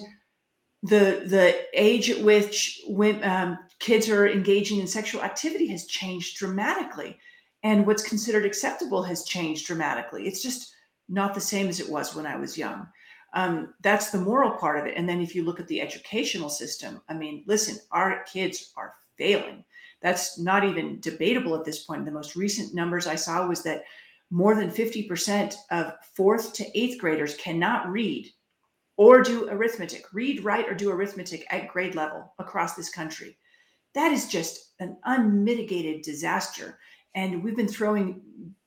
the 0.84 1.24
the 1.26 1.66
age 1.74 2.10
at 2.12 2.24
which 2.24 2.82
um, 3.24 3.58
kids 3.80 4.10
are 4.10 4.28
engaging 4.28 4.80
in 4.80 4.88
sexual 4.88 5.24
activity 5.24 5.68
has 5.68 5.88
changed 5.88 6.38
dramatically, 6.38 7.18
and 7.64 7.88
what's 7.88 8.08
considered 8.08 8.46
acceptable 8.46 9.02
has 9.04 9.26
changed 9.26 9.66
dramatically. 9.66 10.28
It's 10.28 10.43
just 10.43 10.76
not 11.10 11.34
the 11.34 11.41
same 11.41 11.68
as 11.68 11.80
it 11.80 11.89
was 11.89 12.16
when 12.16 12.28
I 12.28 12.36
was 12.36 12.58
young. 12.58 12.88
Um, 13.34 13.74
that's 13.82 14.12
the 14.12 14.22
moral 14.22 14.52
part 14.52 14.80
of 14.80 14.86
it. 14.86 14.96
And 14.96 15.10
then 15.10 15.22
if 15.22 15.36
you 15.36 15.43
look 15.43 15.60
at 15.60 15.68
the 15.68 15.82
educational 15.82 16.50
system, 16.50 17.02
I 17.10 17.14
mean, 17.14 17.43
listen, 17.48 17.78
our 17.91 18.24
kids 18.24 18.72
are 18.78 18.93
failing. 19.18 19.64
That's 20.06 20.38
not 20.38 20.64
even 20.64 20.99
debatable 20.99 21.56
at 21.56 21.66
this 21.66 21.84
point. 21.84 22.06
The 22.06 22.12
most 22.12 22.36
recent 22.36 22.76
numbers 22.76 23.08
I 23.08 23.16
saw 23.16 23.47
was 23.47 23.64
that 23.64 23.86
more 24.30 24.53
than 24.53 24.70
50% 24.70 25.56
of 25.72 25.93
fourth 26.14 26.53
to 26.53 26.80
eighth 26.80 26.99
graders 26.99 27.34
cannot 27.38 27.89
read 27.89 28.32
or 28.97 29.24
do 29.24 29.49
arithmetic, 29.49 30.06
read, 30.14 30.43
write, 30.43 30.70
or 30.70 30.76
do 30.76 30.91
arithmetic 30.91 31.47
at 31.49 31.70
grade 31.70 31.95
level 31.95 32.32
across 32.38 32.76
this 32.76 32.91
country. 32.91 33.36
That 33.95 34.12
is 34.12 34.28
just 34.28 34.74
an 34.80 34.95
unmitigated 35.06 36.03
disaster. 36.03 36.78
And 37.16 37.43
we've 37.43 37.58
been 37.58 37.68
throwing 37.68 38.22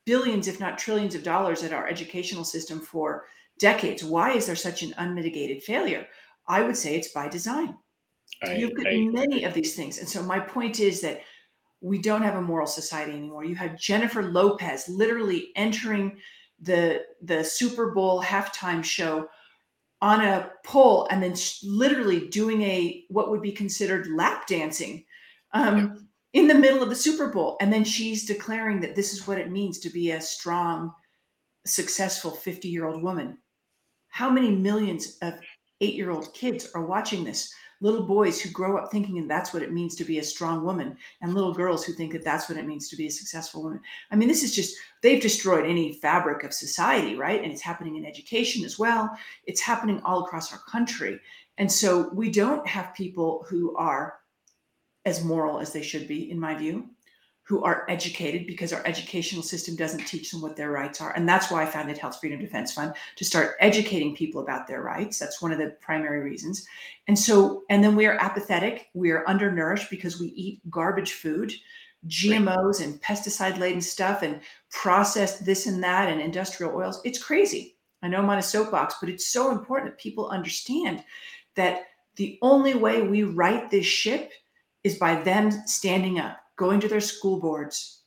billions, 0.06 0.48
if 0.48 0.58
not 0.58 0.76
trillions, 0.76 1.14
of 1.14 1.22
dollars 1.22 1.62
at 1.62 1.72
our 1.72 1.86
educational 1.86 2.42
system 2.42 2.80
for 2.80 3.26
decades. 3.60 4.02
Why 4.02 4.32
is 4.32 4.46
there 4.46 4.56
such 4.56 4.82
an 4.82 4.92
unmitigated 4.98 5.62
failure? 5.62 6.04
I 6.48 6.62
would 6.62 6.76
say 6.76 6.96
it's 6.96 7.12
by 7.12 7.28
design. 7.28 7.76
I, 8.42 8.54
you 8.56 8.68
at 8.68 8.86
I, 8.86 9.08
many 9.10 9.44
of 9.44 9.54
these 9.54 9.74
things. 9.74 9.98
And 9.98 10.08
so 10.08 10.22
my 10.22 10.38
point 10.38 10.80
is 10.80 11.00
that 11.00 11.22
we 11.80 11.98
don't 11.98 12.22
have 12.22 12.36
a 12.36 12.42
moral 12.42 12.66
society 12.66 13.12
anymore. 13.12 13.44
You 13.44 13.54
have 13.56 13.78
Jennifer 13.78 14.22
Lopez 14.22 14.88
literally 14.88 15.50
entering 15.56 16.18
the 16.60 17.02
the 17.22 17.44
Super 17.44 17.92
Bowl 17.92 18.22
halftime 18.22 18.82
show 18.82 19.28
on 20.00 20.24
a 20.24 20.50
pole 20.64 21.08
and 21.10 21.22
then 21.22 21.34
literally 21.62 22.28
doing 22.28 22.62
a 22.62 23.04
what 23.08 23.30
would 23.30 23.42
be 23.42 23.52
considered 23.52 24.08
lap 24.14 24.46
dancing 24.46 25.04
um, 25.52 26.08
in 26.32 26.46
the 26.46 26.54
middle 26.54 26.82
of 26.82 26.88
the 26.88 26.96
Super 26.96 27.28
Bowl. 27.28 27.56
And 27.60 27.72
then 27.72 27.84
she's 27.84 28.26
declaring 28.26 28.80
that 28.80 28.94
this 28.94 29.12
is 29.12 29.26
what 29.26 29.38
it 29.38 29.50
means 29.50 29.78
to 29.80 29.90
be 29.90 30.12
a 30.12 30.20
strong, 30.20 30.92
successful 31.66 32.30
50 32.30 32.68
year 32.68 32.86
old 32.86 33.02
woman. 33.02 33.38
How 34.08 34.30
many 34.30 34.50
millions 34.50 35.18
of 35.22 35.34
eight 35.80 35.94
year 35.94 36.10
old 36.10 36.32
kids 36.34 36.70
are 36.74 36.84
watching 36.84 37.24
this? 37.24 37.52
Little 37.80 38.02
boys 38.02 38.40
who 38.40 38.50
grow 38.50 38.76
up 38.76 38.90
thinking 38.90 39.20
that 39.20 39.28
that's 39.28 39.54
what 39.54 39.62
it 39.62 39.72
means 39.72 39.94
to 39.96 40.04
be 40.04 40.18
a 40.18 40.22
strong 40.22 40.64
woman, 40.64 40.96
and 41.20 41.34
little 41.34 41.54
girls 41.54 41.84
who 41.84 41.92
think 41.92 42.12
that 42.12 42.24
that's 42.24 42.48
what 42.48 42.58
it 42.58 42.66
means 42.66 42.88
to 42.88 42.96
be 42.96 43.06
a 43.06 43.10
successful 43.10 43.62
woman. 43.62 43.80
I 44.10 44.16
mean, 44.16 44.28
this 44.28 44.42
is 44.42 44.54
just, 44.54 44.76
they've 45.00 45.22
destroyed 45.22 45.64
any 45.64 45.92
fabric 45.92 46.42
of 46.42 46.52
society, 46.52 47.14
right? 47.14 47.42
And 47.42 47.52
it's 47.52 47.62
happening 47.62 47.96
in 47.96 48.04
education 48.04 48.64
as 48.64 48.78
well. 48.78 49.16
It's 49.46 49.60
happening 49.60 50.00
all 50.04 50.24
across 50.24 50.52
our 50.52 50.60
country. 50.60 51.20
And 51.56 51.70
so 51.70 52.10
we 52.12 52.30
don't 52.30 52.66
have 52.66 52.94
people 52.94 53.44
who 53.48 53.76
are 53.76 54.20
as 55.04 55.24
moral 55.24 55.58
as 55.58 55.72
they 55.72 55.82
should 55.82 56.06
be, 56.08 56.30
in 56.30 56.38
my 56.38 56.54
view, 56.54 56.88
who 57.48 57.64
are 57.64 57.86
educated 57.88 58.46
because 58.46 58.74
our 58.74 58.82
educational 58.84 59.42
system 59.42 59.74
doesn't 59.74 60.06
teach 60.06 60.30
them 60.30 60.42
what 60.42 60.54
their 60.54 60.70
rights 60.70 61.00
are. 61.00 61.12
And 61.14 61.26
that's 61.26 61.50
why 61.50 61.62
I 61.62 61.66
founded 61.66 61.96
Health 61.96 62.20
Freedom 62.20 62.38
Defense 62.38 62.74
Fund 62.74 62.92
to 63.16 63.24
start 63.24 63.56
educating 63.58 64.14
people 64.14 64.42
about 64.42 64.66
their 64.66 64.82
rights. 64.82 65.18
That's 65.18 65.40
one 65.40 65.50
of 65.50 65.58
the 65.58 65.74
primary 65.80 66.20
reasons. 66.20 66.66
And 67.06 67.18
so, 67.18 67.62
and 67.70 67.82
then 67.82 67.96
we 67.96 68.04
are 68.04 68.18
apathetic, 68.20 68.88
we 68.92 69.12
are 69.12 69.26
undernourished 69.26 69.88
because 69.88 70.20
we 70.20 70.28
eat 70.28 70.60
garbage 70.70 71.12
food. 71.14 71.52
GMOs 72.06 72.80
and 72.80 73.02
pesticide 73.02 73.58
laden 73.58 73.80
stuff 73.80 74.22
and 74.22 74.40
processed 74.70 75.44
this 75.44 75.66
and 75.66 75.82
that 75.82 76.08
and 76.08 76.20
industrial 76.20 76.76
oils. 76.76 77.00
It's 77.04 77.20
crazy. 77.20 77.76
I 78.02 78.08
know 78.08 78.18
I'm 78.18 78.30
on 78.30 78.38
a 78.38 78.42
soapbox, 78.42 78.96
but 79.00 79.08
it's 79.08 79.26
so 79.26 79.50
important 79.50 79.90
that 79.90 80.00
people 80.00 80.28
understand 80.28 81.02
that 81.56 81.86
the 82.14 82.38
only 82.40 82.74
way 82.74 83.02
we 83.02 83.24
right 83.24 83.68
this 83.68 83.86
ship 83.86 84.30
is 84.84 84.96
by 84.96 85.20
them 85.22 85.50
standing 85.66 86.20
up, 86.20 86.38
going 86.58 86.80
to 86.80 86.88
their 86.88 87.00
school 87.00 87.40
boards, 87.40 88.02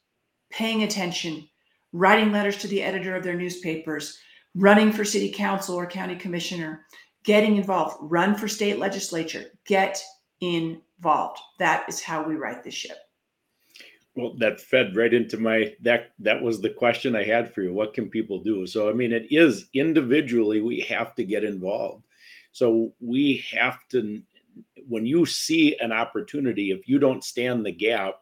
paying 0.51 0.83
attention, 0.83 1.47
writing 1.93 2.31
letters 2.31 2.57
to 2.57 2.67
the 2.67 2.83
editor 2.83 3.15
of 3.15 3.23
their 3.23 3.35
newspapers, 3.35 4.19
running 4.53 4.91
for 4.91 5.03
city 5.03 5.31
council 5.31 5.75
or 5.75 5.87
county 5.87 6.15
commissioner, 6.15 6.85
getting 7.23 7.55
involved, 7.55 7.97
run 8.01 8.35
for 8.35 8.47
state 8.47 8.77
legislature, 8.77 9.45
get 9.65 9.99
involved. 10.41 11.39
That 11.57 11.87
is 11.87 12.01
how 12.01 12.23
we 12.23 12.35
right 12.35 12.63
the 12.63 12.69
ship. 12.69 12.97
Well, 14.15 14.35
that 14.39 14.59
fed 14.59 14.97
right 14.97 15.13
into 15.13 15.37
my 15.37 15.73
that 15.81 16.11
that 16.19 16.41
was 16.41 16.59
the 16.59 16.69
question 16.69 17.15
I 17.15 17.23
had 17.23 17.53
for 17.53 17.61
you. 17.61 17.73
What 17.73 17.93
can 17.93 18.09
people 18.09 18.43
do? 18.43 18.67
So 18.67 18.89
I 18.89 18.93
mean, 18.93 19.13
it 19.13 19.27
is 19.31 19.69
individually 19.73 20.59
we 20.59 20.81
have 20.81 21.15
to 21.15 21.23
get 21.23 21.45
involved. 21.45 22.03
So 22.51 22.93
we 22.99 23.45
have 23.53 23.87
to 23.91 24.21
when 24.87 25.05
you 25.05 25.25
see 25.25 25.77
an 25.79 25.93
opportunity, 25.93 26.71
if 26.71 26.89
you 26.89 26.99
don't 26.99 27.23
stand 27.23 27.65
the 27.65 27.71
gap, 27.71 28.15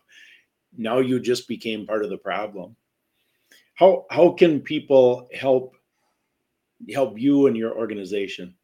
now 0.77 0.99
you 0.99 1.19
just 1.19 1.47
became 1.47 1.85
part 1.85 2.03
of 2.03 2.09
the 2.09 2.17
problem. 2.17 2.75
How 3.75 4.05
how 4.09 4.31
can 4.31 4.61
people 4.61 5.29
help 5.33 5.75
help 6.93 7.19
you 7.19 7.47
and 7.47 7.57
your 7.57 7.77
organization? 7.77 8.55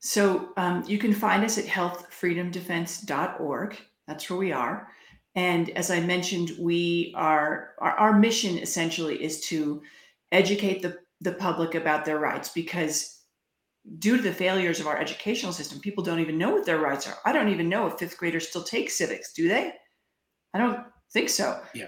So 0.00 0.50
um, 0.56 0.82
you 0.86 0.98
can 0.98 1.12
find 1.12 1.44
us 1.44 1.58
at 1.58 1.66
healthfreedomdefense.org. 1.66 3.76
That's 4.06 4.30
where 4.30 4.38
we 4.38 4.50
are. 4.50 4.88
And 5.34 5.70
as 5.70 5.90
I 5.90 6.00
mentioned, 6.00 6.52
we 6.58 7.12
are 7.16 7.74
our, 7.78 7.92
our 7.92 8.18
mission 8.18 8.58
essentially 8.58 9.22
is 9.22 9.40
to 9.42 9.82
educate 10.32 10.82
the, 10.82 10.98
the 11.20 11.32
public 11.32 11.74
about 11.74 12.04
their 12.04 12.18
rights 12.18 12.48
because 12.48 13.20
due 13.98 14.16
to 14.16 14.22
the 14.22 14.32
failures 14.32 14.80
of 14.80 14.86
our 14.86 14.98
educational 14.98 15.52
system, 15.52 15.80
people 15.80 16.02
don't 16.02 16.20
even 16.20 16.38
know 16.38 16.50
what 16.50 16.66
their 16.66 16.80
rights 16.80 17.06
are. 17.06 17.18
I 17.24 17.32
don't 17.32 17.50
even 17.50 17.68
know 17.68 17.86
if 17.86 17.98
fifth 17.98 18.16
graders 18.16 18.48
still 18.48 18.64
take 18.64 18.90
civics, 18.90 19.32
do 19.32 19.48
they? 19.48 19.74
I 20.54 20.58
don't 20.58 20.80
think 21.12 21.28
so. 21.28 21.60
Yeah. 21.74 21.86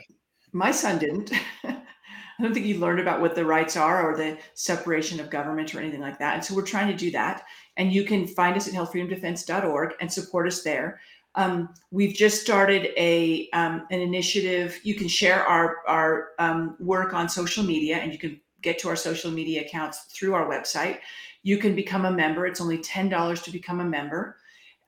My 0.52 0.70
son 0.70 0.98
didn't. 0.98 1.32
I 1.64 2.42
don't 2.42 2.54
think 2.54 2.66
he 2.66 2.76
learned 2.76 3.00
about 3.00 3.20
what 3.20 3.34
the 3.34 3.44
rights 3.44 3.76
are 3.76 4.10
or 4.10 4.16
the 4.16 4.38
separation 4.54 5.20
of 5.20 5.30
government 5.30 5.74
or 5.74 5.80
anything 5.80 6.00
like 6.00 6.18
that. 6.18 6.34
And 6.34 6.44
so 6.44 6.54
we're 6.54 6.62
trying 6.62 6.88
to 6.88 6.96
do 6.96 7.10
that. 7.12 7.44
And 7.76 7.92
you 7.92 8.04
can 8.04 8.26
find 8.26 8.56
us 8.56 8.66
at 8.66 8.74
healthfreedomdefense.org 8.74 9.94
and 10.00 10.12
support 10.12 10.46
us 10.46 10.62
there. 10.62 11.00
Um, 11.34 11.72
we've 11.90 12.14
just 12.14 12.42
started 12.42 12.90
a 12.96 13.48
um, 13.50 13.86
an 13.90 14.00
initiative. 14.00 14.78
You 14.82 14.94
can 14.94 15.08
share 15.08 15.46
our 15.46 15.78
our 15.86 16.30
um, 16.38 16.76
work 16.78 17.14
on 17.14 17.28
social 17.28 17.64
media, 17.64 17.96
and 17.96 18.12
you 18.12 18.18
can 18.18 18.40
get 18.60 18.78
to 18.80 18.88
our 18.88 18.96
social 18.96 19.30
media 19.30 19.62
accounts 19.62 20.04
through 20.12 20.34
our 20.34 20.46
website. 20.46 20.98
You 21.42 21.58
can 21.58 21.74
become 21.74 22.04
a 22.04 22.10
member. 22.10 22.46
It's 22.46 22.60
only 22.60 22.78
ten 22.78 23.08
dollars 23.08 23.40
to 23.42 23.50
become 23.50 23.80
a 23.80 23.84
member. 23.84 24.36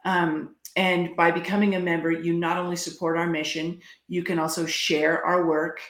Um, 0.04 0.54
and 0.76 1.14
by 1.16 1.30
becoming 1.30 1.74
a 1.74 1.80
member, 1.80 2.10
you 2.10 2.32
not 2.32 2.56
only 2.56 2.76
support 2.76 3.16
our 3.16 3.28
mission, 3.28 3.80
you 4.08 4.24
can 4.24 4.38
also 4.38 4.66
share 4.66 5.24
our 5.24 5.46
work. 5.46 5.80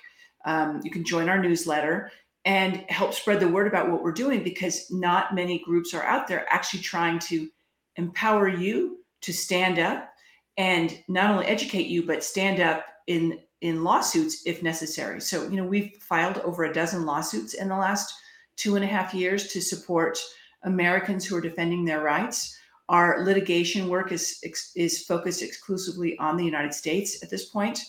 Um, 0.45 0.81
you 0.85 0.91
can 0.91 1.05
join 1.05 1.29
our 1.29 1.39
newsletter 1.39 2.11
and 2.45 2.85
help 2.89 3.15
spread 3.15 3.41
the 3.41 3.49
word 3.49 3.67
about 3.67 3.91
what 3.91 4.03
we're 4.03 4.13
doing 4.13 4.45
because 4.45 4.91
not 4.91 5.35
many 5.35 5.63
groups 5.65 5.95
are 5.95 6.03
out 6.03 6.29
there 6.29 6.47
actually 6.51 6.81
trying 6.81 7.19
to 7.19 7.49
empower 7.97 8.49
you 8.49 8.99
to 9.23 9.33
stand 9.33 9.79
up 9.79 10.11
and 10.59 11.03
not 11.09 11.31
only 11.31 11.47
educate 11.47 11.87
you 11.87 12.05
but 12.07 12.23
stand 12.23 12.61
up 12.61 12.85
in 13.07 13.39
in 13.61 13.83
lawsuits 13.83 14.43
if 14.47 14.63
necessary 14.63 15.21
so 15.21 15.45
you 15.49 15.57
know 15.57 15.65
we've 15.65 15.93
filed 16.01 16.39
over 16.39 16.65
a 16.65 16.73
dozen 16.73 17.07
lawsuits 17.07 17.55
in 17.55 17.69
the 17.69 17.77
last 17.77 18.13
two 18.57 18.77
and 18.77 18.85
a 18.85 18.89
half 18.89 19.15
years 19.15 19.49
to 19.49 19.61
support 19.61 20.19
americans 20.65 21.25
who 21.25 21.37
are 21.37 21.41
defending 21.41 21.85
their 21.85 22.03
rights 22.03 22.59
our 22.89 23.25
litigation 23.25 23.89
work 23.89 24.13
is 24.13 24.73
is 24.77 25.05
focused 25.05 25.43
exclusively 25.43 26.17
on 26.19 26.37
the 26.37 26.45
united 26.45 26.75
states 26.75 27.23
at 27.23 27.31
this 27.31 27.47
point 27.47 27.81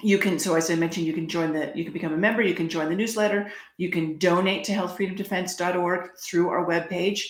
you 0.00 0.18
can 0.18 0.38
so 0.38 0.54
as 0.54 0.70
i 0.70 0.74
mentioned 0.74 1.06
you 1.06 1.12
can 1.12 1.28
join 1.28 1.52
the 1.52 1.72
you 1.74 1.84
can 1.84 1.92
become 1.92 2.12
a 2.12 2.16
member 2.16 2.42
you 2.42 2.54
can 2.54 2.68
join 2.68 2.88
the 2.88 2.94
newsletter 2.94 3.50
you 3.76 3.90
can 3.90 4.16
donate 4.18 4.64
to 4.64 4.72
healthfreedomdefense.org 4.72 6.10
through 6.24 6.48
our 6.48 6.66
webpage 6.66 7.22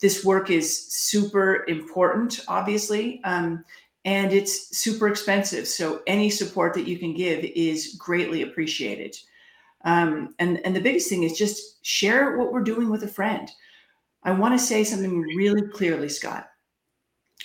this 0.00 0.24
work 0.24 0.50
is 0.50 0.92
super 0.92 1.64
important 1.68 2.40
obviously 2.48 3.20
um, 3.24 3.64
and 4.06 4.32
it's 4.32 4.78
super 4.78 5.08
expensive. 5.08 5.66
So 5.66 6.00
any 6.06 6.30
support 6.30 6.74
that 6.74 6.86
you 6.86 6.96
can 6.96 7.12
give 7.12 7.42
is 7.44 7.96
greatly 7.98 8.42
appreciated. 8.42 9.16
Um, 9.84 10.34
and 10.38 10.64
and 10.64 10.74
the 10.74 10.80
biggest 10.80 11.08
thing 11.08 11.24
is 11.24 11.36
just 11.36 11.84
share 11.84 12.36
what 12.38 12.52
we're 12.52 12.62
doing 12.62 12.88
with 12.88 13.02
a 13.02 13.08
friend. 13.08 13.50
I 14.26 14.32
want 14.32 14.58
to 14.58 14.64
say 14.64 14.84
something 14.84 15.20
really 15.20 15.68
clearly, 15.68 16.10
Scott. 16.10 16.48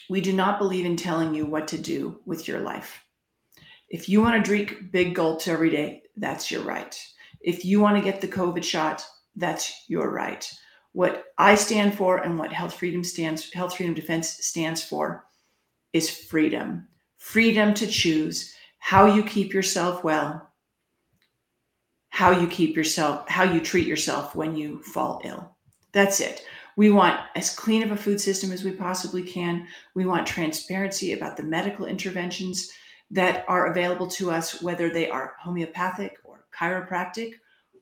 We 0.09 0.19
do 0.19 0.33
not 0.33 0.59
believe 0.59 0.85
in 0.85 0.97
telling 0.97 1.33
you 1.33 1.45
what 1.45 1.67
to 1.69 1.77
do 1.77 2.19
with 2.25 2.47
your 2.47 2.59
life. 2.59 3.01
If 3.87 4.09
you 4.09 4.21
want 4.21 4.35
to 4.35 4.47
drink 4.47 4.91
big 4.91 5.15
gulps 5.15 5.47
every 5.47 5.69
day, 5.69 6.01
that's 6.17 6.51
your 6.51 6.63
right. 6.63 6.93
If 7.39 7.63
you 7.63 7.79
want 7.79 7.95
to 7.95 8.03
get 8.03 8.19
the 8.19 8.27
COVID 8.27 8.63
shot, 8.63 9.05
that's 9.37 9.85
your 9.87 10.11
right. 10.11 10.51
What 10.91 11.25
I 11.37 11.55
stand 11.55 11.95
for 11.95 12.17
and 12.17 12.37
what 12.37 12.51
Health 12.51 12.73
Freedom 12.73 13.03
stands, 13.03 13.53
Health 13.53 13.77
Freedom 13.77 13.93
Defense 13.95 14.27
stands 14.27 14.83
for 14.83 15.25
is 15.93 16.09
freedom 16.09 16.87
freedom 17.21 17.71
to 17.71 17.85
choose 17.85 18.51
how 18.79 19.05
you 19.05 19.23
keep 19.23 19.53
yourself 19.53 20.03
well, 20.03 20.49
how 22.09 22.31
you 22.31 22.47
keep 22.47 22.75
yourself, 22.75 23.29
how 23.29 23.43
you 23.43 23.61
treat 23.61 23.85
yourself 23.85 24.35
when 24.35 24.55
you 24.55 24.81
fall 24.81 25.21
ill. 25.23 25.55
That's 25.91 26.19
it. 26.19 26.43
We 26.81 26.89
want 26.89 27.19
as 27.35 27.53
clean 27.53 27.83
of 27.83 27.91
a 27.91 27.95
food 27.95 28.19
system 28.19 28.51
as 28.51 28.63
we 28.63 28.71
possibly 28.71 29.21
can. 29.21 29.67
We 29.93 30.07
want 30.07 30.25
transparency 30.25 31.13
about 31.13 31.37
the 31.37 31.43
medical 31.43 31.85
interventions 31.85 32.71
that 33.11 33.45
are 33.47 33.67
available 33.67 34.07
to 34.07 34.31
us, 34.31 34.63
whether 34.63 34.89
they 34.89 35.07
are 35.07 35.35
homeopathic 35.39 36.17
or 36.23 36.47
chiropractic 36.51 37.33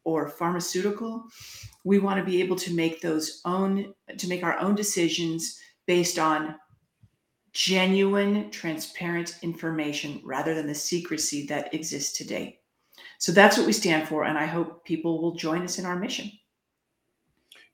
or 0.04 0.28
pharmaceutical. 0.28 1.24
We 1.86 2.00
want 2.00 2.20
to 2.20 2.30
be 2.30 2.42
able 2.42 2.58
to 2.58 2.74
make 2.74 3.00
those 3.00 3.40
own, 3.46 3.94
to 4.18 4.28
make 4.28 4.44
our 4.44 4.60
own 4.60 4.76
decisions 4.76 5.58
based 5.88 6.20
on 6.20 6.56
genuine, 7.54 8.52
transparent 8.52 9.40
information 9.42 10.22
rather 10.26 10.54
than 10.54 10.68
the 10.68 10.76
secrecy 10.76 11.46
that 11.46 11.74
exists 11.74 12.18
today. 12.18 12.60
So 13.18 13.32
that's 13.32 13.58
what 13.58 13.66
we 13.66 13.72
stand 13.72 14.10
for. 14.10 14.26
And 14.26 14.38
I 14.38 14.46
hope 14.46 14.84
people 14.84 15.22
will 15.22 15.36
join 15.36 15.62
us 15.62 15.80
in 15.80 15.86
our 15.86 15.98
mission. 15.98 16.30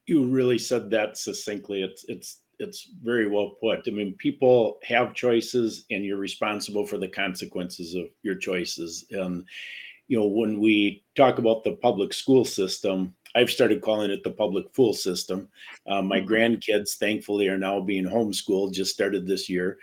You 0.06 0.26
really 0.26 0.60
said 0.60 0.90
that 0.92 1.18
succinctly. 1.18 1.84
It's, 1.84 2.06
it's, 2.08 2.40
it's 2.60 2.90
very 3.04 3.28
well 3.28 3.56
put. 3.62 3.84
I 3.88 3.92
mean, 3.92 4.14
people 4.18 4.80
have 4.84 5.14
choices 5.14 5.86
and 5.92 6.06
you're 6.06 6.18
responsible 6.18 6.86
for 6.86 6.98
the 6.98 7.08
consequences 7.08 7.96
of 7.96 8.06
your 8.24 8.36
choices. 8.36 9.06
And, 9.12 9.46
you 10.08 10.20
know, 10.20 10.28
when 10.28 10.60
we 10.60 11.04
talk 11.16 11.40
about 11.40 11.64
the 11.64 11.74
public 11.74 12.14
school 12.14 12.46
system, 12.46 13.14
I've 13.36 13.52
started 13.52 13.82
calling 13.82 14.12
it 14.12 14.24
the 14.24 14.32
public 14.32 14.66
fool 14.74 14.94
system. 14.94 15.50
Uh, 15.86 16.02
my 16.02 16.22
mm-hmm. 16.22 16.32
grandkids, 16.32 16.96
thankfully, 16.96 17.50
are 17.50 17.58
now 17.58 17.82
being 17.82 18.06
homeschooled, 18.06 18.74
just 18.74 18.94
started 18.94 19.28
this 19.28 19.50
year. 19.50 19.78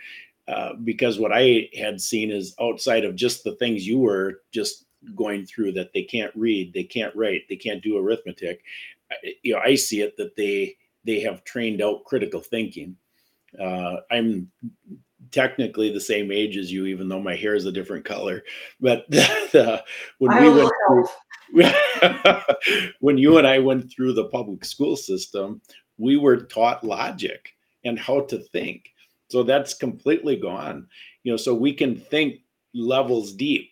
Uh, 0.47 0.73
because 0.83 1.19
what 1.19 1.31
I 1.31 1.69
had 1.77 2.01
seen 2.01 2.31
is 2.31 2.55
outside 2.59 3.05
of 3.05 3.15
just 3.15 3.43
the 3.43 3.55
things 3.55 3.87
you 3.87 3.99
were 3.99 4.41
just 4.51 4.85
going 5.15 5.45
through 5.45 5.73
that 5.73 5.93
they 5.93 6.03
can't 6.03 6.35
read, 6.35 6.73
they 6.73 6.83
can't 6.83 7.15
write, 7.15 7.43
they 7.47 7.55
can't 7.55 7.83
do 7.83 7.97
arithmetic. 7.97 8.61
You 9.43 9.53
know, 9.53 9.59
I 9.59 9.75
see 9.75 10.01
it 10.01 10.17
that 10.17 10.35
they 10.35 10.75
they 11.05 11.19
have 11.21 11.43
trained 11.43 11.81
out 11.81 12.05
critical 12.05 12.41
thinking. 12.41 12.95
Uh, 13.59 13.97
I'm 14.11 14.51
technically 15.31 15.91
the 15.91 15.99
same 15.99 16.31
age 16.31 16.57
as 16.57 16.71
you, 16.71 16.85
even 16.85 17.09
though 17.09 17.19
my 17.19 17.35
hair 17.35 17.55
is 17.55 17.65
a 17.65 17.71
different 17.71 18.05
color. 18.05 18.43
But 18.79 19.05
the, 19.09 19.83
when 20.19 20.41
we 20.41 20.49
went 20.49 20.71
through, 20.87 21.69
when 22.99 23.17
you 23.17 23.37
and 23.37 23.47
I 23.47 23.59
went 23.59 23.91
through 23.91 24.13
the 24.13 24.29
public 24.29 24.65
school 24.65 24.95
system, 24.95 25.61
we 25.97 26.17
were 26.17 26.37
taught 26.37 26.83
logic 26.83 27.53
and 27.83 27.99
how 27.99 28.21
to 28.21 28.39
think. 28.39 28.89
So 29.29 29.43
that's 29.43 29.73
completely 29.73 30.35
gone. 30.35 30.87
You 31.23 31.33
know, 31.33 31.37
so 31.37 31.53
we 31.53 31.73
can 31.73 31.95
think 31.95 32.41
levels 32.73 33.33
deep. 33.33 33.71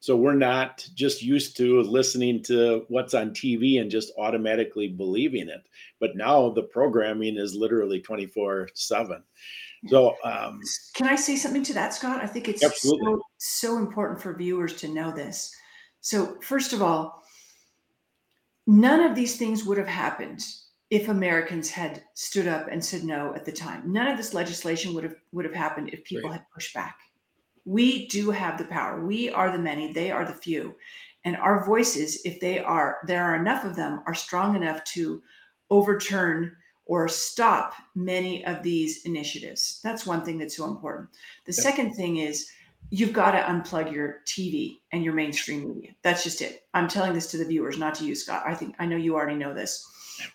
So 0.00 0.16
we're 0.16 0.34
not 0.34 0.88
just 0.94 1.22
used 1.22 1.58
to 1.58 1.82
listening 1.82 2.42
to 2.44 2.86
what's 2.88 3.12
on 3.12 3.30
TV 3.30 3.80
and 3.80 3.90
just 3.90 4.12
automatically 4.18 4.88
believing 4.88 5.48
it. 5.48 5.68
But 6.00 6.16
now 6.16 6.48
the 6.48 6.62
programming 6.62 7.36
is 7.36 7.54
literally 7.54 8.00
24 8.00 8.70
7. 8.74 9.22
So, 9.88 10.16
um, 10.24 10.60
Can 10.94 11.06
I 11.06 11.16
say 11.16 11.36
something 11.36 11.62
to 11.64 11.74
that, 11.74 11.94
Scott? 11.94 12.22
I 12.22 12.26
think 12.26 12.48
it's 12.48 12.62
Absolutely. 12.62 13.12
so, 13.12 13.22
so 13.38 13.78
important 13.78 14.20
for 14.20 14.34
viewers 14.34 14.74
to 14.76 14.88
know 14.88 15.10
this. 15.10 15.54
So, 16.00 16.38
first 16.42 16.72
of 16.72 16.82
all, 16.82 17.22
none 18.66 19.00
of 19.00 19.14
these 19.14 19.36
things 19.36 19.64
would 19.64 19.78
have 19.78 19.88
happened 19.88 20.44
if 20.90 21.08
Americans 21.08 21.70
had 21.70 22.02
stood 22.14 22.46
up 22.46 22.68
and 22.70 22.84
said 22.84 23.04
no 23.04 23.32
at 23.34 23.44
the 23.44 23.52
time. 23.52 23.90
None 23.92 24.08
of 24.08 24.16
this 24.16 24.34
legislation 24.34 24.92
would 24.94 25.04
have 25.04 25.16
would 25.32 25.44
have 25.44 25.54
happened 25.54 25.90
if 25.92 26.04
people 26.04 26.30
Right. 26.30 26.38
had 26.38 26.50
pushed 26.52 26.74
back. 26.74 26.98
We 27.64 28.08
do 28.08 28.30
have 28.30 28.58
the 28.58 28.64
power. 28.64 29.04
We 29.04 29.30
are 29.30 29.52
the 29.52 29.58
many, 29.58 29.92
they 29.92 30.10
are 30.10 30.24
the 30.24 30.34
few. 30.34 30.74
And 31.24 31.36
our 31.36 31.64
voices, 31.66 32.22
if 32.24 32.40
they 32.40 32.58
are 32.58 32.98
there 33.06 33.24
are 33.24 33.36
enough 33.36 33.64
of 33.64 33.76
them, 33.76 34.02
are 34.06 34.14
strong 34.14 34.56
enough 34.56 34.82
to 34.84 35.22
overturn 35.70 36.56
or 36.86 37.06
stop 37.08 37.74
many 37.94 38.44
of 38.46 38.62
these 38.62 39.04
initiatives. 39.04 39.80
That's 39.84 40.06
one 40.06 40.24
thing 40.24 40.38
that's 40.38 40.56
so 40.56 40.64
important. 40.64 41.10
The 41.44 41.52
Yep. 41.52 41.62
second 41.62 41.94
thing 41.94 42.16
is 42.16 42.50
you've 42.90 43.12
got 43.12 43.32
to 43.32 43.38
unplug 43.38 43.92
your 43.92 44.22
TV 44.26 44.80
and 44.92 45.04
your 45.04 45.12
mainstream 45.14 45.68
media. 45.68 45.94
That's 46.02 46.24
just 46.24 46.40
it. 46.40 46.66
I'm 46.74 46.88
telling 46.88 47.12
this 47.12 47.30
to 47.30 47.36
the 47.36 47.44
viewers, 47.44 47.78
not 47.78 47.94
to 47.96 48.04
you, 48.04 48.14
Scott. 48.14 48.42
I 48.46 48.54
think 48.54 48.74
I 48.78 48.86
know 48.86 48.96
you 48.96 49.14
already 49.14 49.36
know 49.36 49.54
this. 49.54 49.86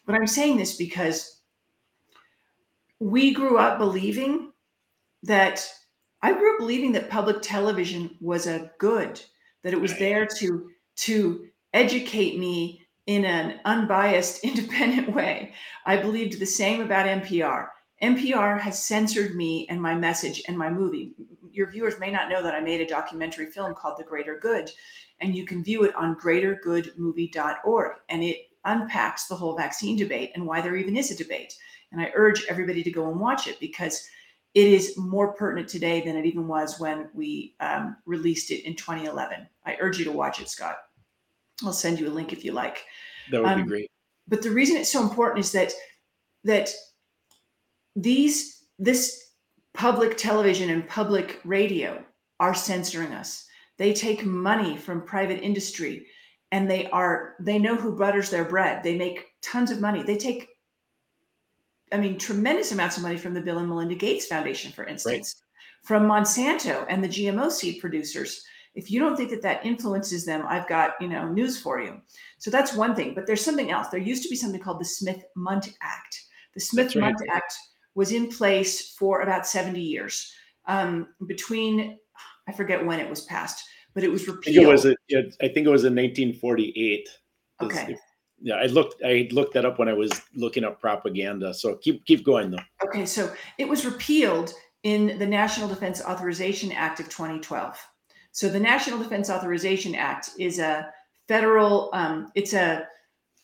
But 0.05 0.15
I'm 0.15 0.27
saying 0.27 0.57
this 0.57 0.77
because 0.77 1.41
we 2.99 3.33
grew 3.33 3.57
up 3.57 3.77
believing 3.77 4.53
that 5.23 5.67
I 6.25 6.33
grew 6.33 6.53
up 6.53 6.59
believing 6.59 6.91
that 6.93 7.07
public 7.07 7.43
television 7.43 8.17
was 8.19 8.47
a 8.47 8.71
good, 8.79 9.21
that 9.61 9.73
it 9.73 9.79
was 9.79 9.91
Right. 9.91 9.99
there 9.99 10.25
to 10.39 10.71
to 10.95 11.47
educate 11.71 12.39
me 12.39 12.81
in 13.05 13.25
an 13.25 13.59
unbiased, 13.63 14.43
independent 14.49 15.13
way. 15.13 15.53
I 15.85 15.97
believed 15.97 16.39
the 16.39 16.45
same 16.47 16.81
about 16.81 17.05
NPR. 17.05 17.67
NPR 18.01 18.59
has 18.59 18.83
censored 18.83 19.35
me 19.35 19.67
and 19.69 19.79
my 19.79 19.93
message 19.93 20.41
and 20.47 20.57
my 20.57 20.67
movie. 20.67 21.13
Your 21.51 21.69
viewers 21.69 21.99
may 21.99 22.09
not 22.09 22.29
know 22.29 22.41
that 22.41 22.55
I 22.55 22.59
made 22.59 22.81
a 22.81 22.87
documentary 22.87 23.45
film 23.51 23.75
called 23.75 23.99
The 23.99 24.03
Greater 24.03 24.39
Good, 24.39 24.71
and 25.21 25.35
you 25.35 25.45
can 25.45 25.63
view 25.63 25.83
it 25.83 25.93
on 25.95 26.15
greatergoodmovie.org. 26.15 27.97
And 28.09 28.23
it 28.23 28.37
unpacks 28.63 29.27
the 29.27 29.35
whole 29.35 29.55
vaccine 29.55 29.95
debate 29.95 30.31
and 30.33 30.47
why 30.47 30.61
there 30.61 30.75
even 30.75 30.97
is 30.97 31.11
a 31.11 31.15
debate. 31.15 31.53
And 31.91 32.01
I 32.01 32.11
urge 32.15 32.47
everybody 32.49 32.81
to 32.81 32.91
go 32.91 33.11
and 33.11 33.19
watch 33.19 33.45
it 33.45 33.59
because 33.59 34.09
it 34.55 34.67
is 34.67 34.97
more 34.97 35.33
pertinent 35.33 35.67
today 35.67 36.01
than 36.01 36.15
it 36.15 36.25
even 36.25 36.47
was 36.47 36.79
when 36.79 37.09
we 37.13 37.55
um, 37.59 37.97
released 38.05 38.51
it 38.51 38.65
in 38.65 38.73
2011. 38.75 39.45
I 39.65 39.77
urge 39.81 39.99
you 39.99 40.05
to 40.05 40.11
watch 40.11 40.39
it, 40.39 40.47
Scott. 40.49 40.77
I'll 41.63 41.73
send 41.73 41.99
you 41.99 42.07
a 42.07 42.09
link 42.09 42.31
if 42.33 42.43
you 42.45 42.53
like 42.53 42.83
that 43.31 43.41
would 43.43 43.55
be 43.55 43.61
Um, 43.61 43.67
great. 43.67 43.91
but 44.27 44.41
the 44.41 44.51
reason 44.51 44.77
it's 44.77 44.91
so 44.91 45.03
important 45.03 45.39
is 45.45 45.51
that 45.51 45.71
that 46.43 46.73
these 47.95 48.63
this 48.77 49.29
public 49.73 50.17
television 50.17 50.69
and 50.69 50.87
public 50.87 51.39
radio 51.45 52.03
are 52.39 52.53
censoring 52.53 53.13
us 53.13 53.45
they 53.77 53.93
take 53.93 54.25
money 54.25 54.77
from 54.77 55.01
private 55.01 55.41
industry 55.41 56.05
and 56.51 56.69
they 56.69 56.89
are 56.91 57.35
they 57.39 57.57
know 57.57 57.75
who 57.75 57.95
butters 57.97 58.29
their 58.29 58.45
bread 58.45 58.83
they 58.83 58.97
make 58.97 59.27
tons 59.41 59.71
of 59.71 59.79
money 59.81 60.03
they 60.03 60.17
take 60.17 60.49
i 61.95 61.97
mean 61.97 62.17
tremendous 62.17 62.71
amounts 62.71 62.97
of 62.97 63.03
money 63.03 63.17
from 63.17 63.33
the 63.33 63.41
bill 63.41 63.57
and 63.59 63.67
melinda 63.69 63.95
gates 63.95 64.25
foundation 64.27 64.71
for 64.71 64.85
instance 64.85 65.35
from 65.83 66.03
monsanto 66.03 66.85
and 66.89 67.03
the 67.03 67.07
gmo 67.09 67.49
seed 67.51 67.79
producers 67.81 68.43
if 68.75 68.91
you 68.91 68.99
don't 68.99 69.15
think 69.15 69.29
that 69.29 69.41
that 69.41 69.65
influences 69.65 70.25
them 70.25 70.43
i've 70.47 70.67
got 70.67 70.91
you 70.99 71.07
know 71.07 71.27
news 71.29 71.59
for 71.59 71.79
you 71.81 71.99
so 72.37 72.51
that's 72.51 72.73
one 72.75 72.95
thing. 72.95 73.15
But 73.15 73.25
there's 73.25 73.43
something 73.43 73.71
else. 73.71 73.87
There 73.87 73.99
used 73.99 74.21
to 74.23 74.29
be 74.29 74.35
something 74.35 74.59
called 74.61 74.79
the 74.79 74.85
Smith 74.85 75.23
Mundt 75.35 75.69
Act. 75.81 76.21
The 76.53 76.59
Smith 76.59 76.87
That's 76.87 76.95
right. 76.97 77.01
Mundt 77.05 77.21
Act 77.31 77.53
was 77.95 78.11
in 78.11 78.29
place 78.29 78.93
for 78.99 79.21
about 79.21 79.47
70 79.47 79.81
years. 79.81 80.31
Um, 80.67 81.07
between, 81.25 81.97
I 82.47 82.51
forget 82.51 82.85
when 82.85 82.99
it 82.99 83.09
was 83.09 83.21
passed, 83.21 83.63
but 83.95 84.03
it 84.03 84.11
was 84.11 84.21
I 84.23 84.25
think 84.25 84.45
repealed. 84.45 84.65
it 84.65 84.67
was. 84.67 84.85
a- 84.85 84.95
it- 85.07 85.35
I 85.41 85.47
think 85.47 85.65
it 85.65 85.71
was 85.71 85.85
in 85.85 85.95
1948. 85.95 87.09
Okay. 87.63 87.97
Yeah, 88.45 88.57
I 88.57 88.67
looked. 88.67 89.01
I 89.03 89.27
looked 89.31 89.55
that 89.55 89.65
up 89.65 89.79
when 89.79 89.89
I 89.89 89.93
was 89.93 90.21
looking 90.35 90.63
up 90.63 90.79
propaganda. 90.79 91.51
So 91.51 91.77
keep 91.77 92.05
keep 92.05 92.23
going 92.23 92.51
though. 92.51 92.59
Okay, 92.83 93.03
so 93.03 93.33
it 93.57 93.67
was 93.67 93.85
repealed 93.85 94.53
in 94.83 95.17
the 95.17 95.25
National 95.25 95.67
Defense 95.67 95.99
Authorization 95.99 96.71
Act 96.71 96.99
of 96.99 97.07
2012. 97.07 97.75
So 98.33 98.47
the 98.47 98.59
National 98.59 98.99
Defense 98.99 99.31
Authorization 99.31 99.95
Act 99.95 100.29
is 100.37 100.59
a 100.59 100.91
federal, 101.27 101.89
um, 101.93 102.31
it's 102.35 102.53
a 102.53 102.87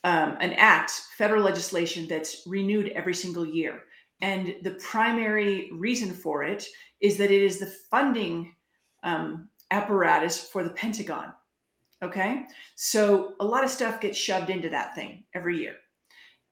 um, 0.04 0.38
an 0.40 0.54
act, 0.54 0.92
federal 1.18 1.44
legislation 1.44 2.08
that's 2.08 2.44
renewed 2.46 2.90
every 2.90 3.16
single 3.16 3.46
year. 3.46 3.82
And 4.22 4.54
the 4.62 4.78
primary 4.88 5.72
reason 5.74 6.12
for 6.14 6.44
it 6.44 6.68
is 7.00 7.18
that 7.18 7.32
it 7.32 7.42
is 7.42 7.58
the 7.58 7.74
funding 7.90 8.54
um, 9.02 9.50
apparatus 9.72 10.48
for 10.48 10.64
the 10.64 10.70
Pentagon. 10.70 11.34
Okay, 12.04 12.48
so 12.76 13.36
a 13.40 13.46
lot 13.46 13.64
of 13.64 13.70
stuff 13.70 14.02
gets 14.02 14.18
shoved 14.18 14.50
into 14.50 14.70
that 14.70 14.96
thing 14.96 15.24
every 15.36 15.58
year. 15.58 15.76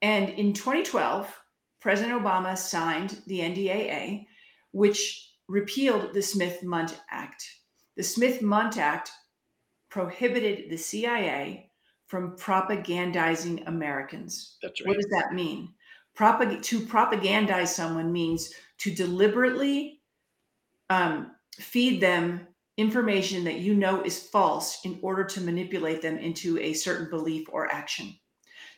And 0.01 0.29
in 0.29 0.53
2012, 0.53 1.35
President 1.81 2.21
Obama 2.21 2.57
signed 2.57 3.21
the 3.25 3.39
NDAA, 3.39 4.25
which 4.71 5.31
repealed 5.47 6.13
the 6.13 6.21
Smith 6.21 6.61
Mundt 6.63 6.99
Act. 7.09 7.43
The 7.97 8.03
Smith 8.03 8.41
Mundt 8.41 8.77
Act 8.77 9.11
prohibited 9.89 10.69
the 10.69 10.77
CIA 10.77 11.71
from 12.05 12.35
propagandizing 12.37 13.67
Americans. 13.67 14.57
That's 14.61 14.81
right. 14.81 14.89
What 14.89 14.97
does 14.97 15.09
that 15.11 15.33
mean? 15.33 15.73
Propag- 16.17 16.61
to 16.63 16.79
propagandize 16.81 17.69
someone 17.69 18.11
means 18.11 18.53
to 18.79 18.93
deliberately 18.93 20.01
um, 20.89 21.31
feed 21.53 22.01
them 22.01 22.47
information 22.79 23.43
that 23.43 23.59
you 23.59 23.75
know 23.75 24.01
is 24.03 24.17
false 24.17 24.79
in 24.85 24.97
order 25.01 25.23
to 25.25 25.41
manipulate 25.41 26.01
them 26.01 26.17
into 26.17 26.57
a 26.59 26.73
certain 26.73 27.09
belief 27.09 27.47
or 27.51 27.71
action. 27.71 28.15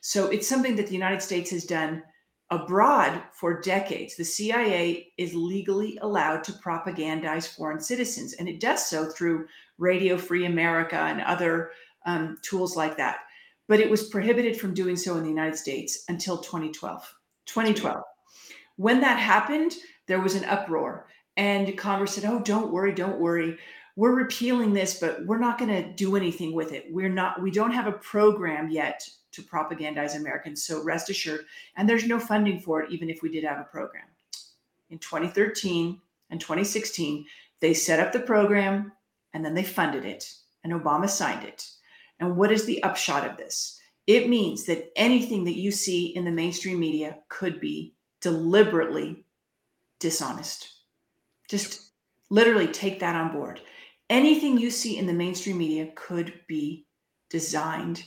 So 0.01 0.27
it's 0.27 0.47
something 0.47 0.75
that 0.77 0.87
the 0.87 0.93
United 0.93 1.21
States 1.21 1.51
has 1.51 1.65
done 1.65 2.01
abroad 2.49 3.21
for 3.33 3.61
decades. 3.61 4.15
The 4.15 4.25
CIA 4.25 5.13
is 5.17 5.35
legally 5.35 5.97
allowed 6.01 6.43
to 6.45 6.53
propagandize 6.53 7.55
foreign 7.55 7.79
citizens, 7.79 8.33
and 8.33 8.49
it 8.49 8.59
does 8.59 8.89
so 8.89 9.05
through 9.05 9.47
Radio 9.77 10.17
Free 10.17 10.45
America 10.45 10.97
and 10.97 11.21
other 11.21 11.71
um, 12.05 12.37
tools 12.41 12.75
like 12.75 12.97
that. 12.97 13.19
But 13.67 13.79
it 13.79 13.89
was 13.89 14.09
prohibited 14.09 14.59
from 14.59 14.73
doing 14.73 14.97
so 14.97 15.15
in 15.15 15.23
the 15.23 15.29
United 15.29 15.55
States 15.55 16.03
until 16.09 16.39
2012. 16.39 17.01
2012. 17.45 18.03
When 18.75 18.99
that 19.01 19.19
happened, 19.19 19.73
there 20.07 20.19
was 20.19 20.35
an 20.35 20.45
uproar, 20.45 21.07
and 21.37 21.77
Congress 21.77 22.15
said, 22.15 22.25
"Oh, 22.25 22.39
don't 22.39 22.71
worry, 22.71 22.93
don't 22.93 23.19
worry. 23.19 23.57
We're 23.95 24.15
repealing 24.15 24.73
this, 24.73 24.99
but 24.99 25.25
we're 25.25 25.37
not 25.37 25.57
going 25.57 25.71
to 25.71 25.93
do 25.93 26.15
anything 26.15 26.53
with 26.53 26.71
it. 26.71 26.85
We're 26.89 27.09
not. 27.09 27.41
We 27.41 27.51
don't 27.51 27.71
have 27.71 27.87
a 27.87 27.93
program 27.93 28.69
yet 28.69 29.07
to 29.33 29.41
propagandize 29.41 30.15
Americans. 30.15 30.63
So 30.63 30.83
rest 30.83 31.09
assured, 31.09 31.45
and 31.77 31.87
there's 31.89 32.07
no 32.07 32.19
funding 32.19 32.59
for 32.59 32.81
it, 32.81 32.91
even 32.91 33.09
if 33.09 33.21
we 33.21 33.29
did 33.29 33.43
have 33.43 33.59
a 33.59 33.69
program. 33.71 34.05
In 34.89 34.99
2013 34.99 35.99
and 36.29 36.39
2016, 36.39 37.25
they 37.59 37.73
set 37.73 37.99
up 37.99 38.11
the 38.11 38.19
program 38.19 38.91
and 39.33 39.45
then 39.45 39.53
they 39.53 39.63
funded 39.63 40.03
it, 40.03 40.29
and 40.63 40.73
Obama 40.73 41.09
signed 41.09 41.45
it. 41.45 41.67
And 42.19 42.35
what 42.35 42.51
is 42.51 42.65
the 42.65 42.83
upshot 42.83 43.25
of 43.25 43.37
this? 43.37 43.79
It 44.07 44.29
means 44.29 44.65
that 44.65 44.91
anything 44.95 45.43
that 45.45 45.57
you 45.57 45.71
see 45.71 46.07
in 46.07 46.25
the 46.25 46.31
mainstream 46.31 46.79
media 46.79 47.19
could 47.29 47.59
be 47.61 47.95
deliberately 48.19 49.23
dishonest. 49.99 50.67
Just 51.47 51.91
literally 52.29 52.67
take 52.67 52.99
that 52.99 53.15
on 53.15 53.31
board. 53.31 53.61
Anything 54.11 54.57
you 54.57 54.69
see 54.69 54.97
in 54.97 55.05
the 55.07 55.13
mainstream 55.13 55.57
media 55.57 55.87
could 55.95 56.33
be 56.47 56.85
designed 57.29 58.03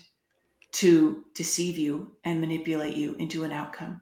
to 0.72 1.24
deceive 1.34 1.78
you 1.78 2.14
and 2.24 2.40
manipulate 2.40 2.94
you 2.94 3.14
into 3.14 3.42
an 3.44 3.52
outcome. 3.52 4.00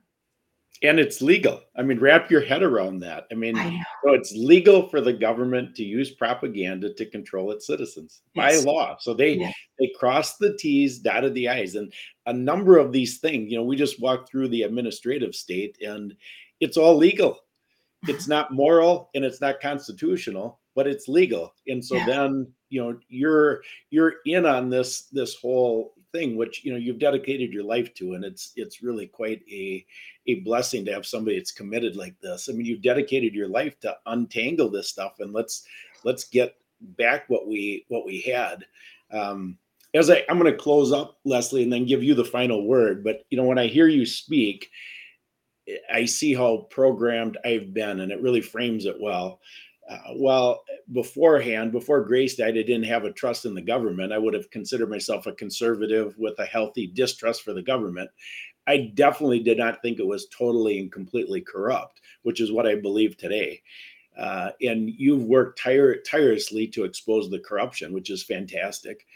and 0.84 0.98
it's 0.98 1.22
legal. 1.22 1.60
I 1.76 1.82
mean, 1.82 2.00
wrap 2.00 2.28
your 2.28 2.40
head 2.40 2.64
around 2.64 2.98
that. 3.00 3.26
I 3.30 3.34
mean, 3.36 3.56
I 3.56 3.84
so 4.02 4.14
it's 4.14 4.32
legal 4.32 4.88
for 4.88 5.00
the 5.00 5.12
government 5.12 5.76
to 5.76 5.84
use 5.84 6.10
propaganda 6.10 6.92
to 6.94 7.06
control 7.06 7.52
its 7.52 7.68
citizens 7.68 8.22
Yes. 8.34 8.64
by 8.64 8.70
law. 8.72 8.96
So 8.98 9.14
they 9.14 9.34
Yeah. 9.34 9.52
they 9.78 9.92
crossed 9.96 10.40
the 10.40 10.56
T's, 10.56 10.98
dotted 10.98 11.34
the 11.34 11.48
I's, 11.48 11.76
and 11.76 11.92
a 12.26 12.32
number 12.32 12.78
of 12.78 12.90
these 12.90 13.18
things. 13.20 13.48
You 13.52 13.58
know, 13.58 13.64
we 13.64 13.76
just 13.76 14.00
walked 14.00 14.28
through 14.28 14.48
the 14.48 14.62
administrative 14.64 15.36
state, 15.36 15.78
and 15.82 16.16
it's 16.58 16.76
all 16.76 16.96
legal. 16.96 17.38
It's 18.08 18.26
not 18.34 18.52
moral 18.52 19.10
and 19.14 19.24
it's 19.24 19.40
not 19.40 19.60
constitutional, 19.60 20.58
but 20.74 20.86
it's 20.86 21.08
legal. 21.08 21.54
And 21.68 21.84
so 21.84 21.96
Yeah. 21.96 22.06
then 22.06 22.52
you 22.70 22.82
know 22.82 22.98
you're 23.08 23.62
you're 23.90 24.14
in 24.26 24.46
on 24.46 24.70
this 24.70 25.02
this 25.12 25.34
whole 25.36 25.94
thing, 26.12 26.36
which 26.36 26.64
you 26.64 26.72
know 26.72 26.78
you've 26.78 26.98
dedicated 26.98 27.52
your 27.52 27.64
life 27.64 27.92
to, 27.94 28.14
and 28.14 28.24
it's 28.24 28.52
it's 28.56 28.82
really 28.82 29.06
quite 29.06 29.42
a 29.50 29.84
a 30.26 30.36
blessing 30.40 30.84
to 30.84 30.92
have 30.92 31.04
somebody 31.06 31.36
that's 31.36 31.52
committed 31.52 31.96
like 31.96 32.18
this. 32.20 32.48
I 32.48 32.52
mean, 32.52 32.66
you've 32.66 32.82
dedicated 32.82 33.34
your 33.34 33.48
life 33.48 33.78
to 33.80 33.96
untangle 34.06 34.70
this 34.70 34.88
stuff, 34.88 35.20
and 35.20 35.32
let's 35.32 35.66
let's 36.04 36.24
get 36.24 36.56
back 36.80 37.28
what 37.28 37.46
we 37.48 37.84
what 37.88 38.06
we 38.06 38.20
had. 38.20 38.64
Um, 39.10 39.58
as 39.94 40.08
I, 40.08 40.24
I'm 40.28 40.38
going 40.38 40.50
to 40.50 40.56
close 40.58 40.90
up, 40.90 41.18
Leslie, 41.24 41.62
and 41.62 41.72
then 41.72 41.84
give 41.84 42.02
you 42.02 42.14
the 42.14 42.24
final 42.24 42.66
word. 42.66 43.04
But 43.04 43.24
you 43.30 43.36
know, 43.36 43.44
when 43.44 43.58
I 43.58 43.66
hear 43.66 43.88
you 43.88 44.06
speak, 44.06 44.70
I 45.92 46.06
see 46.06 46.34
how 46.34 46.66
programmed 46.70 47.36
I've 47.44 47.72
been, 47.74 48.00
and 48.00 48.10
it 48.10 48.22
really 48.22 48.40
frames 48.40 48.86
it 48.86 48.96
well. 49.00 49.40
Uh, 49.88 50.14
well, 50.16 50.62
beforehand, 50.92 51.72
before 51.72 52.04
Grace 52.04 52.36
died, 52.36 52.56
I 52.56 52.62
didn't 52.62 52.84
have 52.84 53.04
a 53.04 53.12
trust 53.12 53.44
in 53.44 53.54
the 53.54 53.60
government. 53.62 54.12
I 54.12 54.18
would 54.18 54.34
have 54.34 54.50
considered 54.50 54.90
myself 54.90 55.26
a 55.26 55.32
conservative 55.32 56.16
with 56.18 56.38
a 56.38 56.44
healthy 56.44 56.86
distrust 56.86 57.42
for 57.42 57.52
the 57.52 57.62
government. 57.62 58.10
I 58.66 58.92
definitely 58.94 59.40
did 59.40 59.58
not 59.58 59.82
think 59.82 59.98
it 59.98 60.06
was 60.06 60.28
totally 60.28 60.78
and 60.78 60.92
completely 60.92 61.40
corrupt, 61.40 62.00
which 62.22 62.40
is 62.40 62.52
what 62.52 62.66
I 62.66 62.76
believe 62.76 63.16
today. 63.16 63.60
Uh, 64.16 64.50
and 64.60 64.90
you've 64.90 65.24
worked 65.24 65.58
tire- 65.58 66.00
tirelessly 66.02 66.68
to 66.68 66.84
expose 66.84 67.28
the 67.30 67.40
corruption, 67.40 67.92
which 67.92 68.10
is 68.10 68.22
fantastic. 68.22 69.06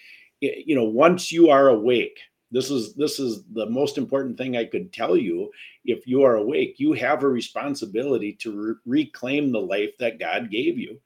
You 0.40 0.74
know, 0.74 0.84
once 0.84 1.30
you 1.30 1.48
are 1.48 1.68
awake, 1.68 2.18
this 2.50 2.70
is 2.70 2.94
this 2.94 3.18
is 3.18 3.42
the 3.52 3.66
most 3.66 3.98
important 3.98 4.38
thing 4.38 4.56
I 4.56 4.64
could 4.64 4.92
tell 4.92 5.16
you. 5.16 5.50
If 5.84 6.06
you 6.06 6.22
are 6.22 6.36
awake, 6.36 6.76
you 6.78 6.92
have 6.92 7.22
a 7.22 7.28
responsibility 7.28 8.32
to 8.34 8.52
re- 8.52 8.74
reclaim 9.04 9.52
the 9.52 9.60
life 9.60 9.96
that 9.98 10.20
God 10.20 10.50
gave 10.50 10.78
you, 10.78 11.00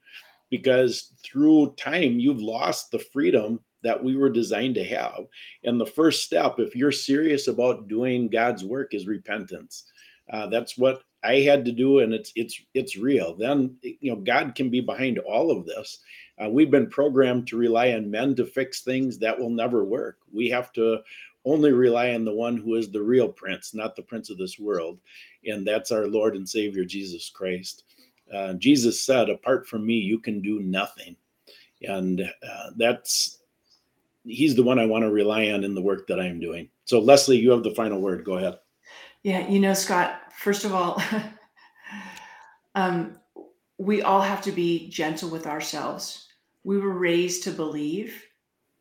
because 0.49 1.13
through 1.23 1.75
time 1.77 2.19
you've 2.19 2.41
lost 2.41 2.91
the 2.91 2.99
freedom 2.99 3.59
that 3.83 4.03
we 4.03 4.15
were 4.15 4.29
designed 4.29 4.75
to 4.75 4.83
have. 4.83 5.25
And 5.63 5.81
the 5.81 5.85
first 5.85 6.23
step, 6.23 6.59
if 6.59 6.75
you're 6.75 6.91
serious 6.91 7.47
about 7.47 7.87
doing 7.87 8.29
God's 8.29 8.63
work, 8.63 8.93
is 8.93 9.07
repentance. 9.07 9.85
Uh, 10.31 10.47
that's 10.47 10.77
what 10.77 11.01
I 11.23 11.41
had 11.41 11.65
to 11.65 11.71
do, 11.71 11.99
and 11.99 12.13
it's 12.13 12.31
it's 12.35 12.61
it's 12.73 12.97
real. 12.97 13.35
Then 13.35 13.77
you 13.81 14.11
know 14.11 14.21
God 14.21 14.55
can 14.55 14.69
be 14.69 14.81
behind 14.81 15.19
all 15.19 15.51
of 15.51 15.65
this. 15.65 15.99
Uh, 16.41 16.49
we've 16.49 16.71
been 16.71 16.89
programmed 16.89 17.47
to 17.47 17.57
rely 17.57 17.91
on 17.93 18.09
men 18.09 18.35
to 18.35 18.45
fix 18.45 18.81
things 18.81 19.19
that 19.19 19.37
will 19.37 19.49
never 19.49 19.83
work. 19.83 20.17
We 20.31 20.49
have 20.49 20.71
to 20.73 20.99
only 21.45 21.71
rely 21.71 22.13
on 22.13 22.25
the 22.25 22.33
one 22.33 22.57
who 22.57 22.75
is 22.75 22.91
the 22.91 23.01
real 23.01 23.27
prince, 23.27 23.73
not 23.73 23.95
the 23.95 24.01
prince 24.03 24.29
of 24.29 24.37
this 24.37 24.59
world, 24.59 24.99
and 25.45 25.65
that's 25.65 25.91
our 25.91 26.07
Lord 26.07 26.35
and 26.35 26.47
Savior 26.47 26.85
Jesus 26.85 27.29
Christ. 27.29 27.83
Uh, 28.33 28.53
Jesus 28.53 29.01
said, 29.01 29.29
"Apart 29.29 29.67
from 29.67 29.85
me, 29.85 29.95
you 29.95 30.19
can 30.19 30.41
do 30.41 30.59
nothing," 30.59 31.15
and 31.87 32.21
uh, 32.21 32.71
that's 32.77 33.39
he's 34.23 34.55
the 34.55 34.63
one 34.63 34.79
I 34.79 34.85
want 34.85 35.03
to 35.03 35.11
rely 35.11 35.49
on 35.49 35.63
in 35.63 35.73
the 35.73 35.81
work 35.81 36.07
that 36.07 36.19
I'm 36.19 36.39
doing. 36.39 36.69
So, 36.85 36.99
Leslie, 36.99 37.37
you 37.37 37.51
have 37.51 37.63
the 37.63 37.75
final 37.75 37.99
word. 37.99 38.23
Go 38.23 38.37
ahead. 38.37 38.59
Yeah, 39.23 39.47
you 39.47 39.59
know, 39.59 39.73
Scott, 39.73 40.21
first 40.35 40.65
of 40.65 40.73
all, 40.73 41.01
um, 42.75 43.17
we 43.77 44.01
all 44.01 44.21
have 44.21 44.41
to 44.43 44.51
be 44.51 44.89
gentle 44.89 45.29
with 45.29 45.47
ourselves. 45.47 46.27
We 46.63 46.77
were 46.77 46.93
raised 46.93 47.43
to 47.43 47.51
believe 47.51 48.23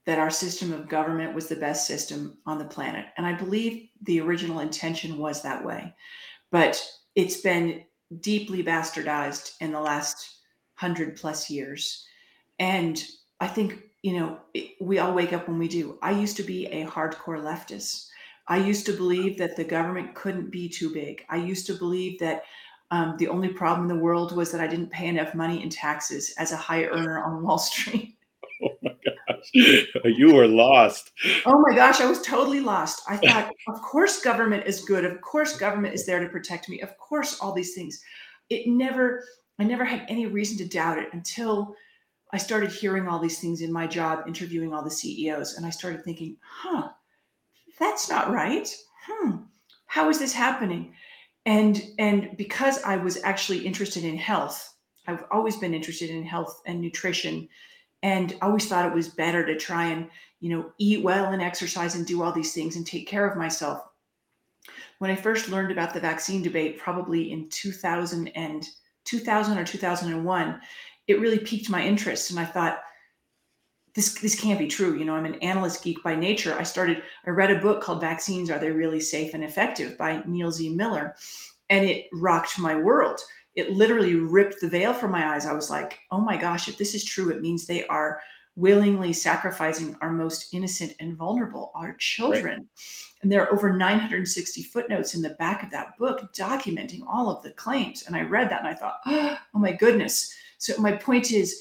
that 0.06 0.18
our 0.18 0.30
system 0.30 0.72
of 0.72 0.88
government 0.88 1.34
was 1.34 1.48
the 1.48 1.56
best 1.56 1.86
system 1.86 2.38
on 2.46 2.58
the 2.58 2.64
planet. 2.64 3.06
And 3.16 3.26
I 3.26 3.34
believe 3.34 3.88
the 4.02 4.20
original 4.20 4.60
intention 4.60 5.18
was 5.18 5.42
that 5.42 5.64
way. 5.64 5.94
But 6.50 6.82
it's 7.14 7.40
been 7.40 7.84
deeply 8.20 8.64
bastardized 8.64 9.52
in 9.60 9.72
the 9.72 9.80
last 9.80 10.38
hundred 10.74 11.16
plus 11.16 11.50
years. 11.50 12.06
And 12.58 13.02
I 13.40 13.46
think, 13.46 13.82
you 14.02 14.18
know, 14.18 14.38
we 14.80 14.98
all 14.98 15.14
wake 15.14 15.32
up 15.32 15.46
when 15.46 15.58
we 15.58 15.68
do. 15.68 15.98
I 16.02 16.12
used 16.12 16.36
to 16.38 16.42
be 16.42 16.66
a 16.66 16.86
hardcore 16.86 17.42
leftist. 17.42 18.08
I 18.48 18.56
used 18.56 18.86
to 18.86 18.92
believe 18.92 19.38
that 19.38 19.56
the 19.56 19.64
government 19.64 20.14
couldn't 20.14 20.50
be 20.50 20.68
too 20.68 20.92
big. 20.92 21.24
I 21.28 21.36
used 21.36 21.66
to 21.66 21.74
believe 21.74 22.18
that 22.20 22.44
um, 22.90 23.16
the 23.18 23.28
only 23.28 23.48
problem 23.48 23.88
in 23.88 23.96
the 23.96 24.02
world 24.02 24.34
was 24.34 24.50
that 24.50 24.60
I 24.60 24.66
didn't 24.66 24.90
pay 24.90 25.06
enough 25.06 25.34
money 25.34 25.62
in 25.62 25.70
taxes 25.70 26.34
as 26.38 26.50
a 26.50 26.56
high 26.56 26.86
earner 26.86 27.22
on 27.22 27.42
Wall 27.42 27.58
Street. 27.58 28.16
You 30.04 30.34
were 30.34 30.48
lost. 30.48 31.12
Oh 31.46 31.62
my 31.66 31.74
gosh, 31.74 32.00
I 32.00 32.06
was 32.06 32.22
totally 32.22 32.60
lost. 32.60 33.02
I 33.08 33.16
thought, 33.16 33.50
of 33.68 33.80
course, 33.82 34.20
government 34.20 34.66
is 34.66 34.84
good. 34.84 35.04
Of 35.04 35.20
course, 35.20 35.56
government 35.56 35.94
is 35.94 36.06
there 36.06 36.20
to 36.20 36.28
protect 36.28 36.68
me. 36.68 36.80
Of 36.80 36.96
course, 36.98 37.38
all 37.40 37.52
these 37.52 37.74
things. 37.74 38.02
It 38.48 38.66
never, 38.66 39.24
I 39.58 39.64
never 39.64 39.84
had 39.84 40.04
any 40.08 40.26
reason 40.26 40.58
to 40.58 40.68
doubt 40.68 40.98
it 40.98 41.08
until 41.12 41.74
I 42.32 42.38
started 42.38 42.70
hearing 42.70 43.08
all 43.08 43.18
these 43.18 43.40
things 43.40 43.60
in 43.60 43.72
my 43.72 43.86
job, 43.86 44.24
interviewing 44.26 44.72
all 44.72 44.84
the 44.84 44.90
CEOs, 44.90 45.54
and 45.54 45.66
I 45.66 45.70
started 45.70 46.04
thinking, 46.04 46.36
huh, 46.42 46.88
that's 47.78 48.08
not 48.08 48.30
right. 48.30 48.72
Hmm, 49.06 49.36
how 49.86 50.08
is 50.08 50.18
this 50.18 50.32
happening? 50.32 50.94
And 51.46 51.82
and 51.98 52.36
because 52.36 52.82
I 52.84 52.96
was 52.96 53.22
actually 53.24 53.66
interested 53.66 54.04
in 54.04 54.16
health, 54.16 54.74
I've 55.06 55.24
always 55.32 55.56
been 55.56 55.74
interested 55.74 56.10
in 56.10 56.22
health 56.22 56.60
and 56.66 56.80
nutrition 56.80 57.48
and 58.02 58.36
always 58.40 58.66
thought 58.66 58.86
it 58.86 58.94
was 58.94 59.08
better 59.08 59.44
to 59.44 59.56
try 59.56 59.86
and 59.86 60.08
you 60.40 60.50
know 60.50 60.72
eat 60.78 61.02
well 61.02 61.32
and 61.32 61.42
exercise 61.42 61.94
and 61.94 62.06
do 62.06 62.22
all 62.22 62.32
these 62.32 62.52
things 62.52 62.76
and 62.76 62.86
take 62.86 63.06
care 63.06 63.28
of 63.28 63.38
myself. 63.38 63.82
When 64.98 65.10
i 65.10 65.16
first 65.16 65.48
learned 65.48 65.72
about 65.72 65.94
the 65.94 66.00
vaccine 66.00 66.42
debate 66.42 66.78
probably 66.78 67.32
in 67.32 67.48
2000 67.48 68.28
and 68.28 68.66
2000 69.04 69.58
or 69.58 69.64
2001 69.64 70.60
it 71.06 71.20
really 71.20 71.38
piqued 71.38 71.70
my 71.70 71.82
interest 71.82 72.30
and 72.30 72.38
i 72.38 72.44
thought 72.44 72.80
this 73.94 74.14
this 74.20 74.38
can't 74.38 74.58
be 74.58 74.68
true 74.68 74.96
you 74.96 75.04
know 75.04 75.14
i'm 75.14 75.24
an 75.24 75.36
analyst 75.36 75.82
geek 75.82 76.02
by 76.02 76.14
nature. 76.14 76.54
I 76.58 76.62
started 76.62 77.02
i 77.26 77.30
read 77.30 77.50
a 77.50 77.60
book 77.60 77.82
called 77.82 78.00
vaccines 78.00 78.50
are 78.50 78.58
they 78.58 78.70
really 78.70 79.00
safe 79.00 79.34
and 79.34 79.42
effective 79.42 79.96
by 79.98 80.22
neil 80.26 80.50
z. 80.50 80.68
Miller 80.68 81.16
and 81.70 81.84
it 81.84 82.06
rocked 82.12 82.58
my 82.58 82.74
world 82.74 83.20
it 83.54 83.72
literally 83.72 84.14
ripped 84.14 84.60
the 84.60 84.68
veil 84.68 84.92
from 84.92 85.10
my 85.10 85.34
eyes. 85.34 85.46
I 85.46 85.52
was 85.52 85.70
like, 85.70 85.98
oh 86.10 86.20
my 86.20 86.36
gosh, 86.36 86.68
if 86.68 86.78
this 86.78 86.94
is 86.94 87.04
true, 87.04 87.30
it 87.30 87.40
means 87.40 87.66
they 87.66 87.86
are 87.86 88.20
willingly 88.56 89.12
sacrificing 89.12 89.96
our 90.00 90.10
most 90.10 90.52
innocent 90.52 90.94
and 91.00 91.16
vulnerable, 91.16 91.72
our 91.74 91.94
children. 91.98 92.58
Right. 92.58 92.66
And 93.22 93.30
there 93.30 93.42
are 93.42 93.52
over 93.52 93.72
960 93.76 94.62
footnotes 94.64 95.14
in 95.14 95.22
the 95.22 95.30
back 95.30 95.62
of 95.62 95.70
that 95.70 95.96
book 95.98 96.32
documenting 96.34 97.00
all 97.06 97.30
of 97.30 97.42
the 97.42 97.52
claims. 97.52 98.04
And 98.06 98.16
I 98.16 98.22
read 98.22 98.50
that 98.50 98.60
and 98.60 98.68
I 98.68 98.74
thought, 98.74 99.00
oh 99.06 99.38
my 99.54 99.72
goodness. 99.72 100.34
So 100.58 100.80
my 100.80 100.92
point 100.92 101.32
is, 101.32 101.60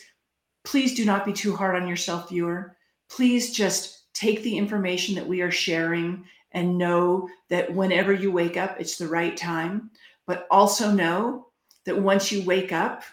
please 0.63 0.95
do 0.95 1.05
not 1.05 1.25
be 1.25 1.33
too 1.33 1.55
hard 1.55 1.75
on 1.75 1.87
yourself, 1.87 2.29
viewer. 2.29 2.75
Please 3.09 3.53
just 3.53 4.13
take 4.13 4.43
the 4.43 4.57
information 4.57 5.15
that 5.15 5.27
we 5.27 5.41
are 5.41 5.51
sharing 5.51 6.25
and 6.51 6.77
know 6.77 7.29
that 7.49 7.73
whenever 7.73 8.13
you 8.13 8.31
wake 8.31 8.57
up, 8.57 8.75
it's 8.79 8.97
the 8.97 9.07
right 9.07 9.35
time. 9.37 9.89
But 10.27 10.47
also 10.51 10.91
know 10.91 11.47
that 11.85 11.99
once 11.99 12.31
you 12.31 12.43
wake 12.45 12.71
up, 12.71 13.03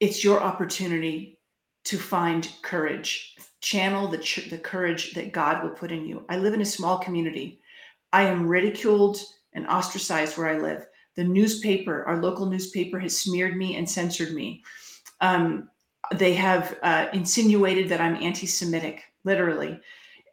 it's 0.00 0.22
your 0.22 0.40
opportunity 0.40 1.38
to 1.84 1.98
find 1.98 2.50
courage, 2.62 3.36
channel 3.60 4.08
the, 4.08 4.18
ch- 4.18 4.50
the 4.50 4.58
courage 4.58 5.14
that 5.14 5.32
God 5.32 5.62
will 5.62 5.70
put 5.70 5.90
in 5.90 6.06
you. 6.06 6.24
I 6.28 6.36
live 6.38 6.54
in 6.54 6.60
a 6.60 6.66
small 6.66 6.98
community. 6.98 7.60
I 8.12 8.24
am 8.24 8.46
ridiculed 8.46 9.20
and 9.54 9.66
ostracized 9.66 10.36
where 10.36 10.48
I 10.48 10.58
live. 10.58 10.86
The 11.16 11.24
newspaper, 11.24 12.04
our 12.04 12.22
local 12.22 12.46
newspaper, 12.46 12.98
has 12.98 13.18
smeared 13.18 13.56
me 13.56 13.76
and 13.76 13.88
censored 13.88 14.34
me. 14.34 14.62
Um, 15.20 15.68
they 16.14 16.34
have 16.34 16.78
uh, 16.82 17.06
insinuated 17.12 17.88
that 17.88 18.00
I'm 18.00 18.22
anti 18.22 18.46
Semitic, 18.46 19.02
literally. 19.24 19.80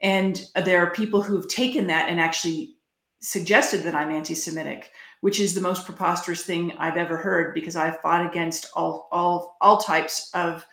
And 0.01 0.45
there 0.63 0.79
are 0.79 0.91
people 0.91 1.21
who 1.21 1.35
have 1.35 1.47
taken 1.47 1.87
that 1.87 2.09
and 2.09 2.19
actually 2.19 2.75
suggested 3.21 3.83
that 3.83 3.95
I'm 3.95 4.11
anti 4.11 4.35
Semitic 4.35 4.91
which 5.25 5.39
is 5.39 5.55
the 5.55 5.59
most 5.69 5.87
preposterous 5.87 6.43
thing 6.43 6.71
I've 6.77 6.97
ever 6.97 7.17
heard 7.17 7.55
because 7.55 7.75
I've 7.75 7.99
fought 8.01 8.23
against 8.27 8.69
all 8.75 9.09
all 9.11 9.57
all 9.59 9.79
types 9.79 10.29
of 10.35 10.63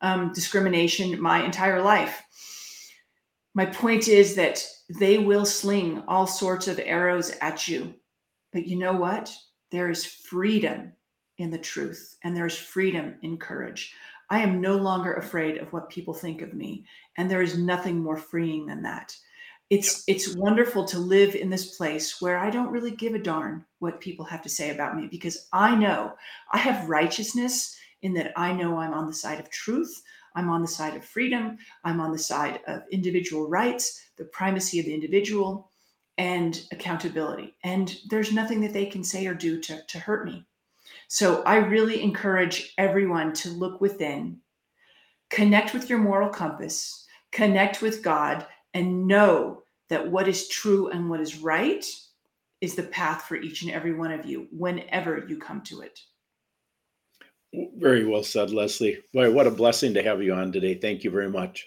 um, 0.00 0.32
discrimination 0.32 1.20
my 1.20 1.44
entire 1.44 1.82
life. 1.82 2.22
My 3.54 3.66
point 3.66 4.06
is 4.06 4.36
that 4.36 4.64
they 5.00 5.18
will 5.18 5.44
sling 5.44 6.04
all 6.06 6.28
sorts 6.28 6.68
of 6.68 6.78
arrows 6.78 7.32
at 7.40 7.66
you, 7.66 7.96
but 8.52 8.68
you 8.68 8.76
know 8.76 8.92
what? 8.92 9.34
There 9.72 9.90
is 9.90 10.06
freedom 10.06 10.92
in 11.38 11.50
the 11.50 11.58
truth, 11.58 12.16
and 12.22 12.36
there 12.36 12.46
is 12.46 12.56
freedom 12.56 13.16
in 13.22 13.38
courage. 13.38 13.92
I 14.30 14.38
am 14.38 14.60
no 14.60 14.76
longer 14.76 15.14
afraid 15.14 15.58
of 15.58 15.72
what 15.72 15.90
people 15.90 16.14
think 16.14 16.42
of 16.42 16.54
me, 16.54 16.84
and 17.18 17.28
there 17.28 17.42
is 17.42 17.58
nothing 17.58 17.98
more 17.98 18.16
freeing 18.16 18.66
than 18.66 18.82
that. 18.82 19.16
It's 19.68 20.04
it's 20.06 20.36
wonderful 20.36 20.84
to 20.84 20.98
live 20.98 21.34
in 21.34 21.50
this 21.50 21.76
place 21.76 22.20
where 22.20 22.38
I 22.38 22.50
don't 22.50 22.70
really 22.70 22.92
give 22.92 23.14
a 23.14 23.18
darn 23.18 23.64
what 23.80 24.00
people 24.00 24.24
have 24.24 24.42
to 24.42 24.48
say 24.48 24.70
about 24.70 24.96
me 24.96 25.08
because 25.10 25.48
I 25.52 25.74
know 25.74 26.14
I 26.52 26.58
have 26.58 26.88
righteousness 26.88 27.76
in 28.02 28.14
that 28.14 28.32
I 28.36 28.52
know 28.52 28.76
I'm 28.76 28.94
on 28.94 29.06
the 29.06 29.12
side 29.12 29.40
of 29.40 29.50
truth, 29.50 30.02
I'm 30.36 30.48
on 30.48 30.62
the 30.62 30.68
side 30.68 30.94
of 30.94 31.04
freedom, 31.04 31.58
I'm 31.82 32.00
on 32.00 32.12
the 32.12 32.18
side 32.18 32.60
of 32.68 32.82
individual 32.92 33.48
rights, 33.48 34.00
the 34.16 34.26
primacy 34.26 34.78
of 34.78 34.86
the 34.86 34.94
individual, 34.94 35.70
and 36.18 36.62
accountability. 36.70 37.56
And 37.64 37.96
there's 38.08 38.32
nothing 38.32 38.60
that 38.60 38.72
they 38.72 38.86
can 38.86 39.02
say 39.02 39.26
or 39.26 39.34
do 39.34 39.60
to, 39.62 39.82
to 39.82 39.98
hurt 39.98 40.26
me. 40.26 40.44
So 41.08 41.42
I 41.42 41.56
really 41.56 42.02
encourage 42.02 42.72
everyone 42.78 43.32
to 43.34 43.50
look 43.50 43.80
within, 43.80 44.38
connect 45.30 45.74
with 45.74 45.90
your 45.90 45.98
moral 45.98 46.28
compass, 46.28 47.06
connect 47.32 47.82
with 47.82 48.02
God, 48.02 48.46
and 48.76 49.06
know 49.06 49.62
that 49.88 50.10
what 50.10 50.28
is 50.28 50.48
true 50.48 50.90
and 50.90 51.08
what 51.08 51.20
is 51.20 51.38
right 51.38 51.84
is 52.60 52.74
the 52.74 52.82
path 52.82 53.22
for 53.22 53.36
each 53.36 53.62
and 53.62 53.72
every 53.72 53.94
one 53.94 54.12
of 54.12 54.26
you 54.26 54.48
whenever 54.52 55.24
you 55.26 55.38
come 55.38 55.62
to 55.62 55.80
it. 55.80 55.98
Very 57.78 58.04
well 58.04 58.22
said, 58.22 58.50
Leslie. 58.50 59.02
Boy, 59.14 59.32
what 59.32 59.46
a 59.46 59.50
blessing 59.50 59.94
to 59.94 60.02
have 60.02 60.22
you 60.22 60.34
on 60.34 60.52
today. 60.52 60.74
Thank 60.74 61.04
you 61.04 61.10
very 61.10 61.30
much. 61.30 61.66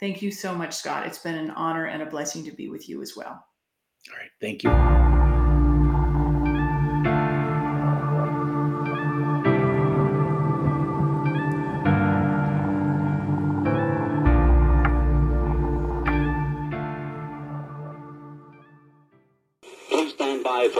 Thank 0.00 0.20
you 0.20 0.32
so 0.32 0.52
much, 0.52 0.74
Scott. 0.74 1.06
It's 1.06 1.18
been 1.18 1.36
an 1.36 1.50
honor 1.50 1.86
and 1.86 2.02
a 2.02 2.06
blessing 2.06 2.44
to 2.44 2.50
be 2.50 2.68
with 2.68 2.88
you 2.88 3.02
as 3.02 3.16
well. 3.16 3.44
All 4.10 4.18
right. 4.18 4.30
Thank 4.40 4.64
you. 4.64 5.31